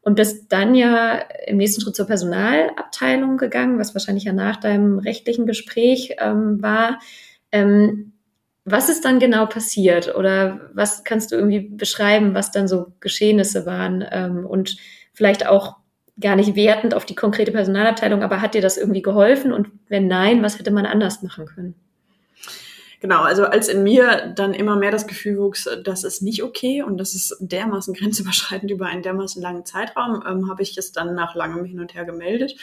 Und 0.03 0.16
bist 0.16 0.53
dann 0.53 0.74
ja 0.74 1.20
im 1.46 1.59
nächsten 1.59 1.80
Schritt 1.80 1.94
zur 1.94 2.07
Personalabteilung 2.07 3.36
gegangen, 3.36 3.78
was 3.78 3.94
wahrscheinlich 3.94 4.24
ja 4.24 4.32
nach 4.32 4.57
deinem 4.57 4.98
rechtlichen 4.98 5.46
Gespräch 5.46 6.16
ähm, 6.18 6.61
war. 6.61 6.98
Ähm, 7.53 8.12
was 8.64 8.88
ist 8.88 9.05
dann 9.05 9.18
genau 9.18 9.46
passiert 9.46 10.14
oder 10.14 10.70
was 10.72 11.05
kannst 11.05 11.32
du 11.32 11.36
irgendwie 11.36 11.61
beschreiben, 11.61 12.34
was 12.34 12.53
dann 12.53 12.68
so 12.68 12.92
Geschehnisse 13.00 13.66
waren 13.66 14.05
ähm, 14.11 14.46
und 14.46 14.76
vielleicht 15.12 15.46
auch 15.46 15.76
gar 16.20 16.36
nicht 16.36 16.55
wertend 16.55 16.94
auf 16.94 17.05
die 17.05 17.14
konkrete 17.14 17.53
Personalabteilung, 17.53 18.22
aber 18.22 18.40
hat 18.40 18.55
dir 18.55 18.62
das 18.62 18.76
irgendwie 18.76 19.03
geholfen 19.03 19.53
und 19.53 19.68
wenn 19.88 20.07
nein, 20.07 20.42
was 20.42 20.59
hätte 20.59 20.70
man 20.70 20.86
anders 20.86 21.22
machen 21.22 21.46
können? 21.46 21.74
Genau, 23.03 23.22
also 23.22 23.46
als 23.46 23.66
in 23.66 23.82
mir 23.82 24.32
dann 24.36 24.55
immer 24.55 24.76
mehr 24.76 24.92
das 24.92 25.09
Gefühl 25.09 25.36
wuchs, 25.36 25.68
das 25.82 26.05
ist 26.05 26.22
nicht 26.22 26.44
okay 26.44 26.82
und 26.82 26.98
das 26.98 27.16
ist 27.16 27.36
dermaßen 27.40 27.94
grenzüberschreitend 27.98 28.70
über 28.70 28.86
einen 28.86 29.03
dermaßen 29.03 29.42
langen 29.42 29.66
Zeitraum, 29.66 30.22
ähm, 30.24 30.48
habe 30.48 30.62
ich 30.62 30.78
es 30.78 30.92
dann 30.92 31.16
nach 31.16 31.34
langem 31.34 31.64
Hin 31.64 31.80
und 31.80 31.94
Her 31.94 32.05
gemeldet. 32.05 32.55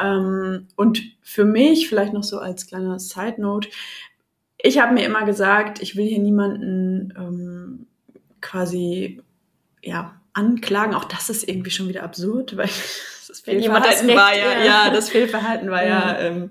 Ähm, 0.00 0.68
und 0.76 1.02
für 1.20 1.44
mich, 1.44 1.88
vielleicht 1.88 2.12
noch 2.12 2.22
so 2.22 2.38
als 2.38 2.68
kleiner 2.68 3.00
Side 3.00 3.40
Note, 3.40 3.68
ich 4.56 4.78
habe 4.78 4.94
mir 4.94 5.04
immer 5.04 5.24
gesagt, 5.24 5.82
ich 5.82 5.96
will 5.96 6.06
hier 6.06 6.20
niemanden 6.20 7.12
ähm, 7.18 7.86
quasi 8.40 9.20
ja 9.82 10.14
anklagen. 10.32 10.94
Auch 10.94 11.04
das 11.04 11.28
ist 11.28 11.48
irgendwie 11.48 11.72
schon 11.72 11.88
wieder 11.88 12.04
absurd, 12.04 12.56
weil 12.56 12.68
das 13.28 13.40
Fehlverhalten 13.40 14.08
war 14.10 14.32
ja, 14.32 14.52
ja, 14.52 14.64
ja, 14.64 14.90
das 14.90 15.08
Fehlverhalten 15.08 15.70
war 15.72 15.84
ja, 15.84 15.88
ja 15.88 16.18
ähm, 16.20 16.50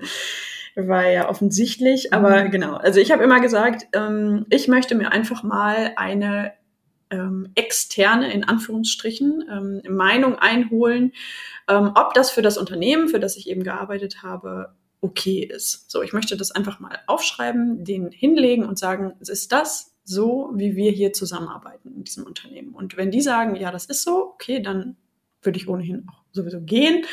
war 0.76 1.07
ja 1.07 1.30
offensichtlich. 1.30 2.13
Aber 2.13 2.43
mhm. 2.43 2.51
genau, 2.51 2.76
also 2.76 2.99
ich 2.99 3.11
habe 3.11 3.23
immer 3.23 3.39
gesagt, 3.39 3.88
ähm, 3.93 4.45
ich 4.49 4.67
möchte 4.67 4.95
mir 4.95 5.11
einfach 5.11 5.43
mal 5.43 5.93
eine 5.95 6.53
ähm, 7.09 7.49
externe, 7.55 8.32
in 8.34 8.43
Anführungsstrichen, 8.43 9.43
ähm, 9.49 9.95
Meinung 9.95 10.36
einholen, 10.36 11.13
ähm, 11.67 11.91
ob 11.95 12.13
das 12.13 12.32
für 12.32 12.41
das 12.41 12.57
Unternehmen, 12.57 13.07
für 13.07 13.19
das 13.19 13.38
ich 13.38 13.49
eben 13.49 13.63
gearbeitet 13.63 14.23
habe, 14.23 14.76
okay 15.01 15.39
ist. 15.39 15.89
So, 15.91 16.01
ich 16.01 16.13
möchte 16.13 16.36
das 16.36 16.51
einfach 16.51 16.80
mal 16.80 16.99
aufschreiben, 17.07 17.84
den 17.84 18.11
hinlegen 18.11 18.65
und 18.65 18.80
sagen, 18.80 19.13
ist 19.19 19.51
das 19.51 19.95
so, 20.03 20.51
wie 20.55 20.76
wir 20.76 20.91
hier 20.91 21.13
zusammenarbeiten 21.13 21.93
in 21.95 22.03
diesem 22.03 22.26
Unternehmen? 22.26 22.73
Und 22.73 22.97
wenn 22.97 23.11
die 23.11 23.21
sagen, 23.21 23.55
ja, 23.55 23.71
das 23.71 23.86
ist 23.86 24.03
so, 24.03 24.34
okay, 24.34 24.61
dann 24.61 24.97
würde 25.41 25.57
ich 25.57 25.67
ohnehin 25.67 26.07
auch 26.09 26.23
sowieso 26.32 26.61
gehen. 26.61 27.05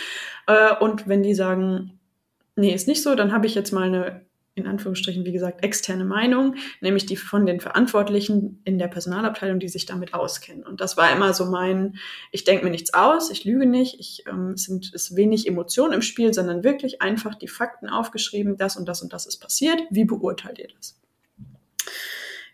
Äh, 0.46 0.74
und 0.80 1.06
wenn 1.06 1.22
die 1.22 1.34
sagen, 1.34 1.98
nee, 2.56 2.74
ist 2.74 2.88
nicht 2.88 3.02
so, 3.02 3.14
dann 3.14 3.32
habe 3.32 3.46
ich 3.46 3.54
jetzt 3.54 3.72
mal 3.72 3.84
eine 3.84 4.26
in 4.54 4.66
Anführungsstrichen, 4.66 5.24
wie 5.24 5.32
gesagt, 5.32 5.64
externe 5.64 6.04
Meinung, 6.04 6.56
nämlich 6.80 7.06
die 7.06 7.16
von 7.16 7.46
den 7.46 7.60
Verantwortlichen 7.60 8.60
in 8.64 8.78
der 8.78 8.88
Personalabteilung, 8.88 9.58
die 9.58 9.68
sich 9.68 9.86
damit 9.86 10.12
auskennen. 10.12 10.62
Und 10.62 10.80
das 10.82 10.96
war 10.96 11.10
immer 11.10 11.32
so 11.32 11.46
mein, 11.46 11.96
ich 12.32 12.44
denke 12.44 12.64
mir 12.64 12.70
nichts 12.70 12.92
aus, 12.92 13.30
ich 13.30 13.44
lüge 13.44 13.64
nicht, 13.64 13.98
ich 13.98 14.24
ähm, 14.28 14.56
sind 14.56 14.92
ist 14.92 15.16
wenig 15.16 15.46
Emotion 15.46 15.92
im 15.92 16.02
Spiel, 16.02 16.34
sondern 16.34 16.64
wirklich 16.64 17.00
einfach 17.00 17.34
die 17.34 17.48
Fakten 17.48 17.88
aufgeschrieben, 17.88 18.58
das 18.58 18.76
und 18.76 18.86
das 18.86 19.00
und 19.00 19.12
das 19.12 19.26
ist 19.26 19.38
passiert. 19.38 19.80
Wie 19.90 20.04
beurteilt 20.04 20.58
ihr 20.58 20.68
das? 20.76 21.00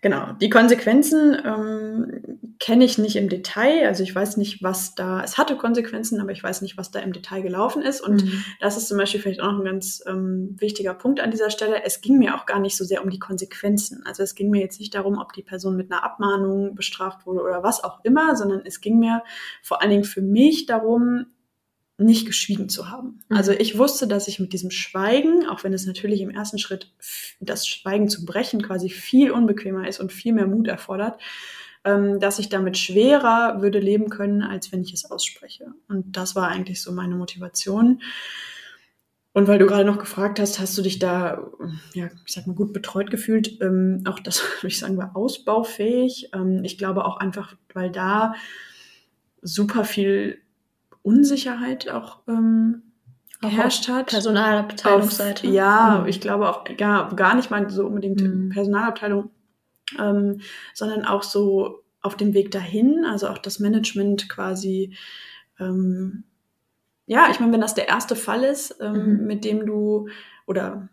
Genau, 0.00 0.32
die 0.40 0.48
Konsequenzen 0.48 1.36
ähm, 1.44 2.38
kenne 2.60 2.84
ich 2.84 2.98
nicht 2.98 3.16
im 3.16 3.28
Detail. 3.28 3.86
Also 3.88 4.04
ich 4.04 4.14
weiß 4.14 4.36
nicht, 4.36 4.62
was 4.62 4.94
da, 4.94 5.24
es 5.24 5.38
hatte 5.38 5.56
Konsequenzen, 5.56 6.20
aber 6.20 6.30
ich 6.30 6.42
weiß 6.42 6.62
nicht, 6.62 6.76
was 6.76 6.92
da 6.92 7.00
im 7.00 7.12
Detail 7.12 7.42
gelaufen 7.42 7.82
ist. 7.82 8.00
Und 8.00 8.24
mhm. 8.24 8.44
das 8.60 8.76
ist 8.76 8.86
zum 8.86 8.96
Beispiel 8.96 9.20
vielleicht 9.20 9.40
auch 9.40 9.50
noch 9.50 9.58
ein 9.58 9.64
ganz 9.64 10.02
ähm, 10.06 10.54
wichtiger 10.58 10.94
Punkt 10.94 11.18
an 11.18 11.32
dieser 11.32 11.50
Stelle. 11.50 11.82
Es 11.84 12.00
ging 12.00 12.18
mir 12.18 12.36
auch 12.36 12.46
gar 12.46 12.60
nicht 12.60 12.76
so 12.76 12.84
sehr 12.84 13.02
um 13.02 13.10
die 13.10 13.18
Konsequenzen. 13.18 14.04
Also 14.06 14.22
es 14.22 14.36
ging 14.36 14.50
mir 14.50 14.60
jetzt 14.60 14.78
nicht 14.78 14.94
darum, 14.94 15.18
ob 15.18 15.32
die 15.32 15.42
Person 15.42 15.76
mit 15.76 15.90
einer 15.90 16.04
Abmahnung 16.04 16.76
bestraft 16.76 17.26
wurde 17.26 17.42
oder 17.42 17.64
was 17.64 17.82
auch 17.82 18.04
immer, 18.04 18.36
sondern 18.36 18.62
es 18.64 18.80
ging 18.80 19.00
mir 19.00 19.22
vor 19.62 19.82
allen 19.82 19.90
Dingen 19.90 20.04
für 20.04 20.22
mich 20.22 20.66
darum, 20.66 21.26
nicht 21.98 22.26
geschwiegen 22.26 22.68
zu 22.68 22.88
haben. 22.88 23.20
Mhm. 23.28 23.36
Also 23.36 23.52
ich 23.52 23.76
wusste, 23.76 24.06
dass 24.06 24.28
ich 24.28 24.38
mit 24.38 24.52
diesem 24.52 24.70
Schweigen, 24.70 25.46
auch 25.46 25.64
wenn 25.64 25.72
es 25.72 25.84
natürlich 25.84 26.20
im 26.20 26.30
ersten 26.30 26.58
Schritt 26.58 26.92
das 27.40 27.66
Schweigen 27.66 28.08
zu 28.08 28.24
brechen 28.24 28.62
quasi 28.62 28.88
viel 28.88 29.32
unbequemer 29.32 29.86
ist 29.86 30.00
und 30.00 30.12
viel 30.12 30.32
mehr 30.32 30.46
Mut 30.46 30.68
erfordert, 30.68 31.20
ähm, 31.84 32.20
dass 32.20 32.38
ich 32.38 32.48
damit 32.48 32.78
schwerer 32.78 33.60
würde 33.60 33.80
leben 33.80 34.08
können, 34.10 34.42
als 34.42 34.72
wenn 34.72 34.82
ich 34.82 34.94
es 34.94 35.10
ausspreche. 35.10 35.72
Und 35.88 36.16
das 36.16 36.36
war 36.36 36.48
eigentlich 36.48 36.80
so 36.80 36.92
meine 36.92 37.16
Motivation. 37.16 38.00
Und 39.32 39.46
weil 39.46 39.58
du 39.58 39.66
gerade 39.66 39.84
noch 39.84 39.98
gefragt 39.98 40.40
hast, 40.40 40.58
hast 40.58 40.76
du 40.78 40.82
dich 40.82 40.98
da, 40.98 41.50
ja, 41.94 42.08
ich 42.26 42.32
sag 42.32 42.46
mal, 42.46 42.54
gut 42.54 42.72
betreut 42.72 43.10
gefühlt? 43.10 43.60
Ähm, 43.60 44.02
auch 44.06 44.20
das, 44.20 44.40
würde 44.58 44.68
ich 44.68 44.78
sagen, 44.78 44.96
war 44.96 45.16
ausbaufähig. 45.16 46.30
Ähm, 46.32 46.62
ich 46.64 46.78
glaube 46.78 47.04
auch 47.04 47.18
einfach, 47.18 47.56
weil 47.74 47.90
da 47.90 48.34
super 49.42 49.84
viel 49.84 50.40
Unsicherheit 51.08 51.88
auch 51.88 52.20
ähm, 52.28 52.82
geherrscht 53.40 53.88
hat. 53.88 54.06
Personalabteilungsseite. 54.08 55.46
Auf, 55.46 55.52
ja, 55.52 56.00
mhm. 56.02 56.08
ich 56.08 56.20
glaube 56.20 56.48
auch 56.48 56.64
gar, 56.76 57.14
gar 57.14 57.34
nicht 57.34 57.50
mal 57.50 57.68
so 57.70 57.86
unbedingt 57.86 58.20
mhm. 58.20 58.50
Personalabteilung, 58.50 59.30
ähm, 59.98 60.40
sondern 60.74 61.04
auch 61.04 61.22
so 61.22 61.82
auf 62.00 62.16
dem 62.16 62.34
Weg 62.34 62.50
dahin, 62.50 63.04
also 63.04 63.28
auch 63.28 63.38
das 63.38 63.58
Management 63.58 64.28
quasi. 64.28 64.96
Ähm, 65.58 66.24
ja, 67.06 67.28
ich 67.30 67.40
meine, 67.40 67.52
wenn 67.52 67.60
das 67.60 67.74
der 67.74 67.88
erste 67.88 68.16
Fall 68.16 68.44
ist, 68.44 68.76
ähm, 68.80 69.20
mhm. 69.20 69.26
mit 69.26 69.44
dem 69.44 69.66
du 69.66 70.08
oder 70.46 70.88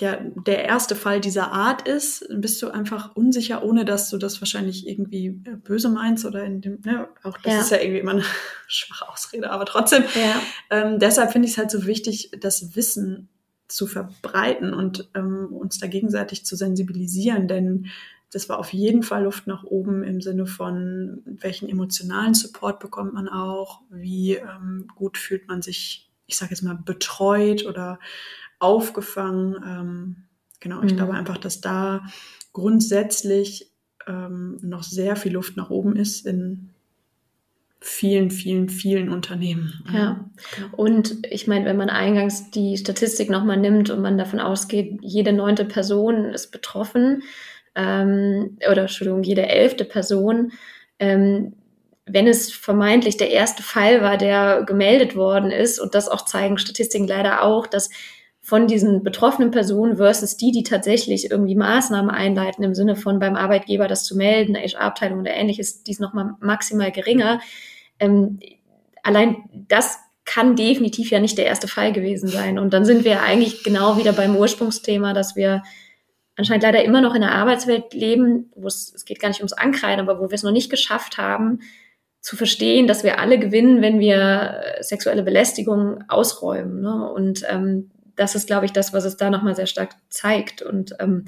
ja, 0.00 0.18
der 0.46 0.64
erste 0.64 0.94
Fall 0.94 1.20
dieser 1.20 1.52
Art 1.52 1.86
ist, 1.86 2.26
bist 2.30 2.60
du 2.62 2.68
einfach 2.68 3.14
unsicher, 3.16 3.62
ohne 3.62 3.84
dass 3.84 4.10
du 4.10 4.18
das 4.18 4.40
wahrscheinlich 4.40 4.86
irgendwie 4.86 5.26
äh, 5.26 5.56
böse 5.56 5.88
meinst 5.88 6.24
oder 6.24 6.44
in 6.44 6.60
dem, 6.60 6.80
ne, 6.84 7.08
auch 7.22 7.38
das 7.38 7.52
ja. 7.52 7.60
ist 7.60 7.70
ja 7.70 7.78
irgendwie 7.78 8.00
immer 8.00 8.12
eine 8.12 8.24
schwache 8.66 9.08
Ausrede, 9.08 9.50
aber 9.50 9.66
trotzdem. 9.66 10.04
Ja. 10.14 10.40
Ähm, 10.70 10.98
deshalb 10.98 11.32
finde 11.32 11.46
ich 11.46 11.52
es 11.52 11.58
halt 11.58 11.70
so 11.70 11.86
wichtig, 11.86 12.30
das 12.40 12.76
Wissen 12.76 13.28
zu 13.68 13.86
verbreiten 13.86 14.72
und 14.72 15.10
ähm, 15.14 15.48
uns 15.50 15.78
da 15.78 15.86
gegenseitig 15.86 16.44
zu 16.44 16.56
sensibilisieren, 16.56 17.48
denn 17.48 17.88
das 18.30 18.48
war 18.48 18.58
auf 18.58 18.72
jeden 18.72 19.02
Fall 19.02 19.24
Luft 19.24 19.46
nach 19.46 19.64
oben 19.64 20.02
im 20.02 20.20
Sinne 20.20 20.46
von, 20.46 21.22
welchen 21.24 21.68
emotionalen 21.68 22.34
Support 22.34 22.78
bekommt 22.78 23.14
man 23.14 23.28
auch, 23.28 23.80
wie 23.90 24.34
ähm, 24.34 24.88
gut 24.94 25.16
fühlt 25.16 25.48
man 25.48 25.62
sich, 25.62 26.10
ich 26.26 26.36
sage 26.36 26.50
jetzt 26.50 26.62
mal, 26.62 26.74
betreut 26.74 27.64
oder 27.64 27.98
aufgefangen. 28.58 29.56
Ähm, 29.64 30.16
genau, 30.60 30.82
ich 30.82 30.92
mhm. 30.92 30.96
glaube 30.96 31.14
einfach, 31.14 31.38
dass 31.38 31.60
da 31.60 32.02
grundsätzlich 32.52 33.70
ähm, 34.06 34.58
noch 34.62 34.82
sehr 34.82 35.16
viel 35.16 35.32
Luft 35.32 35.56
nach 35.56 35.70
oben 35.70 35.96
ist 35.96 36.26
in 36.26 36.70
vielen, 37.80 38.30
vielen, 38.30 38.68
vielen 38.68 39.08
Unternehmen. 39.08 39.84
Ja, 39.92 40.28
und 40.72 41.24
ich 41.30 41.46
meine, 41.46 41.64
wenn 41.64 41.76
man 41.76 41.90
eingangs 41.90 42.50
die 42.50 42.76
Statistik 42.76 43.30
nochmal 43.30 43.56
nimmt 43.56 43.90
und 43.90 44.00
man 44.00 44.18
davon 44.18 44.40
ausgeht, 44.40 44.98
jede 45.02 45.32
neunte 45.32 45.64
Person 45.64 46.24
ist 46.24 46.50
betroffen, 46.50 47.22
ähm, 47.76 48.58
oder 48.68 48.82
Entschuldigung, 48.82 49.22
jede 49.22 49.48
elfte 49.48 49.84
Person, 49.84 50.52
ähm, 50.98 51.54
wenn 52.06 52.26
es 52.26 52.52
vermeintlich 52.52 53.16
der 53.16 53.30
erste 53.30 53.62
Fall 53.62 54.02
war, 54.02 54.16
der 54.16 54.64
gemeldet 54.64 55.14
worden 55.14 55.50
ist, 55.50 55.78
und 55.78 55.94
das 55.94 56.08
auch 56.08 56.24
zeigen 56.24 56.58
Statistiken 56.58 57.06
leider 57.06 57.42
auch, 57.42 57.66
dass 57.66 57.90
von 58.48 58.66
diesen 58.66 59.02
betroffenen 59.02 59.50
Personen 59.50 59.98
versus 59.98 60.38
die, 60.38 60.52
die 60.52 60.62
tatsächlich 60.62 61.30
irgendwie 61.30 61.54
Maßnahmen 61.54 62.10
einleiten, 62.10 62.64
im 62.64 62.74
Sinne 62.74 62.96
von 62.96 63.18
beim 63.18 63.36
Arbeitgeber 63.36 63.88
das 63.88 64.04
zu 64.04 64.16
melden, 64.16 64.56
HR-Abteilung 64.56 65.20
oder 65.20 65.34
ähnliches, 65.34 65.82
die 65.82 65.90
ist 65.90 66.00
nochmal 66.00 66.30
maximal 66.40 66.90
geringer. 66.90 67.42
Ähm, 67.98 68.40
allein 69.02 69.36
das 69.52 69.98
kann 70.24 70.56
definitiv 70.56 71.10
ja 71.10 71.20
nicht 71.20 71.36
der 71.36 71.44
erste 71.44 71.68
Fall 71.68 71.92
gewesen 71.92 72.30
sein. 72.30 72.58
Und 72.58 72.72
dann 72.72 72.86
sind 72.86 73.04
wir 73.04 73.20
eigentlich 73.20 73.64
genau 73.64 73.98
wieder 73.98 74.14
beim 74.14 74.34
Ursprungsthema, 74.34 75.12
dass 75.12 75.36
wir 75.36 75.62
anscheinend 76.34 76.62
leider 76.62 76.82
immer 76.82 77.02
noch 77.02 77.14
in 77.14 77.22
einer 77.22 77.34
Arbeitswelt 77.34 77.92
leben, 77.92 78.50
wo 78.56 78.66
es, 78.66 78.94
es 78.94 79.04
geht 79.04 79.20
gar 79.20 79.28
nicht 79.28 79.40
ums 79.40 79.52
Ankreiden, 79.52 80.00
aber 80.00 80.20
wo 80.20 80.30
wir 80.30 80.34
es 80.34 80.42
noch 80.42 80.52
nicht 80.52 80.70
geschafft 80.70 81.18
haben, 81.18 81.60
zu 82.22 82.34
verstehen, 82.34 82.86
dass 82.86 83.04
wir 83.04 83.18
alle 83.18 83.38
gewinnen, 83.38 83.82
wenn 83.82 84.00
wir 84.00 84.62
äh, 84.78 84.82
sexuelle 84.82 85.22
Belästigung 85.22 86.02
ausräumen. 86.08 86.80
Ne? 86.80 87.12
Und 87.12 87.44
ähm, 87.46 87.90
das 88.18 88.34
ist, 88.34 88.46
glaube 88.46 88.66
ich, 88.66 88.72
das, 88.72 88.92
was 88.92 89.04
es 89.04 89.16
da 89.16 89.30
nochmal 89.30 89.54
sehr 89.54 89.66
stark 89.66 89.94
zeigt. 90.10 90.60
Und 90.60 90.94
ähm, 90.98 91.24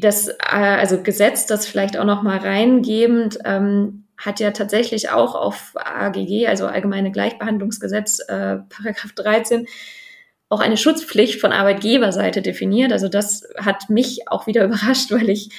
das, 0.00 0.28
äh, 0.28 0.36
also 0.48 1.02
Gesetz, 1.02 1.46
das 1.46 1.66
vielleicht 1.66 1.96
auch 1.98 2.04
nochmal 2.04 2.38
reingebend, 2.38 3.38
ähm, 3.44 4.06
hat 4.16 4.40
ja 4.40 4.50
tatsächlich 4.50 5.10
auch 5.10 5.34
auf 5.34 5.72
AGG, 5.76 6.46
also 6.46 6.66
Allgemeine 6.66 7.10
Gleichbehandlungsgesetz, 7.10 8.20
äh, 8.20 8.58
Paragraph 8.68 9.12
13, 9.14 9.66
auch 10.48 10.60
eine 10.60 10.76
Schutzpflicht 10.76 11.40
von 11.40 11.52
Arbeitgeberseite 11.52 12.42
definiert. 12.42 12.92
Also 12.92 13.08
das 13.08 13.48
hat 13.56 13.88
mich 13.88 14.28
auch 14.28 14.46
wieder 14.46 14.64
überrascht, 14.66 15.10
weil 15.12 15.30
ich 15.30 15.50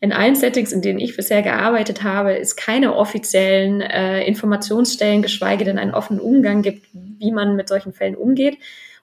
in 0.00 0.12
allen 0.12 0.36
Settings, 0.36 0.72
in 0.72 0.80
denen 0.80 1.00
ich 1.00 1.16
bisher 1.16 1.42
gearbeitet 1.42 2.04
habe, 2.04 2.38
es 2.38 2.54
keine 2.54 2.94
offiziellen 2.94 3.80
äh, 3.80 4.22
Informationsstellen, 4.24 5.22
geschweige 5.22 5.64
denn 5.64 5.78
einen 5.78 5.94
offenen 5.94 6.20
Umgang 6.20 6.62
gibt, 6.62 6.86
wie 6.92 7.32
man 7.32 7.56
mit 7.56 7.68
solchen 7.68 7.92
Fällen 7.92 8.14
umgeht. 8.14 8.58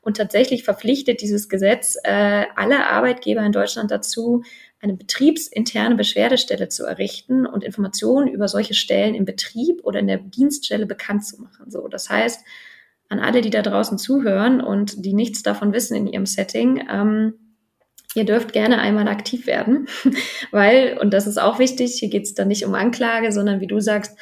Und 0.05 0.17
tatsächlich 0.17 0.63
verpflichtet 0.63 1.21
dieses 1.21 1.49
Gesetz 1.49 1.97
äh, 2.03 2.45
alle 2.55 2.85
Arbeitgeber 2.85 3.41
in 3.41 3.51
Deutschland 3.51 3.89
dazu, 3.89 4.43
eine 4.79 4.93
betriebsinterne 4.93 5.95
Beschwerdestelle 5.95 6.69
zu 6.69 6.85
errichten 6.85 7.47
und 7.47 7.63
Informationen 7.63 8.27
über 8.27 8.47
solche 8.47 8.75
Stellen 8.75 9.15
im 9.15 9.25
Betrieb 9.25 9.83
oder 9.83 9.99
in 9.99 10.05
der 10.05 10.19
Dienststelle 10.19 10.85
bekannt 10.85 11.25
zu 11.25 11.41
machen. 11.41 11.71
So, 11.71 11.87
das 11.87 12.07
heißt, 12.11 12.45
an 13.09 13.19
alle, 13.19 13.41
die 13.41 13.49
da 13.49 13.63
draußen 13.63 13.97
zuhören 13.97 14.61
und 14.61 15.03
die 15.03 15.13
nichts 15.13 15.41
davon 15.41 15.73
wissen 15.73 15.95
in 15.95 16.05
ihrem 16.05 16.27
Setting, 16.27 16.87
ähm, 16.87 17.33
ihr 18.13 18.25
dürft 18.25 18.53
gerne 18.53 18.77
einmal 18.77 19.07
aktiv 19.07 19.47
werden, 19.47 19.87
weil, 20.51 20.99
und 21.01 21.15
das 21.15 21.25
ist 21.25 21.41
auch 21.41 21.57
wichtig, 21.57 21.95
hier 21.95 22.09
geht 22.09 22.25
es 22.25 22.35
dann 22.35 22.47
nicht 22.47 22.63
um 22.63 22.75
Anklage, 22.75 23.31
sondern 23.31 23.59
wie 23.59 23.67
du 23.67 23.79
sagst, 23.79 24.15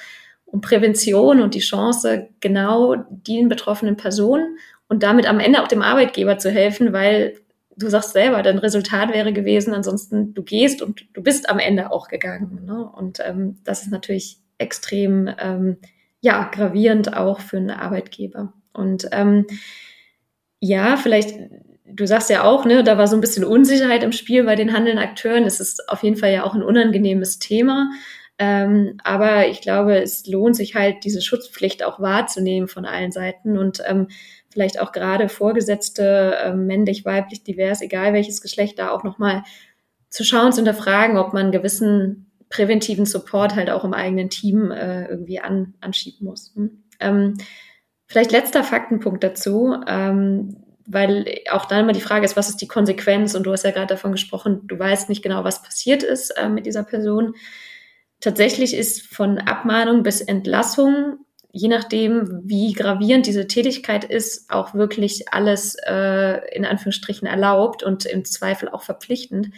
um 0.45 0.61
Prävention 0.61 1.41
und 1.41 1.55
die 1.55 1.59
Chance, 1.59 2.29
genau 2.39 2.95
den 3.09 3.49
betroffenen 3.49 3.97
Personen 3.97 4.57
und 4.93 5.01
damit 5.01 5.27
am 5.27 5.39
Ende 5.39 5.63
auch 5.63 5.67
dem 5.67 5.81
Arbeitgeber 5.81 6.37
zu 6.37 6.51
helfen, 6.51 6.93
weil 6.93 7.33
du 7.75 7.89
sagst 7.89 8.13
selber, 8.13 8.43
dein 8.43 8.59
Resultat 8.59 9.11
wäre 9.11 9.33
gewesen, 9.33 9.73
ansonsten 9.73 10.35
du 10.35 10.43
gehst 10.43 10.83
und 10.83 11.07
du 11.15 11.23
bist 11.23 11.49
am 11.49 11.57
Ende 11.57 11.91
auch 11.91 12.09
gegangen. 12.09 12.63
Ne? 12.63 12.87
Und 12.95 13.19
ähm, 13.25 13.57
das 13.63 13.81
ist 13.81 13.91
natürlich 13.91 14.37
extrem 14.59 15.31
ähm, 15.39 15.77
ja, 16.21 16.47
gravierend 16.53 17.17
auch 17.17 17.39
für 17.39 17.57
einen 17.57 17.71
Arbeitgeber. 17.71 18.53
Und 18.71 19.09
ähm, 19.11 19.47
ja, 20.59 20.95
vielleicht, 20.95 21.39
du 21.87 22.05
sagst 22.05 22.29
ja 22.29 22.43
auch, 22.43 22.63
ne, 22.63 22.83
da 22.83 22.99
war 22.99 23.07
so 23.07 23.17
ein 23.17 23.21
bisschen 23.21 23.45
Unsicherheit 23.45 24.03
im 24.03 24.11
Spiel 24.11 24.43
bei 24.43 24.55
den 24.55 24.73
handelnden 24.73 25.03
Akteuren. 25.03 25.45
Es 25.45 25.59
ist 25.59 25.89
auf 25.89 26.03
jeden 26.03 26.17
Fall 26.17 26.33
ja 26.33 26.43
auch 26.43 26.53
ein 26.53 26.61
unangenehmes 26.61 27.39
Thema. 27.39 27.89
Ähm, 28.37 28.97
aber 29.03 29.47
ich 29.47 29.61
glaube, 29.61 30.01
es 30.01 30.27
lohnt 30.27 30.55
sich 30.55 30.75
halt, 30.75 31.03
diese 31.03 31.21
Schutzpflicht 31.21 31.83
auch 31.83 31.99
wahrzunehmen 31.99 32.67
von 32.67 32.85
allen 32.85 33.11
Seiten 33.11 33.57
und 33.57 33.81
ähm, 33.87 34.07
vielleicht 34.53 34.79
auch 34.79 34.91
gerade 34.91 35.27
Vorgesetzte, 35.29 36.37
äh, 36.37 36.53
männlich, 36.53 37.03
weiblich, 37.05 37.43
divers, 37.43 37.81
egal 37.81 38.13
welches 38.13 38.41
Geschlecht, 38.41 38.79
da 38.79 38.91
auch 38.91 39.03
nochmal 39.03 39.43
zu 40.09 40.23
schauen, 40.23 40.51
zu 40.51 40.57
hinterfragen, 40.57 41.17
ob 41.17 41.33
man 41.33 41.51
gewissen 41.51 42.31
präventiven 42.49 43.07
Support 43.07 43.55
halt 43.55 43.71
auch 43.71 43.83
im 43.83 43.95
eigenen 43.95 44.29
Team 44.29 44.69
äh, 44.71 45.07
irgendwie 45.07 45.39
an, 45.39 45.73
anschieben 45.81 46.27
muss. 46.27 46.53
Hm? 46.55 46.83
Ähm, 46.99 47.33
vielleicht 48.05 48.31
letzter 48.31 48.63
Faktenpunkt 48.63 49.23
dazu, 49.23 49.75
ähm, 49.87 50.57
weil 50.85 51.25
auch 51.49 51.65
dann 51.65 51.81
immer 51.81 51.93
die 51.93 52.01
Frage 52.01 52.25
ist, 52.25 52.37
was 52.37 52.49
ist 52.49 52.61
die 52.61 52.67
Konsequenz? 52.67 53.33
Und 53.33 53.43
du 53.43 53.51
hast 53.51 53.63
ja 53.63 53.71
gerade 53.71 53.87
davon 53.87 54.11
gesprochen, 54.11 54.67
du 54.67 54.77
weißt 54.77 55.09
nicht 55.09 55.23
genau, 55.23 55.43
was 55.43 55.63
passiert 55.63 56.03
ist 56.03 56.29
äh, 56.37 56.47
mit 56.47 56.67
dieser 56.67 56.83
Person. 56.83 57.33
Tatsächlich 58.19 58.75
ist 58.75 59.01
von 59.01 59.39
Abmahnung 59.39 60.03
bis 60.03 60.21
Entlassung 60.21 61.17
je 61.55 61.67
nachdem, 61.67 62.41
wie 62.43 62.73
gravierend 62.73 63.27
diese 63.27 63.45
Tätigkeit 63.47 64.03
ist, 64.03 64.49
auch 64.49 64.73
wirklich 64.73 65.31
alles 65.31 65.75
äh, 65.85 66.41
in 66.55 66.65
Anführungsstrichen 66.65 67.27
erlaubt 67.27 67.83
und 67.83 68.05
im 68.05 68.25
Zweifel 68.25 68.69
auch 68.69 68.81
verpflichtend. 68.81 69.51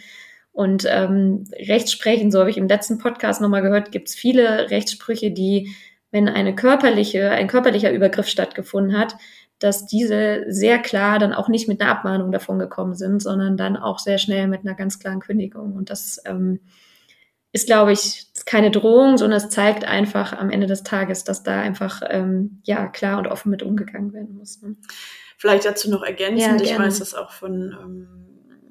Und 0.52 0.86
ähm, 0.88 1.44
Rechtsprechen, 1.52 2.30
so 2.30 2.40
habe 2.40 2.50
ich 2.50 2.58
im 2.58 2.68
letzten 2.68 2.98
Podcast 2.98 3.40
nochmal 3.40 3.62
gehört, 3.62 3.92
gibt 3.92 4.08
es 4.08 4.14
viele 4.14 4.70
Rechtssprüche, 4.70 5.30
die, 5.30 5.74
wenn 6.10 6.28
eine 6.28 6.54
körperliche, 6.54 7.30
ein 7.30 7.48
körperlicher 7.48 7.90
Übergriff 7.90 8.28
stattgefunden 8.28 8.98
hat, 8.98 9.16
dass 9.58 9.86
diese 9.86 10.44
sehr 10.48 10.78
klar 10.78 11.18
dann 11.18 11.32
auch 11.32 11.48
nicht 11.48 11.66
mit 11.66 11.80
einer 11.80 11.90
Abmahnung 11.90 12.30
davon 12.30 12.58
gekommen 12.58 12.94
sind, 12.94 13.22
sondern 13.22 13.56
dann 13.56 13.78
auch 13.78 13.98
sehr 14.00 14.18
schnell 14.18 14.48
mit 14.48 14.60
einer 14.60 14.74
ganz 14.74 14.98
klaren 14.98 15.20
Kündigung. 15.20 15.72
Und 15.72 15.88
das 15.88 16.20
ähm, 16.26 16.60
ist, 17.56 17.66
glaube 17.66 17.92
ich, 17.92 18.26
keine 18.44 18.70
Drohung, 18.70 19.16
sondern 19.16 19.38
es 19.38 19.48
zeigt 19.48 19.84
einfach 19.84 20.34
am 20.34 20.50
Ende 20.50 20.66
des 20.66 20.82
Tages, 20.82 21.24
dass 21.24 21.42
da 21.42 21.58
einfach 21.58 22.02
ähm, 22.06 22.60
ja 22.64 22.86
klar 22.86 23.18
und 23.18 23.26
offen 23.26 23.50
mit 23.50 23.62
umgegangen 23.62 24.12
werden 24.12 24.36
muss. 24.36 24.60
Ne? 24.60 24.76
Vielleicht 25.38 25.64
dazu 25.64 25.90
noch 25.90 26.02
ergänzend, 26.02 26.60
ja, 26.60 26.66
ich 26.66 26.78
weiß 26.78 26.98
das 26.98 27.14
auch 27.14 27.30
von, 27.30 27.74
ähm, 27.82 28.08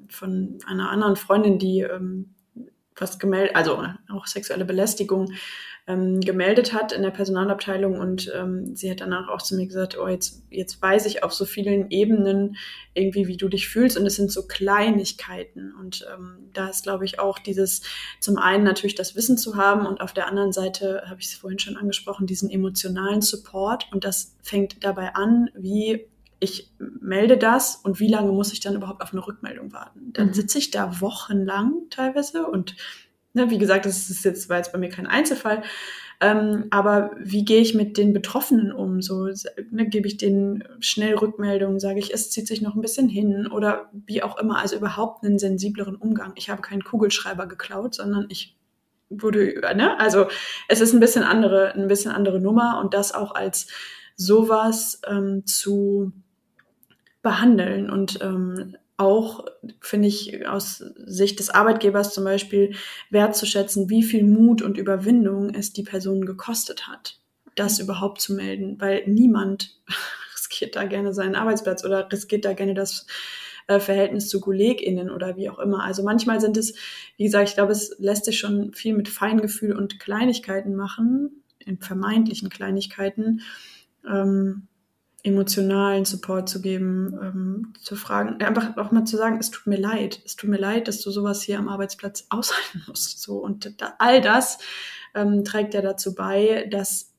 von 0.08 0.58
einer 0.68 0.88
anderen 0.90 1.16
Freundin, 1.16 1.58
die 1.58 1.80
ähm, 1.80 2.34
was 2.94 3.18
gemeldet, 3.18 3.56
also 3.56 3.84
auch 4.08 4.26
sexuelle 4.26 4.64
Belästigung 4.64 5.32
ähm, 5.88 6.20
gemeldet 6.20 6.72
hat 6.72 6.92
in 6.92 7.02
der 7.02 7.10
Personalabteilung 7.10 7.98
und 7.98 8.32
ähm, 8.34 8.74
sie 8.74 8.90
hat 8.90 9.00
danach 9.00 9.28
auch 9.28 9.40
zu 9.40 9.54
mir 9.54 9.66
gesagt, 9.66 9.96
oh, 9.96 10.08
jetzt, 10.08 10.42
jetzt 10.50 10.82
weiß 10.82 11.06
ich 11.06 11.22
auf 11.22 11.32
so 11.32 11.44
vielen 11.44 11.90
Ebenen 11.90 12.56
irgendwie, 12.92 13.28
wie 13.28 13.36
du 13.36 13.48
dich 13.48 13.68
fühlst 13.68 13.96
und 13.96 14.04
es 14.04 14.16
sind 14.16 14.32
so 14.32 14.46
Kleinigkeiten 14.48 15.72
und 15.78 16.04
ähm, 16.12 16.50
da 16.52 16.68
ist, 16.68 16.82
glaube 16.82 17.04
ich, 17.04 17.20
auch 17.20 17.38
dieses 17.38 17.82
zum 18.18 18.36
einen 18.36 18.64
natürlich 18.64 18.96
das 18.96 19.14
Wissen 19.14 19.38
zu 19.38 19.54
haben 19.54 19.86
und 19.86 20.00
auf 20.00 20.12
der 20.12 20.26
anderen 20.26 20.52
Seite, 20.52 21.02
habe 21.06 21.20
ich 21.20 21.26
es 21.26 21.34
vorhin 21.34 21.60
schon 21.60 21.76
angesprochen, 21.76 22.26
diesen 22.26 22.50
emotionalen 22.50 23.22
Support 23.22 23.86
und 23.92 24.04
das 24.04 24.34
fängt 24.42 24.82
dabei 24.82 25.14
an, 25.14 25.50
wie 25.54 26.06
ich 26.38 26.70
melde 26.78 27.38
das 27.38 27.76
und 27.76 28.00
wie 28.00 28.08
lange 28.08 28.32
muss 28.32 28.52
ich 28.52 28.60
dann 28.60 28.74
überhaupt 28.74 29.02
auf 29.02 29.12
eine 29.12 29.26
Rückmeldung 29.26 29.72
warten? 29.72 30.12
Dann 30.12 30.28
mhm. 30.28 30.34
sitze 30.34 30.58
ich 30.58 30.70
da 30.70 31.00
wochenlang 31.00 31.74
teilweise 31.90 32.46
und 32.46 32.76
Ne, 33.36 33.50
wie 33.50 33.58
gesagt, 33.58 33.84
das 33.84 34.08
ist 34.08 34.24
jetzt, 34.24 34.48
war 34.48 34.56
jetzt 34.56 34.72
bei 34.72 34.78
mir 34.78 34.88
kein 34.88 35.06
Einzelfall. 35.06 35.62
Ähm, 36.22 36.68
aber 36.70 37.10
wie 37.18 37.44
gehe 37.44 37.60
ich 37.60 37.74
mit 37.74 37.98
den 37.98 38.14
Betroffenen 38.14 38.72
um? 38.72 39.02
So 39.02 39.26
ne, 39.70 39.86
gebe 39.90 40.08
ich 40.08 40.16
denen 40.16 40.64
schnell 40.80 41.14
Rückmeldungen, 41.14 41.78
sage 41.78 41.98
ich, 41.98 42.14
es 42.14 42.30
zieht 42.30 42.46
sich 42.46 42.62
noch 42.62 42.74
ein 42.74 42.80
bisschen 42.80 43.10
hin 43.10 43.46
oder 43.46 43.90
wie 43.92 44.22
auch 44.22 44.38
immer. 44.38 44.58
Also 44.58 44.76
überhaupt 44.76 45.22
einen 45.22 45.38
sensibleren 45.38 45.96
Umgang. 45.96 46.32
Ich 46.36 46.48
habe 46.48 46.62
keinen 46.62 46.82
Kugelschreiber 46.82 47.46
geklaut, 47.46 47.94
sondern 47.94 48.24
ich 48.30 48.56
wurde, 49.10 49.60
ne? 49.76 50.00
Also 50.00 50.28
es 50.68 50.80
ist 50.80 50.94
ein 50.94 51.00
bisschen 51.00 51.22
andere, 51.22 51.74
ein 51.74 51.88
bisschen 51.88 52.12
andere 52.12 52.40
Nummer 52.40 52.80
und 52.80 52.94
das 52.94 53.12
auch 53.12 53.34
als 53.34 53.66
sowas 54.16 55.02
ähm, 55.06 55.44
zu 55.44 56.10
behandeln 57.20 57.90
und 57.90 58.18
ähm, 58.22 58.78
auch, 58.96 59.44
finde 59.80 60.08
ich, 60.08 60.46
aus 60.48 60.82
Sicht 61.04 61.38
des 61.38 61.50
Arbeitgebers 61.50 62.14
zum 62.14 62.24
Beispiel 62.24 62.74
wertzuschätzen, 63.10 63.90
wie 63.90 64.02
viel 64.02 64.24
Mut 64.24 64.62
und 64.62 64.78
Überwindung 64.78 65.50
es 65.50 65.72
die 65.72 65.82
Person 65.82 66.24
gekostet 66.24 66.88
hat, 66.88 67.20
das 67.54 67.78
überhaupt 67.78 68.20
zu 68.20 68.34
melden, 68.34 68.80
weil 68.80 69.06
niemand 69.06 69.78
riskiert 70.34 70.76
da 70.76 70.84
gerne 70.84 71.12
seinen 71.12 71.34
Arbeitsplatz 71.34 71.84
oder 71.84 72.10
riskiert 72.10 72.44
da 72.44 72.54
gerne 72.54 72.74
das 72.74 73.06
äh, 73.66 73.80
Verhältnis 73.80 74.28
zu 74.28 74.40
KollegInnen 74.40 75.10
oder 75.10 75.36
wie 75.36 75.50
auch 75.50 75.58
immer. 75.58 75.84
Also 75.84 76.02
manchmal 76.02 76.40
sind 76.40 76.56
es, 76.56 76.74
wie 77.16 77.24
gesagt, 77.24 77.48
ich 77.50 77.54
glaube, 77.54 77.72
es 77.72 77.96
lässt 77.98 78.24
sich 78.24 78.38
schon 78.38 78.72
viel 78.72 78.94
mit 78.94 79.08
Feingefühl 79.08 79.76
und 79.76 80.00
Kleinigkeiten 80.00 80.74
machen, 80.74 81.42
in 81.58 81.78
vermeintlichen 81.78 82.48
Kleinigkeiten. 82.48 83.42
Ähm, 84.08 84.68
emotionalen 85.26 86.04
Support 86.04 86.48
zu 86.48 86.62
geben, 86.62 87.18
ähm, 87.20 87.72
zu 87.82 87.96
fragen, 87.96 88.40
einfach 88.40 88.76
auch 88.76 88.92
mal 88.92 89.04
zu 89.04 89.16
sagen, 89.16 89.38
es 89.40 89.50
tut 89.50 89.66
mir 89.66 89.78
leid, 89.78 90.22
es 90.24 90.36
tut 90.36 90.48
mir 90.48 90.58
leid, 90.58 90.86
dass 90.86 91.00
du 91.00 91.10
sowas 91.10 91.42
hier 91.42 91.58
am 91.58 91.68
Arbeitsplatz 91.68 92.26
aushalten 92.30 92.82
musst. 92.86 93.20
So 93.20 93.38
und 93.38 93.80
da, 93.80 93.94
all 93.98 94.20
das 94.20 94.58
ähm, 95.14 95.44
trägt 95.44 95.74
ja 95.74 95.82
dazu 95.82 96.14
bei, 96.14 96.68
dass 96.70 97.12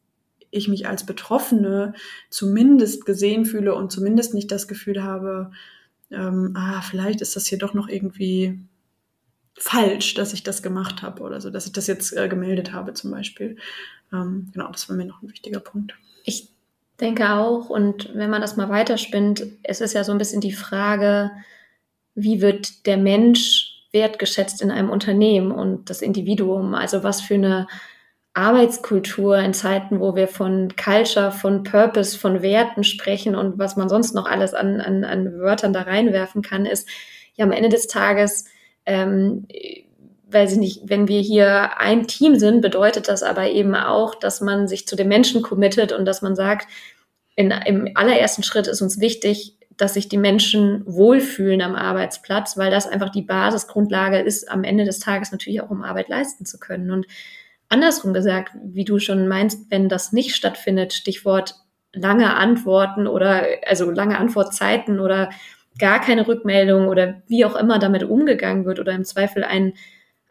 ich 0.49 0.69
mich 0.69 0.87
als 0.87 1.05
Betroffene 1.05 1.93
zumindest 2.29 3.05
gesehen 3.05 3.45
fühle 3.45 3.75
und 3.75 3.91
zumindest 3.91 4.33
nicht 4.33 4.49
das 4.49 4.69
Gefühl 4.69 5.03
habe, 5.03 5.51
ähm, 6.09 6.53
ah, 6.55 6.81
vielleicht 6.81 7.19
ist 7.19 7.35
das 7.35 7.47
hier 7.47 7.57
doch 7.57 7.73
noch 7.73 7.89
irgendwie 7.89 8.57
falsch, 9.55 10.13
dass 10.13 10.31
ich 10.31 10.43
das 10.43 10.63
gemacht 10.63 11.01
habe 11.01 11.21
oder 11.23 11.41
so, 11.41 11.49
dass 11.49 11.65
ich 11.65 11.73
das 11.73 11.87
jetzt 11.87 12.15
äh, 12.15 12.29
gemeldet 12.29 12.71
habe 12.71 12.93
zum 12.93 13.11
Beispiel. 13.11 13.57
Ähm, 14.13 14.49
genau, 14.53 14.71
das 14.71 14.87
war 14.87 14.95
mir 14.95 15.05
noch 15.05 15.21
ein 15.21 15.29
wichtiger 15.29 15.59
Punkt. 15.59 15.95
Ich 16.23 16.49
denke 16.99 17.31
auch. 17.31 17.69
Und 17.69 18.15
wenn 18.15 18.29
man 18.29 18.41
das 18.41 18.57
mal 18.57 18.69
weiterspinnt, 18.69 19.43
es 19.63 19.81
ist 19.81 19.93
ja 19.93 20.03
so 20.03 20.11
ein 20.11 20.17
bisschen 20.17 20.41
die 20.41 20.51
Frage, 20.51 21.31
wie 22.15 22.41
wird 22.41 22.85
der 22.85 22.97
Mensch 22.97 23.87
wertgeschätzt 23.91 24.61
in 24.61 24.71
einem 24.71 24.89
Unternehmen 24.89 25.51
und 25.51 25.89
das 25.89 26.01
Individuum? 26.01 26.73
Also 26.73 27.03
was 27.03 27.21
für 27.21 27.35
eine 27.35 27.67
Arbeitskultur 28.33 29.37
in 29.39 29.53
Zeiten, 29.53 29.99
wo 29.99 30.15
wir 30.15 30.27
von 30.27 30.75
Culture, 30.75 31.31
von 31.31 31.63
Purpose, 31.63 32.17
von 32.17 32.41
Werten 32.41 32.83
sprechen 32.83 33.35
und 33.35 33.57
was 33.57 33.75
man 33.75 33.89
sonst 33.89 34.13
noch 34.13 34.27
alles 34.27 34.53
an, 34.53 34.79
an, 34.79 35.03
an 35.03 35.39
Wörtern 35.39 35.73
da 35.73 35.81
reinwerfen 35.81 36.41
kann, 36.41 36.65
ist, 36.65 36.87
ja 37.37 37.45
am 37.45 37.51
Ende 37.51 37.69
des 37.69 37.87
Tages, 37.87 38.45
ähm, 38.85 39.47
weiß 40.29 40.53
ich 40.53 40.57
nicht, 40.57 40.81
wenn 40.85 41.07
wir 41.07 41.21
hier 41.21 41.77
ein 41.79 42.07
Team 42.07 42.37
sind, 42.37 42.61
bedeutet 42.61 43.07
das 43.07 43.23
aber 43.23 43.49
eben 43.49 43.75
auch, 43.75 44.15
dass 44.15 44.41
man 44.41 44.67
sich 44.67 44.87
zu 44.87 44.95
den 44.95 45.07
Menschen 45.07 45.41
committet 45.41 45.91
und 45.91 46.05
dass 46.05 46.21
man 46.21 46.35
sagt, 46.35 46.67
in, 47.35 47.51
im 47.51 47.91
allerersten 47.95 48.43
Schritt 48.43 48.67
ist 48.67 48.81
uns 48.81 48.99
wichtig, 48.99 49.57
dass 49.77 49.93
sich 49.93 50.09
die 50.09 50.17
Menschen 50.17 50.83
wohlfühlen 50.85 51.61
am 51.61 51.75
Arbeitsplatz, 51.75 52.57
weil 52.57 52.71
das 52.71 52.87
einfach 52.87 53.09
die 53.09 53.21
Basisgrundlage 53.21 54.19
ist, 54.19 54.49
am 54.49 54.63
Ende 54.63 54.85
des 54.85 54.99
Tages 54.99 55.31
natürlich 55.31 55.61
auch 55.61 55.69
um 55.69 55.83
Arbeit 55.83 56.09
leisten 56.09 56.45
zu 56.45 56.57
können. 56.59 56.89
Und 56.91 57.05
andersrum 57.69 58.13
gesagt, 58.13 58.53
wie 58.63 58.85
du 58.85 58.97
schon 58.99 59.27
meinst, 59.27 59.69
wenn 59.69 59.87
das 59.87 60.11
nicht 60.11 60.35
stattfindet, 60.35 60.93
Stichwort 60.93 61.55
lange 61.93 62.35
Antworten 62.35 63.07
oder 63.07 63.45
also 63.65 63.91
lange 63.91 64.17
Antwortzeiten 64.17 64.99
oder 64.99 65.29
gar 65.79 66.01
keine 66.01 66.27
Rückmeldung 66.27 66.87
oder 66.87 67.21
wie 67.27 67.45
auch 67.45 67.55
immer 67.55 67.77
damit 67.79 68.03
umgegangen 68.03 68.65
wird 68.65 68.79
oder 68.79 68.93
im 68.93 69.05
Zweifel 69.05 69.43
ein, 69.43 69.73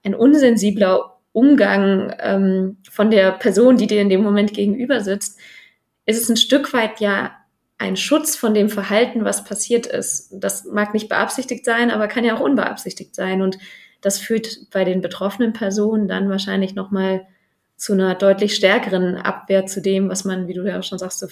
ein 0.06 0.14
unsensibler 0.14 1.18
Umgang 1.32 2.14
ähm, 2.18 2.78
von 2.90 3.10
der 3.10 3.32
Person, 3.32 3.76
die 3.76 3.86
dir 3.86 4.00
in 4.00 4.08
dem 4.08 4.22
Moment 4.22 4.54
gegenüber 4.54 5.00
sitzt, 5.00 5.38
ist 6.06 6.22
es 6.22 6.30
ein 6.30 6.36
Stück 6.36 6.72
weit 6.72 7.00
ja 7.00 7.32
ein 7.78 7.96
Schutz 7.96 8.36
von 8.36 8.54
dem 8.54 8.70
Verhalten, 8.70 9.24
was 9.24 9.44
passiert 9.44 9.86
ist. 9.86 10.30
Das 10.32 10.64
mag 10.64 10.94
nicht 10.94 11.10
beabsichtigt 11.10 11.64
sein, 11.64 11.90
aber 11.90 12.08
kann 12.08 12.24
ja 12.24 12.34
auch 12.36 12.40
unbeabsichtigt 12.40 13.14
sein. 13.14 13.42
Und 13.42 13.58
das 14.00 14.18
führt 14.18 14.70
bei 14.70 14.84
den 14.84 15.02
betroffenen 15.02 15.52
Personen 15.52 16.08
dann 16.08 16.30
wahrscheinlich 16.30 16.74
nochmal 16.74 17.26
zu 17.76 17.92
einer 17.92 18.14
deutlich 18.14 18.54
stärkeren 18.54 19.16
Abwehr 19.16 19.66
zu 19.66 19.82
dem, 19.82 20.08
was 20.08 20.24
man, 20.24 20.48
wie 20.48 20.54
du 20.54 20.66
ja 20.66 20.78
auch 20.78 20.84
schon 20.84 20.98
sagst, 20.98 21.22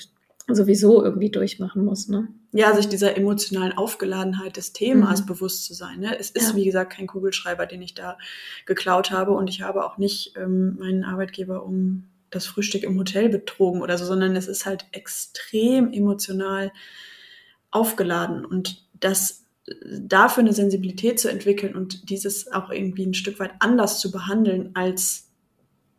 sowieso 0.47 1.03
irgendwie 1.03 1.31
durchmachen 1.31 1.85
muss. 1.85 2.09
Ne? 2.09 2.29
Ja, 2.53 2.75
sich 2.75 2.89
dieser 2.89 3.17
emotionalen 3.17 3.73
Aufgeladenheit 3.73 4.57
des 4.57 4.73
Themas 4.73 5.23
mhm. 5.23 5.27
bewusst 5.27 5.65
zu 5.65 5.75
sein. 5.75 6.01
Ne? 6.01 6.19
Es 6.19 6.31
ist, 6.31 6.51
ja. 6.51 6.57
wie 6.57 6.65
gesagt, 6.65 6.93
kein 6.93 7.07
Kugelschreiber, 7.07 7.67
den 7.67 7.83
ich 7.83 7.95
da 7.95 8.19
geklaut 8.67 9.11
habe 9.11 9.33
und 9.33 9.49
ich 9.49 9.63
habe 9.63 9.85
auch 9.85 9.97
nicht 9.97 10.35
ähm, 10.37 10.77
meinen 10.79 11.05
Arbeitgeber 11.05 11.65
um 11.65 12.05
das 12.31 12.47
Frühstück 12.47 12.83
im 12.83 12.99
Hotel 12.99 13.29
betrogen 13.29 13.81
oder 13.81 13.97
so, 13.97 14.05
sondern 14.05 14.37
es 14.37 14.49
ist 14.49 14.67
halt 14.67 14.87
extrem 14.93 15.93
emotional 15.93 16.73
aufgeladen 17.71 18.45
und 18.45 18.85
das 19.01 19.45
dafür 19.87 20.43
eine 20.43 20.53
Sensibilität 20.53 21.19
zu 21.19 21.29
entwickeln 21.31 21.75
und 21.75 22.11
dieses 22.11 22.53
auch 22.53 22.71
irgendwie 22.71 23.07
ein 23.07 23.15
Stück 23.15 23.39
weit 23.41 23.53
anders 23.61 23.99
zu 23.99 24.11
behandeln 24.11 24.71
als 24.75 25.24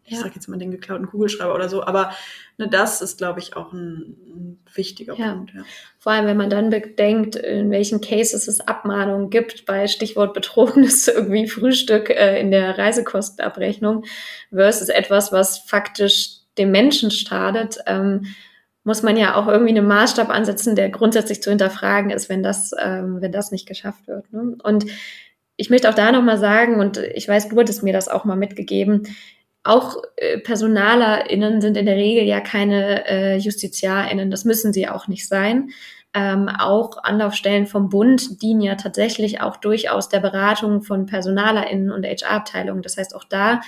ich 0.05 0.13
ja. 0.13 0.19
sag 0.19 0.35
jetzt 0.35 0.47
mal 0.47 0.57
den 0.57 0.69
geklauten 0.69 1.07
Kugelschreiber 1.07 1.55
oder 1.55 1.67
so, 1.67 1.83
aber 1.83 2.11
ne, 2.57 2.67
das 2.67 3.01
ist, 3.01 3.17
glaube 3.17 3.39
ich, 3.39 3.55
auch 3.55 3.73
ein, 3.73 4.15
ein 4.27 4.59
wichtiger 4.73 5.15
ja. 5.15 5.33
Punkt. 5.33 5.53
Ja. 5.55 5.63
Vor 5.97 6.11
allem, 6.11 6.27
wenn 6.27 6.37
man 6.37 6.51
dann 6.51 6.69
bedenkt, 6.69 7.35
in 7.35 7.71
welchen 7.71 8.01
Cases 8.01 8.47
es 8.47 8.59
Abmahnungen 8.61 9.31
gibt, 9.31 9.65
bei 9.65 9.87
Stichwort 9.87 10.35
betrogenes 10.35 11.07
irgendwie 11.09 11.47
Frühstück 11.47 12.11
äh, 12.11 12.39
in 12.39 12.51
der 12.51 12.77
Reisekostenabrechnung 12.77 14.05
versus 14.53 14.89
etwas, 14.89 15.31
was 15.31 15.57
faktisch 15.57 16.37
dem 16.59 16.69
Menschen 16.69 17.09
schadet, 17.09 17.79
ähm, 17.87 18.27
muss 18.83 19.01
man 19.01 19.17
ja 19.17 19.33
auch 19.35 19.47
irgendwie 19.47 19.75
einen 19.75 19.87
Maßstab 19.87 20.29
ansetzen, 20.29 20.75
der 20.75 20.89
grundsätzlich 20.89 21.41
zu 21.41 21.49
hinterfragen 21.49 22.11
ist, 22.11 22.29
wenn 22.29 22.43
das, 22.43 22.71
ähm, 22.79 23.19
wenn 23.21 23.31
das 23.31 23.51
nicht 23.51 23.67
geschafft 23.67 24.07
wird. 24.07 24.31
Ne? 24.31 24.55
Und 24.61 24.85
ich 25.57 25.71
möchte 25.71 25.89
auch 25.89 25.95
da 25.95 26.11
nochmal 26.11 26.37
sagen, 26.37 26.79
und 26.79 26.97
ich 26.97 27.27
weiß, 27.27 27.49
du 27.49 27.59
hattest 27.59 27.81
mir 27.81 27.93
das 27.93 28.07
auch 28.07 28.25
mal 28.25 28.35
mitgegeben, 28.35 29.07
auch 29.65 29.97
äh, 30.15 30.37
PersonalerInnen 30.37 31.59
sind 31.59 31.75
in 31.75 31.85
der 31.85 31.95
Regel 31.95 32.23
ja 32.23 32.39
keine 32.39 33.07
äh, 33.07 33.37
JustiziarInnen. 33.37 34.29
Das 34.29 34.45
müssen 34.45 34.71
sie 34.71 34.87
auch 34.87 35.07
nicht 35.07 35.27
sein. 35.27 35.71
Ähm, 36.13 36.47
auch 36.47 37.03
Anlaufstellen 37.03 37.65
vom 37.65 37.89
Bund 37.89 38.41
dienen 38.41 38.61
ja 38.61 38.75
tatsächlich 38.75 39.41
auch 39.41 39.57
durchaus 39.57 40.07
der 40.07 40.19
Beratung 40.19 40.81
von 40.83 41.07
PersonalerInnen 41.07 41.91
und 41.91 42.05
HR-Abteilungen. 42.05 42.83
Das 42.83 42.97
heißt, 42.97 43.15
auch 43.15 43.25
da 43.25 43.61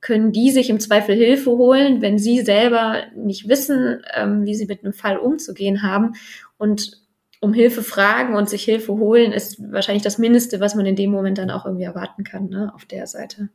können 0.00 0.32
die 0.32 0.50
sich 0.50 0.68
im 0.68 0.80
Zweifel 0.80 1.14
Hilfe 1.14 1.52
holen, 1.52 2.02
wenn 2.02 2.18
sie 2.18 2.40
selber 2.40 3.04
nicht 3.14 3.48
wissen, 3.48 4.02
ähm, 4.14 4.44
wie 4.44 4.54
sie 4.54 4.66
mit 4.66 4.84
einem 4.84 4.92
Fall 4.92 5.16
umzugehen 5.16 5.82
haben. 5.82 6.14
Und 6.58 7.00
um 7.40 7.54
Hilfe 7.54 7.82
fragen 7.82 8.34
und 8.34 8.50
sich 8.50 8.64
Hilfe 8.64 8.94
holen, 8.94 9.32
ist 9.32 9.60
wahrscheinlich 9.72 10.02
das 10.02 10.18
Mindeste, 10.18 10.58
was 10.58 10.74
man 10.74 10.86
in 10.86 10.96
dem 10.96 11.10
Moment 11.10 11.38
dann 11.38 11.50
auch 11.50 11.64
irgendwie 11.64 11.84
erwarten 11.84 12.24
kann, 12.24 12.48
ne, 12.48 12.72
auf 12.74 12.84
der 12.84 13.06
Seite. 13.06 13.48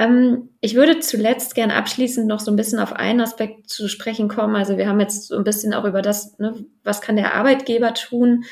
Ähm, 0.00 0.48
ich 0.62 0.74
würde 0.74 1.00
zuletzt 1.00 1.54
gern 1.54 1.70
abschließend 1.70 2.26
noch 2.26 2.40
so 2.40 2.50
ein 2.50 2.56
bisschen 2.56 2.78
auf 2.78 2.94
einen 2.94 3.20
Aspekt 3.20 3.68
zu 3.68 3.86
sprechen 3.86 4.28
kommen. 4.28 4.56
Also 4.56 4.78
wir 4.78 4.88
haben 4.88 4.98
jetzt 4.98 5.28
so 5.28 5.36
ein 5.36 5.44
bisschen 5.44 5.74
auch 5.74 5.84
über 5.84 6.00
das, 6.00 6.38
ne, 6.38 6.64
was 6.82 7.02
kann 7.02 7.16
der 7.16 7.34
Arbeitgeber 7.34 7.92
tun, 7.92 8.44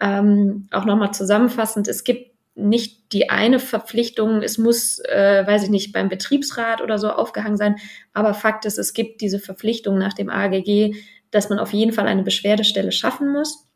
ähm, 0.00 0.66
auch 0.72 0.86
nochmal 0.86 1.12
zusammenfassend. 1.12 1.88
Es 1.88 2.04
gibt 2.04 2.32
nicht 2.54 3.12
die 3.12 3.28
eine 3.28 3.58
Verpflichtung, 3.58 4.42
es 4.42 4.56
muss, 4.56 4.98
äh, 5.00 5.46
weiß 5.46 5.64
ich 5.64 5.70
nicht, 5.70 5.92
beim 5.92 6.08
Betriebsrat 6.08 6.80
oder 6.80 6.98
so 6.98 7.10
aufgehangen 7.10 7.58
sein, 7.58 7.76
aber 8.14 8.32
Fakt 8.32 8.64
ist, 8.64 8.78
es 8.78 8.94
gibt 8.94 9.20
diese 9.20 9.40
Verpflichtung 9.40 9.98
nach 9.98 10.14
dem 10.14 10.30
AGG, 10.30 10.94
dass 11.30 11.50
man 11.50 11.58
auf 11.58 11.74
jeden 11.74 11.92
Fall 11.92 12.06
eine 12.06 12.22
Beschwerdestelle 12.22 12.92
schaffen 12.92 13.30
muss. 13.30 13.66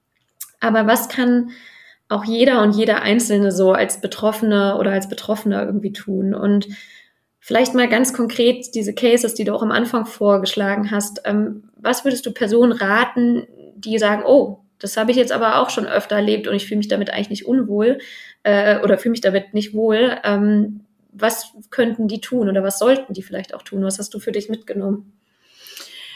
Aber 0.60 0.86
was 0.86 1.08
kann 1.10 1.50
auch 2.08 2.24
jeder 2.24 2.62
und 2.62 2.74
jeder 2.74 3.02
Einzelne 3.02 3.52
so 3.52 3.72
als 3.72 4.00
Betroffene 4.00 4.78
oder 4.78 4.92
als 4.92 5.10
Betroffener 5.10 5.66
irgendwie 5.66 5.92
tun? 5.92 6.34
Und 6.34 6.68
Vielleicht 7.48 7.72
mal 7.72 7.88
ganz 7.88 8.12
konkret 8.12 8.74
diese 8.74 8.92
Cases, 8.92 9.32
die 9.32 9.44
du 9.44 9.54
auch 9.54 9.62
am 9.62 9.72
Anfang 9.72 10.04
vorgeschlagen 10.04 10.90
hast. 10.90 11.22
Ähm, 11.24 11.70
was 11.76 12.04
würdest 12.04 12.26
du 12.26 12.30
Personen 12.30 12.72
raten, 12.72 13.46
die 13.74 13.98
sagen, 13.98 14.22
oh, 14.26 14.58
das 14.78 14.98
habe 14.98 15.12
ich 15.12 15.16
jetzt 15.16 15.32
aber 15.32 15.58
auch 15.58 15.70
schon 15.70 15.86
öfter 15.86 16.16
erlebt 16.16 16.46
und 16.46 16.54
ich 16.54 16.66
fühle 16.66 16.76
mich 16.76 16.88
damit 16.88 17.08
eigentlich 17.08 17.30
nicht 17.30 17.46
unwohl 17.46 18.00
äh, 18.42 18.80
oder 18.82 18.98
fühle 18.98 19.12
mich 19.12 19.22
damit 19.22 19.54
nicht 19.54 19.72
wohl. 19.72 20.18
Ähm, 20.24 20.80
was 21.10 21.52
könnten 21.70 22.06
die 22.06 22.20
tun 22.20 22.50
oder 22.50 22.62
was 22.62 22.78
sollten 22.78 23.14
die 23.14 23.22
vielleicht 23.22 23.54
auch 23.54 23.62
tun? 23.62 23.82
Was 23.82 23.98
hast 23.98 24.12
du 24.12 24.18
für 24.20 24.32
dich 24.32 24.50
mitgenommen? 24.50 25.14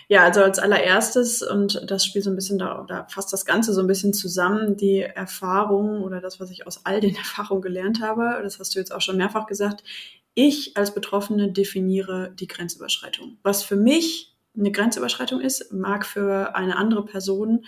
Ja, 0.08 0.24
also 0.24 0.42
als 0.42 0.58
allererstes, 0.58 1.42
und 1.42 1.90
das 1.90 2.04
spielt 2.04 2.24
so 2.24 2.30
ein 2.30 2.36
bisschen 2.36 2.58
da, 2.58 2.84
da 2.86 3.06
fasst 3.08 3.32
das 3.32 3.46
Ganze 3.46 3.72
so 3.72 3.80
ein 3.80 3.86
bisschen 3.86 4.12
zusammen, 4.12 4.76
die 4.76 5.00
Erfahrung 5.00 6.02
oder 6.02 6.20
das, 6.20 6.40
was 6.40 6.50
ich 6.50 6.66
aus 6.66 6.84
all 6.84 7.00
den 7.00 7.16
Erfahrungen 7.16 7.62
gelernt 7.62 8.02
habe, 8.02 8.38
das 8.42 8.58
hast 8.58 8.74
du 8.74 8.78
jetzt 8.78 8.94
auch 8.94 9.00
schon 9.00 9.16
mehrfach 9.16 9.46
gesagt, 9.46 9.82
ich 10.34 10.76
als 10.76 10.94
Betroffene 10.94 11.52
definiere 11.52 12.32
die 12.38 12.46
Grenzüberschreitung. 12.46 13.38
Was 13.42 13.62
für 13.62 13.76
mich 13.76 14.34
eine 14.56 14.72
Grenzüberschreitung 14.72 15.40
ist, 15.40 15.72
mag 15.72 16.06
für 16.06 16.54
eine 16.54 16.76
andere 16.76 17.04
Person 17.04 17.64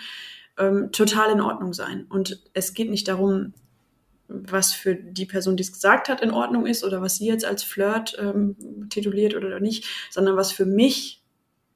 ähm, 0.59 0.91
total 0.93 1.33
in 1.33 1.41
Ordnung 1.41 1.73
sein. 1.73 2.07
Und 2.09 2.43
es 2.53 2.75
geht 2.75 2.91
nicht 2.91 3.09
darum, 3.09 3.55
was 4.29 4.73
für 4.73 4.95
die 4.95 5.27
Person, 5.27 5.57
die 5.57 5.63
es 5.63 5.73
gesagt 5.73 6.09
hat, 6.09 6.23
in 6.23 6.31
Ordnung 6.31 6.67
ist 6.67 6.85
oder 6.85 7.03
was 7.03 7.17
sie 7.17 7.27
jetzt 7.27 7.45
als 7.45 7.63
Flirt 7.63 8.17
ähm, 8.19 8.89
tituliert 8.89 9.35
oder 9.35 9.61
nicht, 9.61 9.87
sondern 10.11 10.37
was 10.37 10.53
für 10.53 10.67
mich 10.67 11.23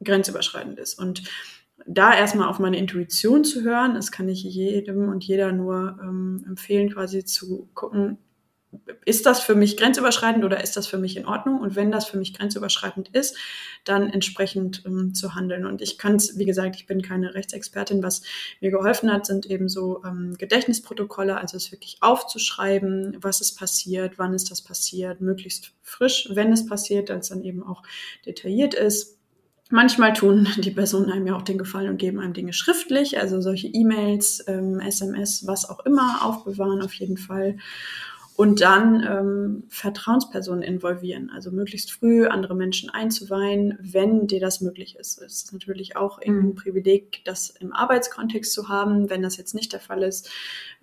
grenzüberschreitend 0.03 0.79
ist. 0.79 0.99
Und 0.99 1.25
da 1.87 2.15
erstmal 2.15 2.49
auf 2.49 2.59
meine 2.59 2.79
Intuition 2.79 3.45
zu 3.45 3.63
hören, 3.63 3.95
das 3.95 4.13
kann 4.13 4.29
ich 4.29 4.43
jedem 4.43 5.09
und 5.09 5.25
jeder 5.25 5.53
nur 5.53 5.99
ähm, 6.03 6.45
empfehlen, 6.47 6.93
quasi 6.93 7.25
zu 7.25 7.69
gucken, 7.75 8.19
ist 9.05 9.25
das 9.25 9.41
für 9.41 9.55
mich 9.55 9.77
grenzüberschreitend 9.79 10.45
oder 10.45 10.63
ist 10.63 10.77
das 10.77 10.87
für 10.87 10.99
mich 10.99 11.17
in 11.17 11.27
Ordnung? 11.27 11.61
Und 11.61 11.75
wenn 11.77 11.91
das 11.91 12.07
für 12.07 12.19
mich 12.19 12.35
grenzüberschreitend 12.35 13.09
ist, 13.09 13.37
dann 13.85 14.11
entsprechend 14.11 14.83
ähm, 14.85 15.15
zu 15.15 15.35
handeln. 15.35 15.65
Und 15.65 15.81
ich 15.81 15.97
kann 15.97 16.17
es, 16.17 16.39
wie 16.39 16.45
gesagt, 16.45 16.77
ich 16.77 16.87
bin 16.87 17.01
keine 17.01 17.35
Rechtsexpertin. 17.35 18.03
Was 18.03 18.23
mir 18.61 18.71
geholfen 18.71 19.11
hat, 19.11 19.25
sind 19.25 19.47
eben 19.47 19.69
so 19.69 20.03
ähm, 20.05 20.35
Gedächtnisprotokolle, 20.37 21.39
also 21.39 21.57
es 21.57 21.73
wirklich 21.73 21.99
aufzuschreiben, 22.01 23.17
was 23.21 23.41
ist 23.41 23.57
passiert, 23.57 24.19
wann 24.19 24.35
ist 24.35 24.51
das 24.51 24.63
passiert, 24.63 25.21
möglichst 25.23 25.73
frisch, 25.83 26.29
wenn 26.33 26.53
es 26.53 26.67
passiert, 26.67 27.09
dass 27.09 27.21
es 27.21 27.29
dann 27.31 27.45
eben 27.45 27.63
auch 27.63 27.83
detailliert 28.27 28.75
ist. 28.75 29.19
Manchmal 29.71 30.15
tun 30.15 30.49
die 30.59 30.71
Personen 30.71 31.11
einem 31.11 31.27
ja 31.27 31.37
auch 31.37 31.43
den 31.43 31.59
Gefallen 31.59 31.91
und 31.91 31.99
geben 31.99 32.21
einem 32.21 32.33
Dinge 32.33 32.53
schriftlich, 32.53 33.19
also 33.19 33.41
solche 33.41 33.69
E-Mails, 33.69 34.45
ähm, 34.47 34.81
SMS, 34.81 35.47
was 35.47 35.69
auch 35.69 35.85
immer, 35.85 36.25
aufbewahren 36.25 36.83
auf 36.83 36.95
jeden 36.95 37.17
Fall 37.17 37.57
und 38.39 38.61
dann 38.61 39.03
ähm, 39.03 39.65
Vertrauenspersonen 39.69 40.63
involvieren, 40.63 41.29
also 41.35 41.51
möglichst 41.51 41.91
früh 41.91 42.29
andere 42.29 42.55
Menschen 42.55 42.89
einzuweihen, 42.89 43.77
wenn 43.81 44.29
dir 44.29 44.39
das 44.39 44.61
möglich 44.61 44.95
ist. 44.95 45.21
Es 45.21 45.43
ist 45.43 45.53
natürlich 45.53 45.97
auch 45.97 46.21
ein 46.21 46.51
mhm. 46.51 46.55
Privileg, 46.55 47.25
das 47.25 47.51
im 47.51 47.73
Arbeitskontext 47.73 48.53
zu 48.53 48.69
haben, 48.69 49.11
wenn 49.11 49.23
das 49.23 49.39
jetzt 49.39 49.57
nicht 49.57 49.73
der 49.73 49.81
Fall 49.81 50.05
ist, 50.05 50.31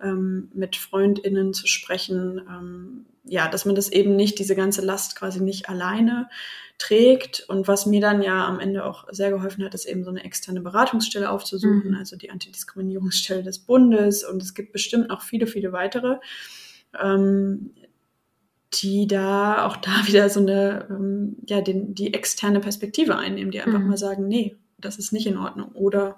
ähm, 0.02 0.50
mit 0.52 0.76
FreundInnen 0.76 1.54
zu 1.54 1.66
sprechen, 1.66 2.42
ähm, 2.46 3.06
ja, 3.24 3.48
dass 3.48 3.64
man 3.64 3.74
das 3.74 3.88
eben 3.90 4.16
nicht, 4.16 4.38
diese 4.38 4.54
ganze 4.54 4.82
Last 4.82 5.16
quasi 5.16 5.40
nicht 5.40 5.70
alleine 5.70 6.28
trägt. 6.76 7.46
Und 7.48 7.68
was 7.68 7.86
mir 7.86 8.02
dann 8.02 8.20
ja 8.20 8.46
am 8.46 8.60
Ende 8.60 8.84
auch 8.84 9.06
sehr 9.10 9.30
geholfen 9.30 9.64
hat, 9.64 9.72
ist 9.72 9.86
eben 9.86 10.04
so 10.04 10.10
eine 10.10 10.24
externe 10.24 10.60
Beratungsstelle 10.60 11.30
aufzusuchen, 11.30 11.92
mhm. 11.92 11.96
also 11.96 12.16
die 12.16 12.30
Antidiskriminierungsstelle 12.30 13.42
des 13.42 13.60
Bundes. 13.60 14.24
Und 14.24 14.42
es 14.42 14.52
gibt 14.52 14.72
bestimmt 14.72 15.08
noch 15.08 15.22
viele, 15.22 15.46
viele 15.46 15.72
weitere 15.72 16.16
ähm, 17.00 17.74
die 18.74 19.06
da 19.06 19.66
auch 19.66 19.76
da 19.76 19.90
wieder 20.06 20.28
so 20.28 20.40
eine, 20.40 20.86
ähm, 20.90 21.36
ja, 21.46 21.60
den, 21.60 21.94
die 21.94 22.14
externe 22.14 22.60
Perspektive 22.60 23.16
einnehmen, 23.16 23.50
die 23.50 23.60
einfach 23.60 23.80
mhm. 23.80 23.88
mal 23.88 23.98
sagen, 23.98 24.28
nee, 24.28 24.56
das 24.78 24.98
ist 24.98 25.12
nicht 25.12 25.26
in 25.26 25.38
Ordnung 25.38 25.72
oder 25.72 26.16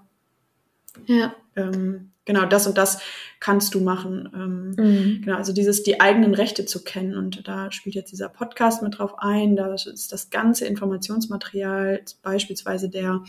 ja. 1.06 1.34
ähm, 1.56 2.10
genau 2.24 2.44
das 2.46 2.66
und 2.66 2.76
das 2.76 3.00
kannst 3.40 3.74
du 3.74 3.80
machen. 3.80 4.28
Ähm, 4.34 4.70
mhm. 4.70 5.22
Genau, 5.22 5.36
also 5.36 5.52
dieses 5.52 5.82
die 5.82 6.00
eigenen 6.00 6.34
Rechte 6.34 6.66
zu 6.66 6.82
kennen 6.82 7.16
und 7.16 7.46
da 7.46 7.70
spielt 7.70 7.94
jetzt 7.94 8.12
dieser 8.12 8.28
Podcast 8.28 8.82
mit 8.82 8.98
drauf 8.98 9.14
ein. 9.18 9.56
Da 9.56 9.72
ist 9.74 10.12
das 10.12 10.30
ganze 10.30 10.66
Informationsmaterial, 10.66 12.02
beispielsweise 12.22 12.88
der 12.88 13.22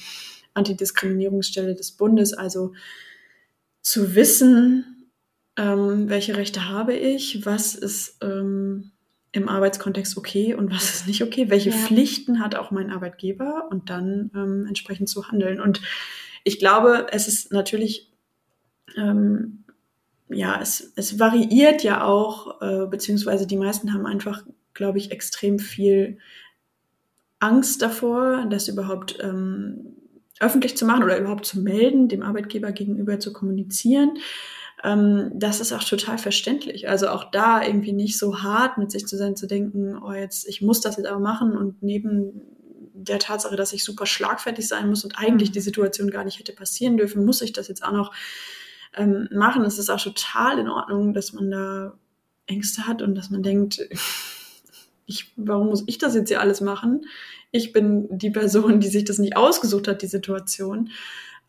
Antidiskriminierungsstelle 0.54 1.76
des 1.76 1.92
Bundes, 1.92 2.34
also 2.34 2.74
zu 3.82 4.16
wissen, 4.16 4.99
ähm, 5.60 6.10
welche 6.10 6.38
Rechte 6.38 6.70
habe 6.70 6.94
ich, 6.94 7.46
was 7.46 7.76
ist 7.76 8.18
ähm, 8.24 8.92
im 9.34 9.50
Arbeitskontext 9.50 10.18
okay 10.18 10.54
und 10.54 10.72
was 10.72 10.90
ist 10.96 11.08
nicht 11.08 11.22
okay, 11.22 11.50
welche 11.50 11.72
ja. 11.72 11.76
Pflichten 11.76 12.40
hat 12.40 12.56
auch 12.56 12.72
mein 12.72 12.92
Arbeitgeber 12.92 13.68
und 13.70 13.90
dann 13.90 14.32
ähm, 14.34 14.66
entsprechend 14.68 15.10
zu 15.10 15.28
handeln. 15.28 15.60
Und 15.60 15.82
ich 16.46 16.60
glaube, 16.60 17.08
es 17.12 17.28
ist 17.28 17.52
natürlich, 17.52 18.10
ähm, 18.96 19.66
ja, 20.30 20.60
es, 20.62 20.94
es 20.96 21.20
variiert 21.20 21.84
ja 21.84 22.06
auch, 22.06 22.62
äh, 22.62 22.88
beziehungsweise 22.88 23.46
die 23.46 23.58
meisten 23.58 23.94
haben 23.94 24.06
einfach, 24.06 24.44
glaube 24.74 24.98
ich, 24.98 25.12
extrem 25.12 25.60
viel 25.60 26.20
Angst 27.40 27.82
davor, 27.82 28.48
das 28.50 28.70
überhaupt 28.70 29.18
ähm, 29.22 29.98
öffentlich 30.40 30.78
zu 30.78 30.86
machen 30.86 31.04
oder 31.04 31.20
überhaupt 31.20 31.46
zu 31.46 31.60
melden, 31.60 32.08
dem 32.08 32.24
Arbeitgeber 32.24 32.72
gegenüber 32.72 33.20
zu 33.20 33.34
kommunizieren 33.34 34.18
ähm, 34.84 35.32
das 35.34 35.60
ist 35.60 35.74
auch 35.74 35.84
total 35.84 36.18
verständlich. 36.18 36.88
Also 36.88 37.10
auch 37.10 37.32
da 37.32 37.62
irgendwie 37.62 37.94
nicht 37.94 38.18
so 38.18 38.42
hart 38.42 38.78
mit 38.78 38.92
sich 38.92 39.06
zu 39.06 39.18
sein, 39.18 39.36
zu 39.36 39.48
denken, 39.48 39.98
oh 40.02 40.14
jetzt, 40.14 40.48
ich 40.48 40.62
muss 40.62 40.82
das 40.82 40.98
jetzt 40.98 41.08
aber 41.08 41.20
machen 41.20 41.58
und 41.58 41.84
neben 41.84 42.42
der 42.94 43.20
Tatsache, 43.20 43.56
dass 43.56 43.74
ich 43.74 43.84
super 43.84 44.06
schlagfertig 44.06 44.68
sein 44.68 44.90
muss 44.90 45.04
und 45.04 45.18
eigentlich 45.18 45.50
mhm. 45.50 45.54
die 45.54 45.60
Situation 45.62 46.12
gar 46.12 46.24
nicht 46.24 46.40
hätte 46.40 46.54
passieren 46.54 46.98
dürfen, 46.98 47.26
muss 47.26 47.42
ich 47.42 47.54
das 47.54 47.68
jetzt 47.68 47.84
auch 47.84 47.92
noch 47.92 48.14
ähm, 48.96 49.28
machen. 49.32 49.64
Es 49.64 49.80
ist 49.80 49.90
auch 49.90 50.02
total 50.02 50.60
in 50.60 50.70
Ordnung, 50.70 51.14
dass 51.14 51.34
man 51.34 51.50
da 51.52 51.94
Ängste 52.46 52.88
hat 52.88 53.02
und 53.02 53.16
dass 53.16 53.30
man 53.30 53.44
denkt, 53.44 53.82
ich, 55.06 55.34
warum 55.36 55.68
muss 55.68 55.84
ich 55.88 55.98
das 55.98 56.16
jetzt 56.16 56.30
hier 56.30 56.42
alles 56.42 56.62
machen? 56.62 57.06
Ich 57.52 57.74
bin 57.74 58.08
die 58.10 58.30
Person, 58.30 58.80
die 58.80 58.88
sich 58.88 59.06
das 59.06 59.18
nicht 59.18 59.36
ausgesucht 59.36 59.88
hat, 59.88 60.02
die 60.02 60.08
Situation. 60.08 60.90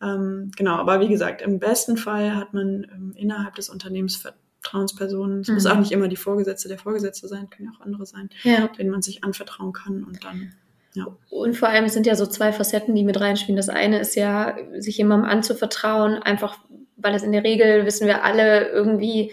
Ähm, 0.01 0.51
genau, 0.55 0.75
aber 0.75 0.99
wie 0.99 1.07
gesagt, 1.07 1.41
im 1.41 1.59
besten 1.59 1.97
Fall 1.97 2.35
hat 2.35 2.53
man 2.53 2.87
ähm, 2.91 3.13
innerhalb 3.15 3.55
des 3.55 3.69
Unternehmens 3.69 4.15
Vertrauenspersonen. 4.15 5.41
Es 5.41 5.47
mhm. 5.47 5.55
muss 5.55 5.65
auch 5.65 5.77
nicht 5.77 5.91
immer 5.91 6.07
die 6.07 6.15
Vorgesetzte 6.15 6.67
der 6.67 6.79
Vorgesetzte 6.79 7.27
sein, 7.27 7.49
können 7.49 7.69
ja 7.71 7.77
auch 7.77 7.85
andere 7.85 8.05
sein, 8.05 8.29
ja. 8.43 8.67
denen 8.67 8.89
man 8.89 9.01
sich 9.01 9.23
anvertrauen 9.23 9.73
kann 9.73 10.03
und 10.03 10.23
dann. 10.23 10.53
Ja. 10.93 11.07
Und 11.29 11.55
vor 11.55 11.69
allem 11.69 11.87
sind 11.87 12.05
ja 12.05 12.15
so 12.15 12.25
zwei 12.25 12.51
Facetten, 12.51 12.95
die 12.95 13.03
mit 13.03 13.19
reinspielen. 13.19 13.55
Das 13.55 13.69
eine 13.69 13.99
ist 13.99 14.15
ja, 14.15 14.57
sich 14.77 14.97
jemandem 14.97 15.29
anzuvertrauen, 15.29 16.15
einfach 16.21 16.57
weil 16.97 17.15
es 17.15 17.23
in 17.23 17.31
der 17.31 17.43
Regel, 17.43 17.85
wissen 17.85 18.07
wir 18.07 18.23
alle, 18.23 18.69
irgendwie 18.69 19.31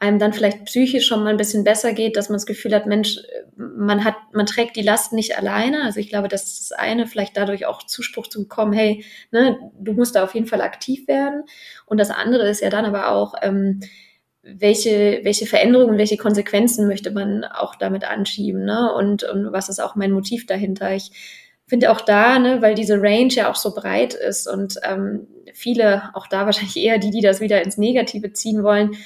einem 0.00 0.18
dann 0.18 0.32
vielleicht 0.32 0.64
psychisch 0.64 1.06
schon 1.06 1.24
mal 1.24 1.30
ein 1.30 1.36
bisschen 1.36 1.64
besser 1.64 1.92
geht, 1.92 2.16
dass 2.16 2.28
man 2.28 2.36
das 2.36 2.46
Gefühl 2.46 2.74
hat, 2.74 2.86
Mensch, 2.86 3.18
man 3.56 4.04
hat, 4.04 4.14
man 4.32 4.46
trägt 4.46 4.76
die 4.76 4.82
Last 4.82 5.12
nicht 5.12 5.36
alleine. 5.36 5.82
Also 5.82 5.98
ich 5.98 6.08
glaube, 6.08 6.28
das 6.28 6.44
ist 6.44 6.70
das 6.70 6.78
eine, 6.78 7.06
vielleicht 7.06 7.36
dadurch 7.36 7.66
auch 7.66 7.82
Zuspruch 7.82 8.28
zu 8.28 8.42
bekommen, 8.42 8.72
hey, 8.72 9.04
ne, 9.32 9.58
du 9.78 9.92
musst 9.92 10.14
da 10.14 10.22
auf 10.22 10.34
jeden 10.34 10.46
Fall 10.46 10.60
aktiv 10.60 11.08
werden. 11.08 11.42
Und 11.86 11.98
das 11.98 12.10
andere 12.10 12.48
ist 12.48 12.62
ja 12.62 12.70
dann 12.70 12.84
aber 12.84 13.10
auch, 13.10 13.34
ähm, 13.42 13.80
welche, 14.42 15.20
welche 15.24 15.46
Veränderungen, 15.46 15.98
welche 15.98 16.16
Konsequenzen 16.16 16.86
möchte 16.86 17.10
man 17.10 17.44
auch 17.44 17.74
damit 17.74 18.04
anschieben, 18.04 18.64
ne? 18.64 18.92
Und, 18.94 19.24
und 19.24 19.52
was 19.52 19.68
ist 19.68 19.80
auch 19.80 19.94
mein 19.94 20.12
Motiv 20.12 20.46
dahinter? 20.46 20.94
Ich 20.94 21.10
finde 21.66 21.90
auch 21.90 22.00
da, 22.00 22.38
ne, 22.38 22.62
weil 22.62 22.74
diese 22.74 22.94
Range 23.02 23.32
ja 23.32 23.50
auch 23.50 23.56
so 23.56 23.74
breit 23.74 24.14
ist 24.14 24.46
und 24.46 24.76
ähm, 24.82 25.26
viele, 25.52 26.10
auch 26.14 26.26
da 26.26 26.46
wahrscheinlich 26.46 26.76
eher 26.76 26.98
die, 26.98 27.10
die 27.10 27.20
das 27.20 27.40
wieder 27.40 27.62
ins 27.62 27.76
Negative 27.76 28.32
ziehen 28.32 28.62
wollen, 28.62 28.96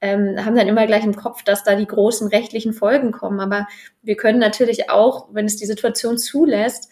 ähm, 0.00 0.44
haben 0.44 0.56
dann 0.56 0.68
immer 0.68 0.86
gleich 0.86 1.04
im 1.04 1.16
Kopf, 1.16 1.42
dass 1.42 1.64
da 1.64 1.74
die 1.74 1.86
großen 1.86 2.28
rechtlichen 2.28 2.72
Folgen 2.72 3.12
kommen. 3.12 3.40
Aber 3.40 3.66
wir 4.02 4.16
können 4.16 4.38
natürlich 4.38 4.90
auch, 4.90 5.28
wenn 5.32 5.46
es 5.46 5.56
die 5.56 5.66
Situation 5.66 6.18
zulässt, 6.18 6.88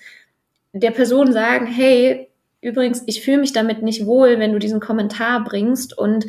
der 0.72 0.90
Person 0.90 1.32
sagen, 1.32 1.66
hey, 1.66 2.28
übrigens, 2.60 3.02
ich 3.06 3.22
fühle 3.22 3.38
mich 3.38 3.52
damit 3.52 3.82
nicht 3.82 4.06
wohl, 4.06 4.38
wenn 4.38 4.52
du 4.52 4.58
diesen 4.58 4.80
Kommentar 4.80 5.44
bringst 5.44 5.96
und 5.96 6.26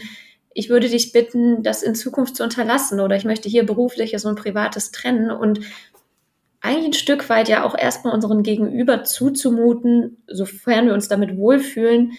ich 0.54 0.70
würde 0.70 0.90
dich 0.90 1.12
bitten, 1.12 1.64
das 1.64 1.84
in 1.84 1.96
Zukunft 1.96 2.36
zu 2.36 2.44
unterlassen 2.44 3.00
oder 3.00 3.16
ich 3.16 3.26
möchte 3.26 3.50
hier 3.50 3.66
berufliches 3.66 4.26
und 4.26 4.40
privates 4.40 4.92
trennen 4.92 5.32
und 5.32 5.60
eigentlich 6.62 6.88
ein 6.88 6.94
Stück 6.94 7.30
weit 7.30 7.48
ja 7.48 7.64
auch 7.64 7.78
erstmal 7.78 8.14
unseren 8.14 8.44
Gegenüber 8.44 9.04
zuzumuten, 9.04 10.18
sofern 10.28 10.88
wir 10.88 10.94
uns 10.94 11.08
damit 11.08 11.38
wohlfühlen, 11.38 12.14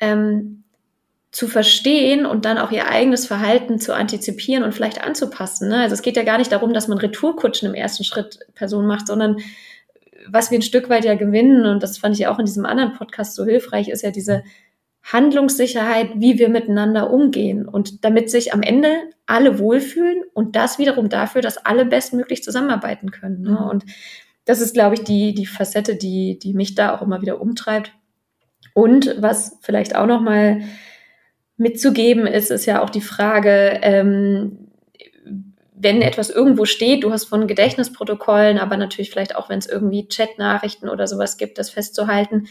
ähm, 0.00 0.57
zu 1.38 1.46
verstehen 1.46 2.26
und 2.26 2.44
dann 2.44 2.58
auch 2.58 2.72
ihr 2.72 2.88
eigenes 2.88 3.24
Verhalten 3.24 3.78
zu 3.78 3.94
antizipieren 3.94 4.64
und 4.64 4.72
vielleicht 4.72 5.04
anzupassen. 5.04 5.68
Ne? 5.68 5.82
Also 5.82 5.94
es 5.94 6.02
geht 6.02 6.16
ja 6.16 6.24
gar 6.24 6.36
nicht 6.36 6.50
darum, 6.50 6.74
dass 6.74 6.88
man 6.88 6.98
Retourkutschen 6.98 7.68
im 7.68 7.76
ersten 7.76 8.02
Schritt 8.02 8.40
Person 8.56 8.88
macht, 8.88 9.06
sondern 9.06 9.36
was 10.26 10.50
wir 10.50 10.58
ein 10.58 10.62
Stück 10.62 10.90
weit 10.90 11.04
ja 11.04 11.14
gewinnen, 11.14 11.64
und 11.64 11.80
das 11.80 11.96
fand 11.96 12.18
ich 12.18 12.26
auch 12.26 12.40
in 12.40 12.44
diesem 12.44 12.66
anderen 12.66 12.92
Podcast 12.94 13.36
so 13.36 13.44
hilfreich, 13.44 13.88
ist 13.88 14.02
ja 14.02 14.10
diese 14.10 14.42
Handlungssicherheit, 15.04 16.10
wie 16.16 16.40
wir 16.40 16.48
miteinander 16.48 17.08
umgehen 17.12 17.68
und 17.68 18.04
damit 18.04 18.30
sich 18.30 18.52
am 18.52 18.62
Ende 18.62 18.90
alle 19.26 19.60
wohlfühlen 19.60 20.24
und 20.34 20.56
das 20.56 20.80
wiederum 20.80 21.08
dafür, 21.08 21.40
dass 21.40 21.64
alle 21.64 21.84
bestmöglich 21.84 22.42
zusammenarbeiten 22.42 23.12
können. 23.12 23.42
Ne? 23.42 23.64
Und 23.70 23.84
das 24.44 24.60
ist, 24.60 24.74
glaube 24.74 24.96
ich, 24.96 25.04
die, 25.04 25.34
die 25.34 25.46
Facette, 25.46 25.94
die, 25.94 26.36
die 26.36 26.52
mich 26.52 26.74
da 26.74 26.96
auch 26.96 27.02
immer 27.02 27.22
wieder 27.22 27.40
umtreibt. 27.40 27.92
Und 28.74 29.14
was 29.20 29.56
vielleicht 29.62 29.94
auch 29.94 30.06
noch 30.06 30.20
mal 30.20 30.62
mitzugeben 31.58 32.26
ist, 32.26 32.50
ist 32.50 32.66
ja 32.66 32.82
auch 32.82 32.90
die 32.90 33.02
Frage, 33.02 33.78
ähm, 33.82 34.68
wenn 35.80 36.02
etwas 36.02 36.30
irgendwo 36.30 36.64
steht, 36.64 37.04
du 37.04 37.12
hast 37.12 37.26
von 37.26 37.46
Gedächtnisprotokollen, 37.46 38.58
aber 38.58 38.76
natürlich 38.76 39.10
vielleicht 39.10 39.36
auch, 39.36 39.48
wenn 39.48 39.58
es 39.58 39.68
irgendwie 39.68 40.08
Chatnachrichten 40.08 40.88
oder 40.88 41.06
sowas 41.06 41.36
gibt, 41.36 41.58
das 41.58 41.70
festzuhalten 41.70 42.48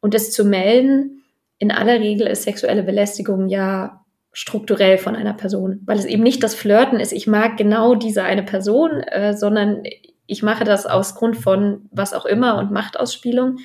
und 0.00 0.14
das 0.14 0.30
zu 0.30 0.44
melden. 0.44 1.22
In 1.58 1.72
aller 1.72 1.98
Regel 1.98 2.26
ist 2.26 2.44
sexuelle 2.44 2.82
Belästigung 2.82 3.48
ja 3.48 4.04
strukturell 4.32 4.98
von 4.98 5.16
einer 5.16 5.34
Person, 5.34 5.80
weil 5.84 5.98
es 5.98 6.04
eben 6.04 6.22
nicht 6.22 6.42
das 6.42 6.54
Flirten 6.54 7.00
ist, 7.00 7.12
ich 7.12 7.26
mag 7.26 7.56
genau 7.56 7.96
diese 7.96 8.22
eine 8.22 8.44
Person, 8.44 9.00
äh, 9.00 9.36
sondern 9.36 9.82
ich 10.26 10.44
mache 10.44 10.62
das 10.62 10.86
aus 10.86 11.16
Grund 11.16 11.36
von 11.36 11.88
was 11.90 12.12
auch 12.12 12.24
immer 12.24 12.56
und 12.58 12.70
Machtausspielung. 12.70 13.58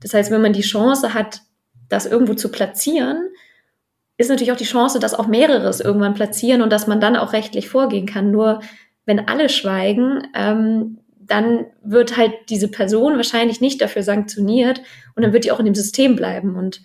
Das 0.00 0.14
heißt, 0.14 0.30
wenn 0.30 0.40
man 0.40 0.54
die 0.54 0.62
Chance 0.62 1.12
hat, 1.12 1.42
das 1.90 2.06
irgendwo 2.06 2.32
zu 2.32 2.50
platzieren, 2.50 3.28
ist 4.18 4.28
natürlich 4.28 4.52
auch 4.52 4.56
die 4.56 4.64
Chance, 4.64 4.98
dass 4.98 5.14
auch 5.14 5.28
mehreres 5.28 5.80
irgendwann 5.80 6.14
platzieren 6.14 6.60
und 6.60 6.70
dass 6.70 6.86
man 6.86 7.00
dann 7.00 7.16
auch 7.16 7.32
rechtlich 7.32 7.68
vorgehen 7.68 8.04
kann. 8.04 8.30
Nur 8.30 8.60
wenn 9.06 9.28
alle 9.28 9.48
schweigen, 9.48 10.26
ähm, 10.34 10.98
dann 11.20 11.66
wird 11.82 12.16
halt 12.16 12.32
diese 12.48 12.68
Person 12.68 13.16
wahrscheinlich 13.16 13.60
nicht 13.60 13.80
dafür 13.80 14.02
sanktioniert 14.02 14.82
und 15.14 15.22
dann 15.22 15.32
wird 15.32 15.44
die 15.44 15.52
auch 15.52 15.60
in 15.60 15.66
dem 15.66 15.74
System 15.74 16.16
bleiben. 16.16 16.56
Und 16.56 16.82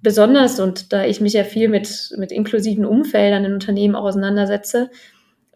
besonders, 0.00 0.60
und 0.60 0.92
da 0.92 1.04
ich 1.04 1.20
mich 1.20 1.34
ja 1.34 1.44
viel 1.44 1.68
mit, 1.68 2.14
mit 2.16 2.32
inklusiven 2.32 2.86
Umfeldern 2.86 3.44
in 3.44 3.52
Unternehmen 3.52 3.94
auseinandersetze, 3.94 4.90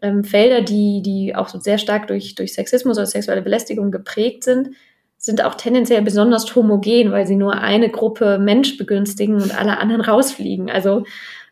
ähm, 0.01 0.23
Felder, 0.23 0.61
die, 0.61 1.01
die 1.01 1.35
auch 1.35 1.49
so 1.49 1.59
sehr 1.59 1.79
stark 1.79 2.07
durch, 2.07 2.35
durch 2.35 2.53
Sexismus 2.53 2.97
oder 2.97 3.07
sexuelle 3.07 3.41
Belästigung 3.41 3.89
geprägt 3.91 4.43
sind, 4.43 4.69
sind 5.17 5.43
auch 5.43 5.55
tendenziell 5.55 6.01
besonders 6.01 6.55
homogen, 6.55 7.11
weil 7.11 7.27
sie 7.27 7.35
nur 7.35 7.55
eine 7.55 7.89
Gruppe 7.89 8.37
Mensch 8.39 8.77
begünstigen 8.77 9.41
und 9.41 9.57
alle 9.57 9.77
anderen 9.79 10.01
rausfliegen. 10.01 10.69
Also 10.69 11.03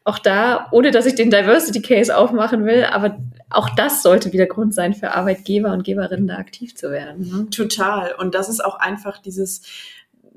auch 0.03 0.19
da, 0.19 0.67
ohne 0.71 0.91
dass 0.91 1.07
ich 1.07 1.15
den 1.15 1.31
Diversity 1.31 1.81
Case 1.81 2.15
aufmachen 2.15 2.65
will, 2.65 2.85
aber 2.85 3.17
auch 3.49 3.69
das 3.75 4.03
sollte 4.03 4.33
wieder 4.33 4.45
Grund 4.45 4.73
sein 4.73 4.93
für 4.93 5.11
Arbeitgeber 5.11 5.73
und 5.73 5.83
Geberinnen 5.83 6.27
da 6.27 6.37
aktiv 6.37 6.75
zu 6.75 6.91
werden. 6.91 7.27
Ne? 7.27 7.49
Total. 7.49 8.13
Und 8.13 8.35
das 8.35 8.47
ist 8.47 8.63
auch 8.63 8.79
einfach 8.79 9.17
dieses 9.17 9.63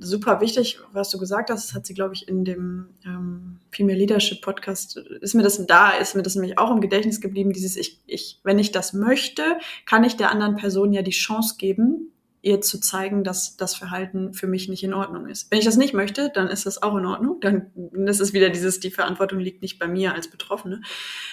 super 0.01 0.41
wichtig, 0.41 0.79
was 0.93 1.11
du 1.11 1.19
gesagt 1.19 1.51
hast. 1.51 1.69
Das 1.69 1.75
hat 1.75 1.87
sie, 1.87 1.95
glaube 1.95 2.15
ich, 2.15 2.29
in 2.29 2.45
dem 2.45 2.89
ähm, 3.05 3.59
Female 3.71 3.99
Leadership 3.99 4.41
Podcast, 4.41 4.97
ist 4.97 5.35
mir 5.35 5.43
das 5.43 5.65
da, 5.67 5.91
ist 5.91 6.15
mir 6.15 6.23
das 6.23 6.35
nämlich 6.35 6.59
auch 6.59 6.71
im 6.71 6.81
Gedächtnis 6.81 7.21
geblieben, 7.21 7.53
dieses 7.53 7.77
ich, 7.77 7.99
ich, 8.07 8.41
wenn 8.45 8.59
ich 8.59 8.73
das 8.73 8.93
möchte, 8.93 9.43
kann 9.87 10.05
ich 10.05 10.17
der 10.17 10.31
anderen 10.31 10.57
Person 10.57 10.93
ja 10.93 11.03
die 11.03 11.11
Chance 11.11 11.57
geben, 11.59 12.13
ihr 12.43 12.61
zu 12.61 12.81
zeigen, 12.81 13.25
dass 13.25 13.57
das 13.57 13.75
Verhalten 13.75 14.33
für 14.33 14.47
mich 14.47 14.69
nicht 14.69 14.85
in 14.85 14.95
Ordnung 14.95 15.27
ist. 15.27 15.51
Wenn 15.51 15.59
ich 15.59 15.65
das 15.65 15.77
nicht 15.77 15.95
möchte, 15.95 16.31
dann 16.33 16.49
ist 16.49 16.67
das 16.67 16.83
auch 16.83 16.97
in 16.97 17.07
Ordnung. 17.07 17.41
Dann 17.41 17.73
ist 18.07 18.21
es 18.21 18.33
wieder 18.33 18.51
dieses, 18.51 18.81
die 18.81 18.91
Verantwortung 18.91 19.41
liegt 19.41 19.63
nicht 19.63 19.79
bei 19.79 19.89
mir 19.89 20.15
als 20.15 20.29
Betroffene. 20.29 20.81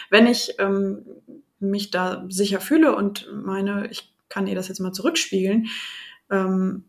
Wenn 0.10 0.28
ich 0.28 0.56
ähm, 0.60 1.06
mich 1.60 1.92
da 1.92 2.26
sicher 2.30 2.60
fühle 2.60 2.96
und 2.96 3.30
meine, 3.34 3.88
ich 3.92 4.14
kann 4.30 4.48
ihr 4.48 4.56
das 4.56 4.68
jetzt 4.68 4.80
mal 4.80 4.92
zurückspiegeln, 4.92 5.68
ähm, 6.32 6.86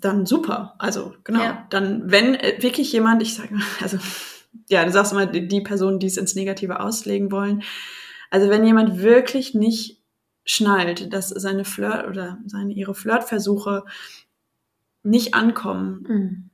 dann 0.00 0.26
super. 0.26 0.74
Also 0.78 1.14
genau. 1.24 1.42
Ja. 1.42 1.66
Dann, 1.70 2.10
wenn 2.10 2.34
äh, 2.34 2.60
wirklich 2.60 2.92
jemand, 2.92 3.22
ich 3.22 3.34
sage, 3.34 3.56
also 3.80 3.98
ja, 4.68 4.84
du 4.84 4.90
sagst 4.90 5.12
immer, 5.12 5.26
die, 5.26 5.46
die 5.46 5.60
Personen, 5.60 5.98
die 5.98 6.06
es 6.06 6.16
ins 6.16 6.34
Negative 6.34 6.80
auslegen 6.80 7.30
wollen. 7.30 7.62
Also 8.30 8.50
wenn 8.50 8.64
jemand 8.64 9.00
wirklich 9.00 9.54
nicht 9.54 9.97
schnallt, 10.48 11.12
dass 11.12 11.28
seine 11.28 11.66
Flirt 11.66 12.08
oder 12.08 12.38
seine 12.46 12.72
ihre 12.72 12.94
Flirtversuche 12.94 13.84
nicht 15.02 15.34
ankommen, 15.34 16.06
mhm. 16.08 16.50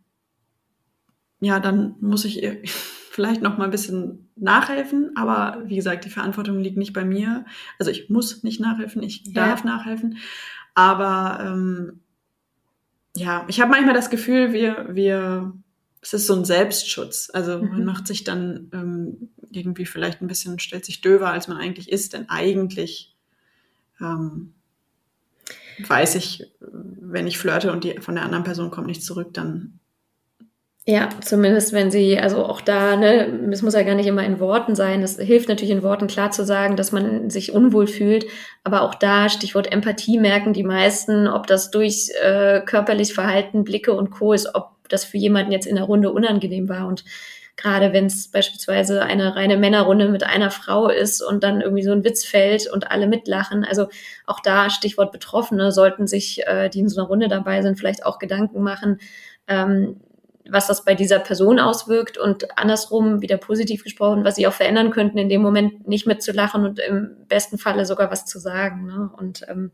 ja, 1.40 1.60
dann 1.60 1.94
muss 2.00 2.24
ich 2.24 2.42
ihr 2.42 2.60
vielleicht 3.10 3.40
noch 3.40 3.56
mal 3.56 3.66
ein 3.66 3.70
bisschen 3.70 4.32
nachhelfen, 4.34 5.12
aber 5.14 5.62
wie 5.66 5.76
gesagt, 5.76 6.04
die 6.04 6.10
Verantwortung 6.10 6.58
liegt 6.58 6.76
nicht 6.76 6.92
bei 6.92 7.04
mir. 7.04 7.44
Also 7.78 7.92
ich 7.92 8.10
muss 8.10 8.42
nicht 8.42 8.60
nachhelfen, 8.60 9.04
ich 9.04 9.32
darf 9.32 9.64
ja. 9.64 9.70
nachhelfen. 9.70 10.18
Aber 10.74 11.38
ähm, 11.40 12.00
ja, 13.16 13.44
ich 13.46 13.60
habe 13.60 13.70
manchmal 13.70 13.94
das 13.94 14.10
Gefühl, 14.10 14.52
wir, 14.52 14.88
wir, 14.90 15.54
es 16.00 16.12
ist 16.12 16.26
so 16.26 16.34
ein 16.34 16.44
Selbstschutz. 16.44 17.30
Also 17.32 17.62
mhm. 17.62 17.68
man 17.68 17.84
macht 17.84 18.08
sich 18.08 18.24
dann 18.24 18.68
ähm, 18.72 19.30
irgendwie 19.52 19.86
vielleicht 19.86 20.20
ein 20.20 20.26
bisschen, 20.26 20.58
stellt 20.58 20.84
sich 20.84 21.00
döver, 21.00 21.30
als 21.30 21.46
man 21.46 21.58
eigentlich 21.58 21.92
ist, 21.92 22.14
denn 22.14 22.28
eigentlich 22.28 23.13
ähm, 24.04 24.54
weiß 25.86 26.14
ich, 26.16 26.52
wenn 26.60 27.26
ich 27.26 27.38
flirte 27.38 27.72
und 27.72 27.84
die 27.84 28.00
von 28.00 28.14
der 28.14 28.24
anderen 28.24 28.44
Person 28.44 28.70
kommt 28.70 28.86
nicht 28.86 29.02
zurück, 29.02 29.32
dann 29.32 29.80
ja, 30.86 31.08
zumindest 31.22 31.72
wenn 31.72 31.90
sie, 31.90 32.18
also 32.18 32.44
auch 32.44 32.60
da, 32.60 32.94
ne, 32.96 33.48
es 33.50 33.62
muss 33.62 33.72
ja 33.72 33.82
gar 33.84 33.94
nicht 33.94 34.06
immer 34.06 34.22
in 34.22 34.38
Worten 34.38 34.74
sein. 34.74 35.02
Es 35.02 35.18
hilft 35.18 35.48
natürlich 35.48 35.70
in 35.70 35.82
Worten 35.82 36.08
klar 36.08 36.30
zu 36.30 36.44
sagen, 36.44 36.76
dass 36.76 36.92
man 36.92 37.30
sich 37.30 37.52
unwohl 37.52 37.86
fühlt. 37.86 38.26
Aber 38.64 38.82
auch 38.82 38.94
da, 38.94 39.30
Stichwort 39.30 39.72
Empathie, 39.72 40.18
merken 40.18 40.52
die 40.52 40.62
meisten, 40.62 41.26
ob 41.26 41.46
das 41.46 41.70
durch 41.70 42.10
äh, 42.22 42.60
körperlich 42.60 43.14
Verhalten, 43.14 43.64
Blicke 43.64 43.94
und 43.94 44.10
Co. 44.10 44.34
ist, 44.34 44.54
ob 44.54 44.72
das 44.90 45.06
für 45.06 45.16
jemanden 45.16 45.52
jetzt 45.52 45.66
in 45.66 45.76
der 45.76 45.84
Runde 45.84 46.12
unangenehm 46.12 46.68
war. 46.68 46.86
Und 46.86 47.06
gerade 47.56 47.92
wenn 47.92 48.06
es 48.06 48.28
beispielsweise 48.28 49.02
eine 49.02 49.36
reine 49.36 49.56
Männerrunde 49.56 50.08
mit 50.08 50.24
einer 50.24 50.50
Frau 50.50 50.88
ist 50.88 51.22
und 51.22 51.44
dann 51.44 51.60
irgendwie 51.60 51.84
so 51.84 51.92
ein 51.92 52.04
Witz 52.04 52.24
fällt 52.24 52.70
und 52.70 52.90
alle 52.90 53.06
mitlachen. 53.06 53.64
Also 53.64 53.88
auch 54.26 54.40
da, 54.40 54.70
Stichwort 54.70 55.12
Betroffene, 55.12 55.70
sollten 55.72 56.06
sich, 56.06 56.46
äh, 56.46 56.68
die 56.68 56.80
in 56.80 56.88
so 56.88 57.00
einer 57.00 57.08
Runde 57.08 57.28
dabei 57.28 57.62
sind, 57.62 57.78
vielleicht 57.78 58.04
auch 58.04 58.18
Gedanken 58.18 58.62
machen. 58.62 58.98
Ähm, 59.46 60.00
was 60.50 60.66
das 60.66 60.84
bei 60.84 60.94
dieser 60.94 61.20
Person 61.20 61.58
auswirkt 61.58 62.18
und 62.18 62.58
andersrum 62.58 63.22
wieder 63.22 63.38
positiv 63.38 63.82
gesprochen, 63.82 64.24
was 64.24 64.36
sie 64.36 64.46
auch 64.46 64.52
verändern 64.52 64.90
könnten, 64.90 65.16
in 65.16 65.28
dem 65.28 65.40
Moment 65.40 65.88
nicht 65.88 66.06
mitzulachen 66.06 66.64
und 66.64 66.78
im 66.80 67.16
besten 67.28 67.56
Falle 67.56 67.86
sogar 67.86 68.10
was 68.10 68.26
zu 68.26 68.38
sagen. 68.38 68.84
Ne? 68.86 69.10
Und 69.16 69.46
ähm, 69.48 69.72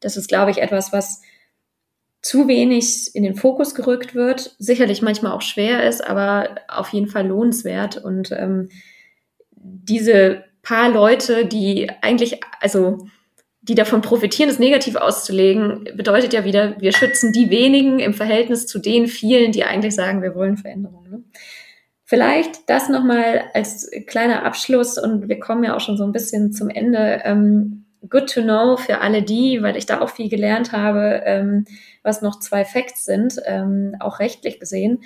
das 0.00 0.16
ist, 0.16 0.28
glaube 0.28 0.52
ich, 0.52 0.58
etwas, 0.58 0.92
was 0.92 1.22
zu 2.24 2.48
wenig 2.48 3.14
in 3.14 3.22
den 3.22 3.34
Fokus 3.34 3.74
gerückt 3.74 4.14
wird, 4.14 4.56
sicherlich 4.58 5.02
manchmal 5.02 5.32
auch 5.32 5.42
schwer 5.42 5.86
ist, 5.86 6.02
aber 6.02 6.56
auf 6.68 6.88
jeden 6.88 7.06
Fall 7.06 7.26
lohnenswert. 7.26 7.98
Und 7.98 8.32
ähm, 8.32 8.70
diese 9.50 10.42
paar 10.62 10.88
Leute, 10.88 11.44
die 11.44 11.90
eigentlich, 12.00 12.40
also 12.60 13.06
die 13.60 13.74
davon 13.74 14.00
profitieren, 14.00 14.48
es 14.48 14.58
negativ 14.58 14.96
auszulegen, 14.96 15.84
bedeutet 15.96 16.32
ja 16.32 16.46
wieder, 16.46 16.80
wir 16.80 16.92
schützen 16.92 17.30
die 17.32 17.50
wenigen 17.50 17.98
im 17.98 18.14
Verhältnis 18.14 18.66
zu 18.66 18.78
den 18.78 19.06
vielen, 19.06 19.52
die 19.52 19.64
eigentlich 19.64 19.94
sagen, 19.94 20.22
wir 20.22 20.34
wollen 20.34 20.56
Veränderungen. 20.56 21.10
Ne? 21.10 21.24
Vielleicht 22.04 22.70
das 22.70 22.88
nochmal 22.88 23.42
als 23.52 23.90
kleiner 24.06 24.46
Abschluss 24.46 24.96
und 24.96 25.28
wir 25.28 25.40
kommen 25.40 25.62
ja 25.62 25.76
auch 25.76 25.80
schon 25.80 25.98
so 25.98 26.04
ein 26.04 26.12
bisschen 26.12 26.54
zum 26.54 26.70
Ende. 26.70 27.20
Ähm, 27.24 27.83
good 28.08 28.32
to 28.32 28.42
know 28.42 28.76
für 28.76 29.00
alle 29.00 29.22
die, 29.22 29.62
weil 29.62 29.76
ich 29.76 29.86
da 29.86 30.00
auch 30.00 30.10
viel 30.10 30.28
gelernt 30.28 30.72
habe, 30.72 31.22
ähm, 31.24 31.64
was 32.02 32.22
noch 32.22 32.40
zwei 32.40 32.64
Facts 32.64 33.04
sind, 33.04 33.40
ähm, 33.46 33.96
auch 34.00 34.18
rechtlich 34.18 34.60
gesehen. 34.60 35.00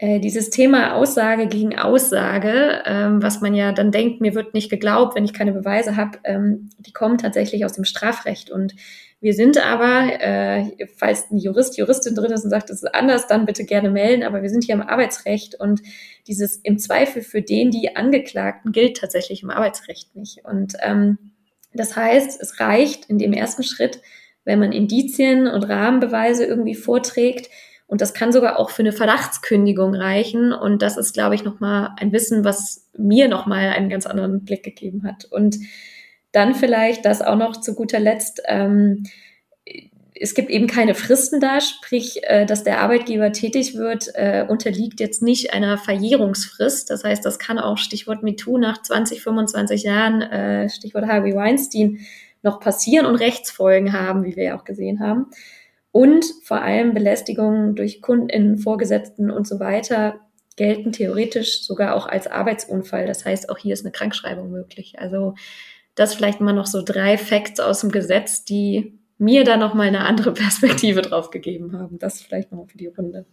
Äh, 0.00 0.20
dieses 0.20 0.50
Thema 0.50 0.94
Aussage 0.94 1.48
gegen 1.48 1.76
Aussage, 1.76 2.82
ähm, 2.86 3.20
was 3.20 3.40
man 3.40 3.52
ja 3.54 3.72
dann 3.72 3.90
denkt, 3.90 4.20
mir 4.20 4.34
wird 4.36 4.54
nicht 4.54 4.70
geglaubt, 4.70 5.16
wenn 5.16 5.24
ich 5.24 5.32
keine 5.32 5.52
Beweise 5.52 5.96
habe, 5.96 6.18
ähm, 6.22 6.70
die 6.78 6.92
kommen 6.92 7.18
tatsächlich 7.18 7.64
aus 7.64 7.72
dem 7.72 7.84
Strafrecht. 7.84 8.48
Und 8.48 8.76
wir 9.20 9.34
sind 9.34 9.58
aber, 9.58 10.20
äh, 10.20 10.86
falls 10.96 11.28
ein 11.32 11.38
Jurist, 11.38 11.76
Juristin 11.76 12.14
drin 12.14 12.30
ist 12.30 12.44
und 12.44 12.50
sagt, 12.50 12.70
das 12.70 12.84
ist 12.84 12.94
anders, 12.94 13.26
dann 13.26 13.44
bitte 13.44 13.64
gerne 13.64 13.90
melden. 13.90 14.22
Aber 14.22 14.40
wir 14.40 14.50
sind 14.50 14.62
hier 14.62 14.76
im 14.76 14.82
Arbeitsrecht 14.82 15.56
und 15.56 15.82
dieses 16.28 16.58
im 16.58 16.78
Zweifel 16.78 17.20
für 17.22 17.42
den, 17.42 17.72
die 17.72 17.96
Angeklagten 17.96 18.70
gilt 18.70 18.98
tatsächlich 18.98 19.42
im 19.42 19.50
Arbeitsrecht 19.50 20.14
nicht. 20.14 20.44
Und 20.44 20.74
ähm, 20.80 21.18
das 21.78 21.96
heißt, 21.96 22.40
es 22.40 22.60
reicht 22.60 23.06
in 23.06 23.18
dem 23.18 23.32
ersten 23.32 23.62
Schritt, 23.62 24.00
wenn 24.44 24.58
man 24.58 24.72
Indizien 24.72 25.46
und 25.46 25.64
Rahmenbeweise 25.64 26.44
irgendwie 26.44 26.74
vorträgt, 26.74 27.48
und 27.88 28.02
das 28.02 28.12
kann 28.12 28.32
sogar 28.32 28.58
auch 28.58 28.68
für 28.68 28.82
eine 28.82 28.92
Verdachtskündigung 28.92 29.94
reichen. 29.94 30.52
Und 30.52 30.82
das 30.82 30.98
ist, 30.98 31.14
glaube 31.14 31.34
ich, 31.34 31.42
nochmal 31.42 31.94
ein 31.96 32.12
Wissen, 32.12 32.44
was 32.44 32.86
mir 32.96 33.28
nochmal 33.28 33.70
einen 33.70 33.88
ganz 33.88 34.04
anderen 34.04 34.44
Blick 34.44 34.62
gegeben 34.62 35.04
hat. 35.04 35.24
Und 35.24 35.56
dann 36.30 36.54
vielleicht 36.54 37.06
das 37.06 37.22
auch 37.22 37.36
noch 37.36 37.58
zu 37.58 37.74
guter 37.74 37.98
Letzt. 37.98 38.42
Ähm, 38.46 39.04
es 40.20 40.34
gibt 40.34 40.50
eben 40.50 40.66
keine 40.66 40.94
Fristen 40.94 41.40
da, 41.40 41.60
sprich, 41.60 42.20
äh, 42.24 42.46
dass 42.46 42.64
der 42.64 42.80
Arbeitgeber 42.80 43.32
tätig 43.32 43.76
wird, 43.76 44.08
äh, 44.14 44.44
unterliegt 44.48 45.00
jetzt 45.00 45.22
nicht 45.22 45.52
einer 45.52 45.78
Verjährungsfrist. 45.78 46.90
Das 46.90 47.04
heißt, 47.04 47.24
das 47.24 47.38
kann 47.38 47.58
auch 47.58 47.78
Stichwort 47.78 48.22
MeToo 48.22 48.58
nach 48.58 48.82
20, 48.82 49.22
25 49.22 49.82
Jahren, 49.82 50.22
äh, 50.22 50.68
Stichwort 50.68 51.06
Harvey 51.06 51.34
Weinstein, 51.34 51.98
noch 52.42 52.60
passieren 52.60 53.06
und 53.06 53.16
Rechtsfolgen 53.16 53.92
haben, 53.92 54.24
wie 54.24 54.36
wir 54.36 54.44
ja 54.44 54.58
auch 54.58 54.64
gesehen 54.64 55.00
haben. 55.00 55.26
Und 55.90 56.24
vor 56.44 56.62
allem 56.62 56.94
Belästigungen 56.94 57.74
durch 57.74 58.02
KundInnen, 58.02 58.58
Vorgesetzten 58.58 59.30
und 59.30 59.46
so 59.46 59.58
weiter 59.58 60.20
gelten 60.56 60.92
theoretisch 60.92 61.62
sogar 61.62 61.94
auch 61.94 62.06
als 62.06 62.26
Arbeitsunfall. 62.26 63.06
Das 63.06 63.24
heißt, 63.24 63.48
auch 63.48 63.58
hier 63.58 63.72
ist 63.72 63.84
eine 63.84 63.92
Krankschreibung 63.92 64.50
möglich. 64.50 64.98
Also 64.98 65.34
das 65.94 66.14
vielleicht 66.14 66.40
mal 66.40 66.52
noch 66.52 66.66
so 66.66 66.82
drei 66.84 67.16
Facts 67.16 67.60
aus 67.60 67.80
dem 67.80 67.90
Gesetz, 67.90 68.44
die 68.44 68.98
mir 69.18 69.44
da 69.44 69.56
noch 69.56 69.74
mal 69.74 69.88
eine 69.88 70.00
andere 70.00 70.32
Perspektive 70.34 71.02
drauf 71.02 71.30
gegeben 71.30 71.78
haben. 71.78 71.98
Das 71.98 72.22
vielleicht 72.22 72.52
noch 72.52 72.68
für 72.68 72.78
die 72.78 72.86
Runde. 72.86 73.26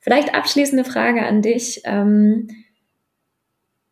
Vielleicht 0.00 0.34
abschließende 0.34 0.84
Frage 0.84 1.24
an 1.24 1.42
dich. 1.42 1.80
Ähm, 1.84 2.48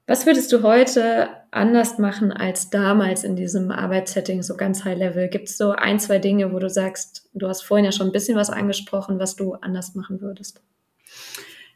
was 0.06 0.26
würdest 0.26 0.52
du 0.52 0.62
heute 0.62 1.30
anders 1.50 1.98
machen 1.98 2.30
als 2.30 2.68
damals 2.68 3.24
in 3.24 3.36
diesem 3.36 3.70
Arbeitssetting, 3.70 4.42
so 4.42 4.54
ganz 4.54 4.84
High 4.84 4.98
Level? 4.98 5.28
Gibt 5.28 5.48
es 5.48 5.56
so 5.56 5.70
ein, 5.70 5.98
zwei 5.98 6.18
Dinge, 6.18 6.52
wo 6.52 6.58
du 6.58 6.68
sagst, 6.68 7.30
du 7.32 7.48
hast 7.48 7.62
vorhin 7.62 7.86
ja 7.86 7.92
schon 7.92 8.08
ein 8.08 8.12
bisschen 8.12 8.36
was 8.36 8.50
angesprochen, 8.50 9.18
was 9.18 9.34
du 9.34 9.54
anders 9.54 9.94
machen 9.94 10.20
würdest? 10.20 10.62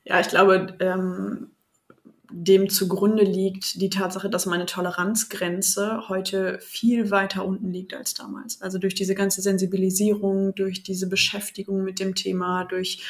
Ja, 0.04 0.20
ich 0.20 0.28
glaube, 0.28 0.76
ähm, 0.80 1.52
dem 2.30 2.68
zugrunde 2.68 3.24
liegt 3.24 3.80
die 3.80 3.90
Tatsache, 3.90 4.28
dass 4.28 4.46
meine 4.46 4.66
Toleranzgrenze 4.66 6.08
heute 6.08 6.58
viel 6.60 7.10
weiter 7.10 7.44
unten 7.44 7.72
liegt 7.72 7.94
als 7.94 8.14
damals. 8.14 8.60
Also 8.60 8.78
durch 8.78 8.94
diese 8.94 9.14
ganze 9.14 9.40
Sensibilisierung, 9.40 10.54
durch 10.54 10.82
diese 10.82 11.08
Beschäftigung 11.08 11.84
mit 11.84 12.00
dem 12.00 12.14
Thema, 12.14 12.64
durch 12.64 13.02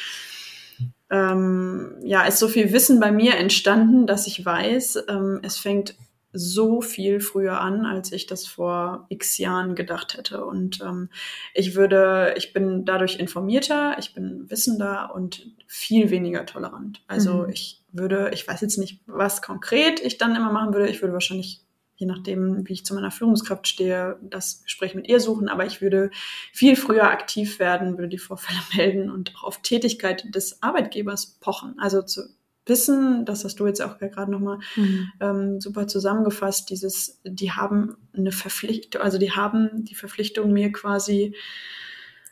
ähm, 1.09 1.95
ja, 2.03 2.23
ist 2.23 2.39
so 2.39 2.47
viel 2.47 2.71
Wissen 2.71 2.99
bei 2.99 3.11
mir 3.11 3.35
entstanden, 3.35 4.07
dass 4.07 4.27
ich 4.27 4.45
weiß, 4.45 5.03
ähm, 5.09 5.39
es 5.43 5.57
fängt 5.57 5.95
so 6.31 6.81
viel 6.81 7.21
früher 7.21 7.59
an, 7.59 7.85
als 7.85 8.11
ich 8.11 8.27
das 8.27 8.45
vor 8.45 9.07
x 9.09 9.39
Jahren 9.39 9.73
gedacht 9.73 10.15
hätte. 10.15 10.45
Und 10.45 10.79
ähm, 10.81 11.09
ich 11.55 11.75
würde, 11.75 12.35
ich 12.37 12.53
bin 12.53 12.85
dadurch 12.85 13.17
informierter, 13.17 13.97
ich 13.97 14.13
bin 14.13 14.49
wissender 14.49 15.13
und 15.15 15.47
viel 15.65 16.11
weniger 16.11 16.45
tolerant. 16.45 17.01
Also 17.07 17.43
mhm. 17.45 17.49
ich 17.49 17.78
würde, 17.91 18.31
ich 18.33 18.47
weiß 18.47 18.61
jetzt 18.61 18.77
nicht, 18.77 19.01
was 19.05 19.41
konkret 19.41 19.99
ich 19.99 20.17
dann 20.17 20.35
immer 20.35 20.51
machen 20.51 20.73
würde. 20.73 20.89
Ich 20.89 21.01
würde 21.01 21.13
wahrscheinlich 21.13 21.61
je 21.99 22.07
nachdem, 22.07 22.65
wie 22.65 22.73
ich 22.73 22.85
zu 22.85 22.95
meiner 22.95 23.11
Führungskraft 23.11 23.67
stehe, 23.67 24.17
das 24.21 24.63
Gespräch 24.63 24.95
mit 24.95 25.09
ihr 25.09 25.19
suchen. 25.19 25.49
Aber 25.49 25.65
ich 25.65 25.81
würde 25.81 26.11
viel 26.53 26.77
früher 26.77 27.11
aktiv 27.11 27.59
werden, 27.59 27.97
würde 27.97 28.07
die 28.07 28.17
Vorfälle 28.17 28.59
melden 28.75 29.11
und 29.11 29.35
auch 29.35 29.43
auf 29.43 29.61
Tätigkeit 29.61 30.33
des 30.33 30.63
Arbeitgebers 30.63 31.37
pochen. 31.41 31.75
Also 31.77 32.01
zu 32.01 32.21
wissen, 32.65 33.25
das 33.25 33.43
hast 33.43 33.59
du 33.59 33.67
jetzt 33.67 33.81
auch 33.81 33.97
gerade 33.97 34.31
nochmal 34.31 34.59
mhm. 34.77 35.11
ähm, 35.19 35.59
super 35.59 35.87
zusammengefasst, 35.87 36.69
dieses, 36.69 37.19
die 37.25 37.51
haben 37.51 37.97
eine 38.15 38.31
Verpflichtung, 38.31 39.01
also 39.01 39.17
die 39.17 39.31
haben 39.31 39.83
die 39.83 39.95
Verpflichtung, 39.95 40.53
mir 40.53 40.71
quasi 40.71 41.35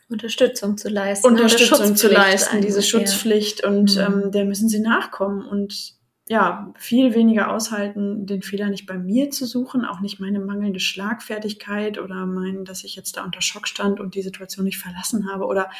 Unterstützung 0.08 0.78
zu 0.78 0.88
leisten. 0.88 1.26
Unterstützung 1.26 1.94
zu 1.94 2.08
leisten, 2.08 2.60
diese 2.60 2.82
Schutzpflicht 2.82 3.64
und 3.64 3.96
mhm. 3.96 4.22
ähm, 4.24 4.32
der 4.32 4.44
müssen 4.44 4.68
sie 4.68 4.80
nachkommen 4.80 5.46
und 5.46 5.98
ja, 6.30 6.74
viel 6.76 7.14
weniger 7.14 7.50
aushalten, 7.50 8.26
den 8.26 8.42
Fehler 8.42 8.68
nicht 8.68 8.86
bei 8.86 8.98
mir 8.98 9.30
zu 9.30 9.46
suchen, 9.46 9.86
auch 9.86 10.00
nicht 10.00 10.20
meine 10.20 10.40
mangelnde 10.40 10.80
Schlagfertigkeit 10.80 11.98
oder 11.98 12.26
mein, 12.26 12.66
dass 12.66 12.84
ich 12.84 12.96
jetzt 12.96 13.16
da 13.16 13.24
unter 13.24 13.40
Schock 13.40 13.66
stand 13.66 13.98
und 13.98 14.14
die 14.14 14.22
Situation 14.22 14.66
nicht 14.66 14.78
verlassen 14.78 15.30
habe 15.32 15.46
oder 15.46 15.70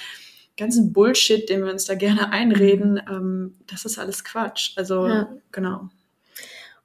ganzen 0.56 0.92
Bullshit, 0.92 1.48
den 1.48 1.64
wir 1.64 1.70
uns 1.70 1.84
da 1.84 1.94
gerne 1.94 2.32
einreden, 2.32 2.94
mhm. 2.94 3.00
ähm, 3.10 3.54
das 3.66 3.84
ist 3.84 3.98
alles 3.98 4.24
Quatsch. 4.24 4.72
Also 4.76 5.06
ja. 5.06 5.28
genau. 5.52 5.90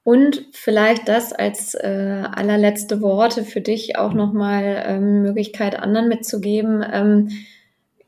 Und 0.03 0.45
vielleicht 0.51 1.07
das 1.07 1.31
als 1.31 1.75
äh, 1.75 2.23
allerletzte 2.29 3.01
Worte 3.01 3.45
für 3.45 3.61
dich 3.61 3.97
auch 3.97 4.13
nochmal 4.13 4.83
ähm, 4.85 5.21
Möglichkeit, 5.21 5.79
anderen 5.79 6.09
mitzugeben. 6.09 6.83
Ähm, 6.91 7.29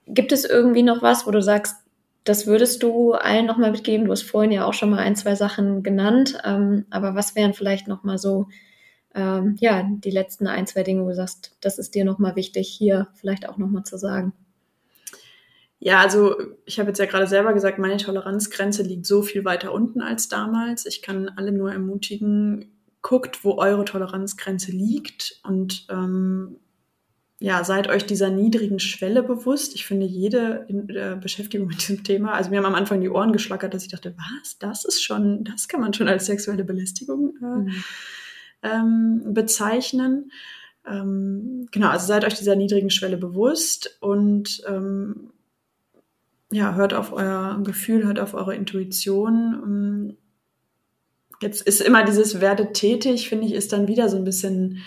gibt 0.06 0.34
es 0.34 0.44
irgendwie 0.46 0.84
noch 0.84 1.02
was, 1.02 1.26
wo 1.26 1.32
du 1.32 1.42
sagst, 1.42 1.78
das 2.26 2.48
würdest 2.48 2.84
du 2.84 3.14
allen 3.14 3.46
nochmal 3.46 3.72
mitgeben? 3.72 4.08
Du 4.08 4.12
hast 4.12 4.24
vorhin 4.24 4.52
ja 4.52 4.66
auch 4.66 4.74
schon 4.74 4.90
mal 4.90 5.00
ein, 5.00 5.16
zwei 5.16 5.36
Sachen 5.36 5.84
genannt, 5.84 6.38
ähm, 6.44 6.86
aber 6.90 7.16
was 7.16 7.36
wären 7.36 7.54
vielleicht 7.54 7.88
nochmal 7.88 8.18
so, 8.18 8.48
ähm, 9.14 9.56
ja, 9.60 9.84
die 9.90 10.12
letzten 10.12 10.48
ein, 10.48 10.68
zwei 10.68 10.84
Dinge, 10.84 11.04
wo 11.04 11.10
du 11.10 11.16
sagst, 11.16 11.56
das 11.62 11.78
ist 11.78 11.96
dir 11.96 12.04
nochmal 12.04 12.36
wichtig, 12.36 12.68
hier 12.68 13.08
vielleicht 13.14 13.48
auch 13.48 13.58
nochmal 13.58 13.84
zu 13.84 13.98
sagen? 13.98 14.34
Ja, 15.86 16.00
also 16.00 16.36
ich 16.66 16.80
habe 16.80 16.90
jetzt 16.90 16.98
ja 16.98 17.06
gerade 17.06 17.28
selber 17.28 17.54
gesagt, 17.54 17.78
meine 17.78 17.98
Toleranzgrenze 17.98 18.82
liegt 18.82 19.06
so 19.06 19.22
viel 19.22 19.46
weiter 19.46 19.72
unten 19.72 20.02
als 20.02 20.28
damals. 20.28 20.88
Ich 20.88 21.04
kann 21.04 21.30
alle 21.30 21.52
nur 21.52 21.72
ermutigen, 21.72 22.72
guckt, 23.04 23.46
wo 23.46 23.60
eure 23.60 23.86
Toleranzgrenze 23.86 24.72
liegt 24.72 25.40
und 25.44 25.86
ähm, 25.92 26.56
ja, 27.40 27.64
seid 27.64 27.88
euch 27.88 28.04
dieser 28.04 28.32
niedrigen 28.32 28.80
Schwelle 28.80 29.22
bewusst. 29.22 29.76
Ich 29.76 29.86
finde 29.86 30.08
jede 30.08 30.66
in, 30.70 30.90
äh, 30.90 31.20
Beschäftigung 31.22 31.68
mit 31.68 31.80
diesem 31.84 32.04
Thema, 32.04 32.34
also 32.34 32.50
mir 32.50 32.58
haben 32.58 32.66
am 32.66 32.74
Anfang 32.74 33.00
die 33.00 33.10
Ohren 33.10 33.32
geschlackert, 33.32 33.76
dass 33.76 33.84
ich 33.84 33.92
dachte, 33.92 34.16
was, 34.18 34.58
das 34.58 34.86
ist 34.86 35.04
schon, 35.04 35.44
das 35.44 35.68
kann 35.68 35.82
man 35.82 35.94
schon 35.94 36.08
als 36.08 36.26
sexuelle 36.26 36.64
Belästigung 36.64 37.36
äh, 37.44 37.46
mhm. 37.46 37.84
ähm, 38.64 39.34
bezeichnen. 39.36 40.32
Ähm, 40.84 41.68
genau, 41.72 41.90
also 41.90 42.08
seid 42.08 42.26
euch 42.26 42.34
dieser 42.34 42.56
niedrigen 42.56 42.90
Schwelle 42.90 43.18
bewusst 43.18 44.00
und 44.02 44.64
ähm, 44.68 45.30
ja, 46.56 46.76
hört 46.76 46.94
auf 46.94 47.12
euer 47.12 47.60
Gefühl, 47.64 48.06
hört 48.06 48.20
auf 48.20 48.34
eure 48.34 48.56
Intuition. 48.56 49.62
Ähm, 49.64 50.18
jetzt 51.42 51.62
ist 51.62 51.82
immer 51.82 52.06
dieses 52.06 52.40
werde 52.40 52.72
tätig, 52.72 53.28
finde 53.28 53.46
ich, 53.46 53.54
ist 53.54 53.74
dann 53.74 53.88
wieder 53.88 54.08
so 54.08 54.18
ein 54.18 54.24
bisschen 54.24 54.82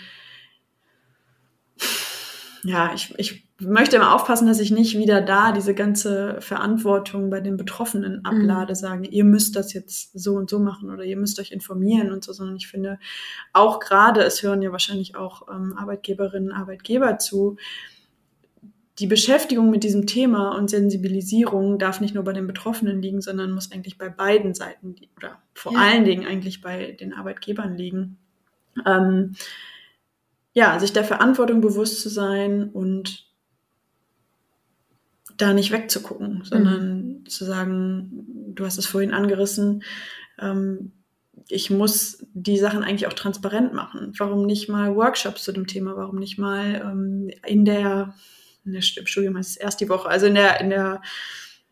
ja, 2.63 2.91
ich, 2.93 3.13
ich 3.17 3.47
möchte 3.59 3.95
immer 3.95 4.13
aufpassen, 4.13 4.47
dass 4.47 4.59
ich 4.59 4.71
nicht 4.71 4.97
wieder 4.97 5.21
da 5.21 5.51
diese 5.51 5.73
ganze 5.73 6.37
Verantwortung 6.41 7.29
bei 7.29 7.39
den 7.39 7.57
Betroffenen 7.57 8.17
mhm. 8.17 8.25
ablade, 8.25 8.73
mhm. 8.73 8.75
sagen, 8.75 9.03
ihr 9.03 9.23
müsst 9.23 9.55
das 9.55 9.73
jetzt 9.73 10.17
so 10.19 10.35
und 10.35 10.49
so 10.49 10.59
machen 10.59 10.91
oder 10.91 11.03
ihr 11.03 11.17
müsst 11.17 11.39
euch 11.39 11.51
informieren 11.51 12.11
und 12.11 12.23
so, 12.23 12.33
sondern 12.33 12.55
ich 12.55 12.67
finde 12.67 12.99
auch 13.53 13.79
gerade, 13.79 14.23
es 14.23 14.43
hören 14.43 14.61
ja 14.61 14.71
wahrscheinlich 14.71 15.15
auch 15.15 15.47
ähm, 15.49 15.73
Arbeitgeberinnen, 15.77 16.51
Arbeitgeber 16.51 17.17
zu, 17.17 17.57
die 18.99 19.07
Beschäftigung 19.07 19.69
mit 19.69 19.83
diesem 19.83 20.05
Thema 20.05 20.55
und 20.57 20.69
Sensibilisierung 20.69 21.79
darf 21.79 22.01
nicht 22.01 22.15
nur 22.15 22.23
bei 22.23 22.33
den 22.33 22.47
Betroffenen 22.47 23.01
liegen, 23.01 23.21
sondern 23.21 23.51
muss 23.51 23.71
eigentlich 23.71 23.97
bei 23.97 24.09
beiden 24.09 24.53
Seiten 24.53 24.95
oder 25.15 25.41
vor 25.53 25.73
ja. 25.73 25.79
allen 25.79 26.05
Dingen 26.05 26.25
eigentlich 26.25 26.61
bei 26.61 26.91
den 26.91 27.13
Arbeitgebern 27.13 27.77
liegen. 27.77 28.17
Ähm, 28.85 29.35
ja, 30.53 30.79
sich 30.79 30.93
der 30.93 31.03
Verantwortung 31.03 31.61
bewusst 31.61 32.01
zu 32.01 32.09
sein 32.09 32.69
und 32.69 33.27
da 35.37 35.53
nicht 35.53 35.71
wegzugucken, 35.71 36.43
sondern 36.43 37.07
mhm. 37.07 37.25
zu 37.25 37.45
sagen, 37.45 38.25
du 38.53 38.65
hast 38.65 38.77
es 38.77 38.85
vorhin 38.85 39.13
angerissen, 39.13 39.83
ähm, 40.39 40.91
ich 41.47 41.69
muss 41.69 42.25
die 42.33 42.57
Sachen 42.57 42.83
eigentlich 42.83 43.07
auch 43.07 43.13
transparent 43.13 43.73
machen. 43.73 44.13
Warum 44.17 44.45
nicht 44.45 44.69
mal 44.69 44.95
Workshops 44.95 45.43
zu 45.43 45.51
dem 45.51 45.67
Thema? 45.67 45.95
Warum 45.95 46.17
nicht 46.17 46.37
mal 46.37 46.81
ähm, 46.83 47.31
in 47.45 47.65
der, 47.65 48.13
in 48.69 48.73
der 48.73 48.83
im 48.97 49.05
Studium 49.05 49.37
heißt 49.37 49.51
es 49.51 49.57
erst 49.57 49.81
die 49.81 49.89
Woche, 49.89 50.07
also 50.07 50.27
in 50.27 50.35
der, 50.35 50.61
in 50.61 50.69
der 50.69 51.01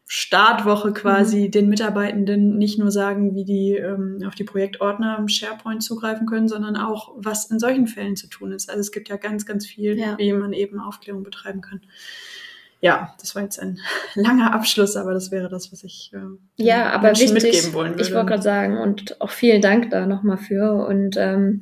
Startwoche 0.09 0.93
quasi 0.93 1.47
mhm. 1.47 1.51
den 1.51 1.69
Mitarbeitenden 1.69 2.57
nicht 2.57 2.79
nur 2.79 2.91
sagen, 2.91 3.35
wie 3.35 3.43
die 3.43 3.73
ähm, 3.75 4.23
auf 4.25 4.35
die 4.35 4.45
Projektordner 4.45 5.17
im 5.19 5.27
SharePoint 5.27 5.83
zugreifen 5.83 6.25
können, 6.25 6.47
sondern 6.47 6.77
auch, 6.77 7.11
was 7.17 7.51
in 7.51 7.59
solchen 7.59 7.87
Fällen 7.87 8.15
zu 8.15 8.27
tun 8.27 8.53
ist. 8.53 8.69
Also 8.69 8.79
es 8.79 8.93
gibt 8.93 9.09
ja 9.09 9.17
ganz, 9.17 9.45
ganz 9.45 9.65
viel, 9.65 9.99
ja. 9.99 10.17
wie 10.17 10.31
man 10.31 10.53
eben 10.53 10.79
Aufklärung 10.79 11.23
betreiben 11.23 11.59
kann. 11.59 11.81
Ja, 12.79 13.15
das 13.19 13.35
war 13.35 13.41
jetzt 13.43 13.59
ein 13.59 13.79
langer 14.15 14.53
Abschluss, 14.53 14.95
aber 14.95 15.13
das 15.13 15.29
wäre 15.29 15.49
das, 15.49 15.73
was 15.73 15.83
ich 15.83 16.11
äh, 16.13 16.63
ja, 16.63 16.89
aber 16.91 17.11
wichtig, 17.11 17.33
mitgeben 17.33 17.73
wollen 17.73 17.91
würde. 17.93 18.03
Ich 18.03 18.13
wollte 18.13 18.27
gerade 18.27 18.43
sagen 18.43 18.77
und 18.77 19.19
auch 19.19 19.31
vielen 19.31 19.61
Dank 19.61 19.89
da 19.89 20.05
nochmal 20.05 20.37
für 20.37 20.85
und 20.87 21.17
ähm, 21.17 21.61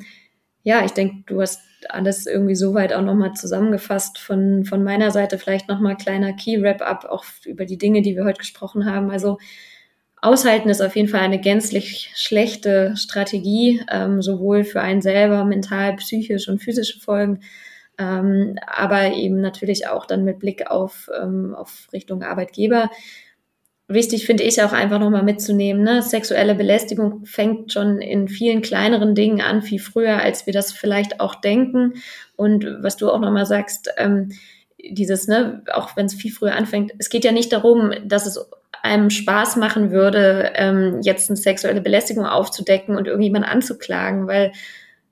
ja, 0.66 0.84
ich 0.84 0.92
denke, 0.92 1.24
du 1.28 1.42
hast 1.42 1.62
alles 1.90 2.26
irgendwie 2.26 2.56
soweit 2.56 2.92
auch 2.92 3.04
nochmal 3.04 3.34
zusammengefasst. 3.34 4.18
Von, 4.18 4.66
von 4.66 4.84
meiner 4.84 5.12
Seite 5.12 5.38
vielleicht 5.38 5.70
nochmal 5.70 5.96
kleiner 5.96 6.34
Key-Wrap-up 6.34 7.06
auch 7.06 7.24
über 7.46 7.66
die 7.66 7.78
Dinge, 7.78 8.02
die 8.02 8.16
wir 8.16 8.26
heute 8.26 8.40
gesprochen 8.40 8.88
haben. 8.88 9.12
Also 9.12 9.38
Aushalten 10.24 10.70
ist 10.70 10.82
auf 10.82 10.96
jeden 10.96 11.08
Fall 11.08 11.20
eine 11.20 11.40
gänzlich 11.40 12.12
schlechte 12.16 12.98
Strategie, 12.98 13.80
ähm, 13.92 14.24
sowohl 14.24 14.64
für 14.64 14.82
einen 14.82 15.04
selber, 15.04 15.46
mental, 15.46 15.98
psychisch 15.98 16.50
und 16.50 16.64
physische 16.64 17.00
Folgen, 17.00 17.42
ähm, 18.00 18.58
aber 18.66 19.14
eben 19.14 19.40
natürlich 19.42 19.88
auch 19.88 20.08
dann 20.08 20.24
mit 20.24 20.40
Blick 20.40 20.72
auf, 20.72 21.12
ähm, 21.22 21.54
auf 21.54 21.90
Richtung 21.94 22.24
Arbeitgeber 22.24 22.90
wichtig 23.88 24.26
finde 24.26 24.44
ich 24.44 24.62
auch 24.64 24.72
einfach 24.72 25.00
nochmal 25.00 25.24
mitzunehmen, 25.24 25.84
ne? 25.84 26.02
sexuelle 26.02 26.56
Belästigung 26.56 27.26
fängt 27.26 27.72
schon 27.72 28.00
in 28.00 28.28
vielen 28.28 28.62
kleineren 28.62 29.16
Dingen 29.16 29.42
an, 29.42 29.62
viel 29.62 29.80
früher, 29.80 30.22
als 30.22 30.46
wir 30.46 30.54
das 30.54 30.72
vielleicht 30.72 31.20
auch 31.20 31.36
denken. 31.36 31.94
Und 32.36 32.66
was 32.82 32.98
du 32.98 33.12
auch 33.12 33.20
nochmal 33.20 33.46
sagst, 33.46 33.90
ähm, 33.98 34.32
dieses, 34.78 35.28
ne, 35.28 35.64
auch 35.74 35.96
wenn 35.96 36.06
es 36.06 36.14
viel 36.14 36.32
früher 36.32 36.56
anfängt, 36.56 36.94
es 36.98 37.10
geht 37.10 37.26
ja 37.26 37.32
nicht 37.32 37.52
darum, 37.52 37.94
dass 38.04 38.26
es 38.26 38.40
einem 38.84 39.10
Spaß 39.10 39.56
machen 39.56 39.92
würde, 39.92 40.52
ähm, 40.56 41.00
jetzt 41.02 41.30
eine 41.30 41.38
sexuelle 41.38 41.82
Belästigung 41.82 42.26
aufzudecken 42.26 42.96
und 42.96 43.08
irgendjemand 43.08 43.46
anzuklagen, 43.48 44.28
weil 44.28 44.52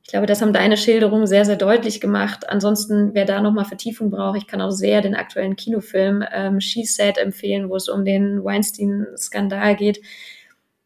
ich 0.04 0.10
glaube, 0.10 0.26
das 0.26 0.41
haben 0.41 0.51
deine 0.51 0.76
Schilderungen 0.76 1.28
sehr, 1.28 1.45
sehr 1.45 1.56
deutlich 1.56 2.01
gemacht. 2.01 2.49
Ansonsten, 2.49 3.14
wer 3.14 3.24
da 3.24 3.39
nochmal 3.41 3.64
Vertiefung 3.64 4.10
braucht, 4.10 4.38
ich 4.38 4.47
kann 4.47 4.62
auch 4.62 4.70
sehr 4.70 5.01
den 5.01 5.16
aktuellen 5.16 5.56
Kinofilm 5.56 6.24
ähm, 6.30 6.60
She 6.60 6.84
Said 6.84 7.18
empfehlen, 7.18 7.70
wo 7.70 7.78
es 7.78 7.88
um 7.88 8.04
den 8.04 8.43
Weinstein-Skandal 8.43 9.78
geht. 9.78 10.01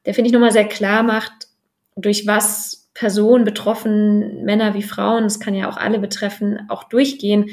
Der, 0.05 0.13
finde 0.13 0.27
ich, 0.27 0.33
nochmal 0.33 0.51
sehr 0.51 0.67
klar 0.67 1.01
macht, 1.01 1.47
durch 1.95 2.27
was 2.27 2.91
Personen 2.93 3.43
betroffen, 3.43 4.43
Männer 4.43 4.75
wie 4.75 4.83
Frauen, 4.83 5.23
das 5.23 5.39
kann 5.39 5.55
ja 5.55 5.69
auch 5.69 5.77
alle 5.77 5.99
betreffen, 5.99 6.59
auch 6.69 6.83
durchgehen. 6.83 7.49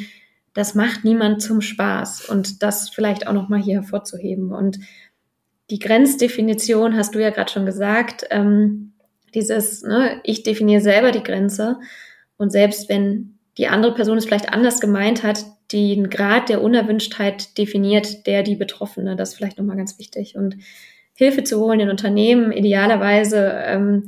Das 0.52 0.74
macht 0.74 1.04
niemand 1.04 1.42
zum 1.42 1.62
Spaß. 1.62 2.28
Und 2.28 2.62
das 2.62 2.90
vielleicht 2.90 3.26
auch 3.26 3.32
nochmal 3.32 3.62
hier 3.62 3.76
hervorzuheben. 3.76 4.52
Und 4.52 4.78
die 5.70 5.78
Grenzdefinition 5.78 6.94
hast 6.94 7.14
du 7.14 7.20
ja 7.20 7.30
gerade 7.30 7.50
schon 7.50 7.66
gesagt. 7.66 8.26
Ähm, 8.30 8.93
dieses, 9.34 9.82
ne, 9.82 10.20
ich 10.22 10.42
definiere 10.42 10.80
selber 10.80 11.10
die 11.10 11.22
Grenze 11.22 11.78
und 12.36 12.50
selbst 12.50 12.88
wenn 12.88 13.38
die 13.58 13.68
andere 13.68 13.94
Person 13.94 14.18
es 14.18 14.24
vielleicht 14.24 14.52
anders 14.52 14.80
gemeint 14.80 15.22
hat, 15.22 15.44
den 15.72 16.10
Grad 16.10 16.48
der 16.48 16.62
Unerwünschtheit 16.62 17.56
definiert 17.56 18.26
der 18.26 18.42
die 18.42 18.56
Betroffene. 18.56 19.16
Das 19.16 19.30
ist 19.30 19.36
vielleicht 19.36 19.58
nochmal 19.58 19.76
ganz 19.76 19.98
wichtig. 19.98 20.36
Und 20.36 20.56
Hilfe 21.14 21.44
zu 21.44 21.60
holen 21.60 21.80
in 21.80 21.90
Unternehmen, 21.90 22.52
idealerweise 22.52 23.62
ähm, 23.64 24.06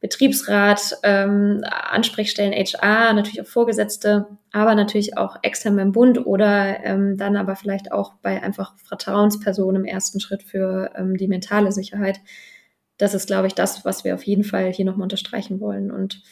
Betriebsrat, 0.00 0.98
ähm, 1.02 1.64
Ansprechstellen 1.64 2.52
HR, 2.52 3.12
natürlich 3.12 3.40
auch 3.40 3.46
Vorgesetzte, 3.46 4.26
aber 4.52 4.74
natürlich 4.74 5.16
auch 5.16 5.36
extern 5.42 5.76
beim 5.76 5.92
Bund 5.92 6.24
oder 6.24 6.84
ähm, 6.84 7.16
dann 7.16 7.36
aber 7.36 7.56
vielleicht 7.56 7.90
auch 7.92 8.14
bei 8.22 8.42
einfach 8.42 8.76
Vertrauenspersonen 8.78 9.82
im 9.82 9.84
ersten 9.84 10.20
Schritt 10.20 10.42
für 10.42 10.92
ähm, 10.96 11.16
die 11.16 11.28
mentale 11.28 11.72
Sicherheit 11.72 12.20
das 12.98 13.14
ist, 13.14 13.26
glaube 13.26 13.46
ich, 13.46 13.54
das, 13.54 13.84
was 13.84 14.04
wir 14.04 14.14
auf 14.14 14.24
jeden 14.24 14.44
Fall 14.44 14.72
hier 14.72 14.84
nochmal 14.84 15.04
unterstreichen 15.04 15.60
wollen. 15.60 15.90
Und 15.90 16.22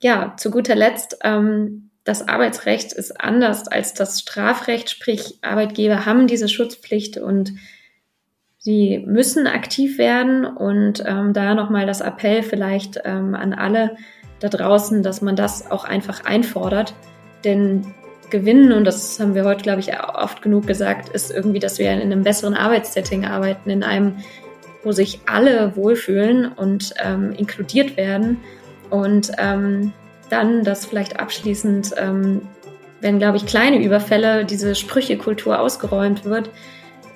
ja, 0.00 0.34
zu 0.36 0.50
guter 0.50 0.74
Letzt, 0.74 1.18
ähm, 1.24 1.90
das 2.04 2.28
Arbeitsrecht 2.28 2.92
ist 2.92 3.20
anders 3.20 3.66
als 3.66 3.92
das 3.92 4.20
Strafrecht, 4.20 4.90
sprich 4.90 5.38
Arbeitgeber 5.42 6.06
haben 6.06 6.28
diese 6.28 6.48
Schutzpflicht 6.48 7.18
und 7.18 7.52
sie 8.58 9.02
müssen 9.04 9.48
aktiv 9.48 9.98
werden. 9.98 10.44
Und 10.44 11.02
ähm, 11.04 11.32
da 11.32 11.54
nochmal 11.54 11.86
das 11.86 12.00
Appell 12.00 12.44
vielleicht 12.44 13.00
ähm, 13.04 13.34
an 13.34 13.52
alle 13.52 13.96
da 14.38 14.48
draußen, 14.48 15.02
dass 15.02 15.20
man 15.20 15.34
das 15.34 15.68
auch 15.70 15.84
einfach 15.84 16.24
einfordert. 16.24 16.94
Denn 17.44 17.94
gewinnen, 18.30 18.72
und 18.72 18.84
das 18.84 19.18
haben 19.18 19.34
wir 19.34 19.44
heute, 19.44 19.62
glaube 19.62 19.80
ich, 19.80 19.98
oft 19.98 20.42
genug 20.42 20.66
gesagt, 20.66 21.08
ist 21.08 21.32
irgendwie, 21.32 21.58
dass 21.58 21.78
wir 21.78 21.90
in 21.92 22.00
einem 22.00 22.22
besseren 22.22 22.54
Arbeitssetting 22.54 23.24
arbeiten, 23.24 23.70
in 23.70 23.82
einem 23.82 24.18
wo 24.86 24.92
sich 24.92 25.18
alle 25.26 25.74
wohlfühlen 25.74 26.46
und 26.46 26.94
ähm, 27.04 27.32
inkludiert 27.32 27.96
werden. 27.96 28.38
Und 28.88 29.32
ähm, 29.36 29.92
dann 30.30 30.62
das 30.62 30.86
vielleicht 30.86 31.18
abschließend, 31.18 31.94
ähm, 31.98 32.42
wenn, 33.00 33.18
glaube 33.18 33.36
ich, 33.36 33.46
kleine 33.46 33.82
Überfälle, 33.82 34.44
diese 34.44 34.76
Sprüchekultur 34.76 35.58
ausgeräumt 35.58 36.24
wird, 36.24 36.50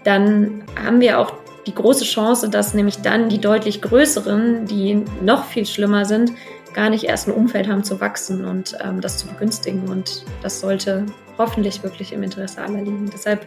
dann 0.03 0.64
haben 0.85 1.01
wir 1.01 1.21
auch 1.21 1.33
die 1.64 1.75
große 1.75 2.05
Chance, 2.05 2.51
dass 2.51 2.75
nämlich 2.75 3.03
dann 3.03 3.29
die 3.29 3.41
deutlich 3.41 3.81
größeren, 3.83 4.66
die 4.66 5.05
noch 5.23 5.45
viel 5.45 5.64
schlimmer 5.64 6.05
sind, 6.05 6.33
gar 6.75 6.91
nicht 6.91 7.05
erst 7.05 7.29
ein 7.29 7.35
Umfeld 7.35 7.68
haben 7.68 7.85
zu 7.85 8.01
wachsen 8.01 8.45
und 8.45 8.77
ähm, 8.85 9.01
das 9.01 9.18
zu 9.18 9.29
begünstigen. 9.29 9.89
Und 9.89 10.25
das 10.43 10.59
sollte 10.59 11.07
hoffentlich 11.39 11.85
wirklich 11.85 12.12
im 12.12 12.25
Interesse 12.25 12.62
aller 12.62 12.83
liegen. 12.83 13.09
Deshalb 13.12 13.47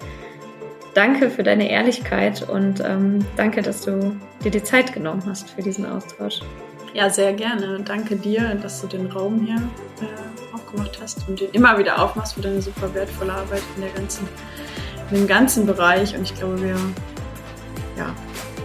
danke 0.94 1.30
für 1.30 1.44
deine 1.44 1.70
Ehrlichkeit 1.70 2.48
und 2.48 2.82
ähm, 2.86 3.26
danke, 3.36 3.62
dass 3.62 3.82
du 3.82 4.16
dir 4.44 4.52
die 4.52 4.64
Zeit 4.64 4.94
genommen 4.94 5.24
hast 5.28 5.52
für 5.52 5.62
diesen 5.62 5.86
Austausch. 5.86 6.42
Ja, 6.94 7.10
sehr 7.10 7.34
gerne. 7.34 7.80
Danke 7.84 8.16
dir, 8.16 8.56
dass 8.56 8.82
du 8.82 8.88
den 8.88 9.08
Raum 9.08 9.42
hier 9.46 9.56
äh, 9.56 10.56
aufgemacht 10.56 11.00
hast 11.02 11.28
und 11.28 11.40
den 11.40 11.50
immer 11.52 11.78
wieder 11.78 12.02
aufmachst 12.02 12.36
für 12.36 12.42
deine 12.42 12.62
super 12.62 12.94
wertvolle 12.94 13.34
Arbeit 13.34 13.64
in, 13.76 13.82
der 13.82 13.92
ganzen, 13.92 14.28
in 15.10 15.18
dem 15.18 15.28
ganzen 15.28 15.66
Bereich. 15.66 16.16
Und 16.16 16.24
ich 16.24 16.36
glaube, 16.36 16.62
wir, 16.62 16.76
ja, 17.98 18.14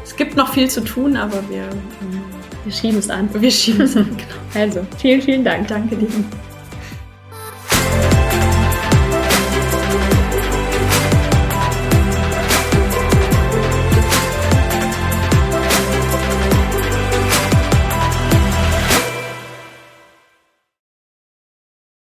es 0.04 0.14
gibt 0.14 0.36
noch 0.36 0.52
viel 0.52 0.68
zu 0.68 0.82
tun, 0.82 1.16
aber 1.16 1.42
wir, 1.48 1.62
ähm, 1.62 2.22
wir 2.64 2.72
schieben 2.72 2.98
es 2.98 3.08
an. 3.08 3.30
Wir 3.32 3.50
schieben 3.50 3.82
es 3.82 3.96
an, 3.96 4.04
genau. 4.16 4.62
Also, 4.62 4.86
vielen, 4.98 5.22
vielen 5.22 5.44
Dank. 5.44 5.68
Danke 5.68 5.96
dir. 5.96 6.08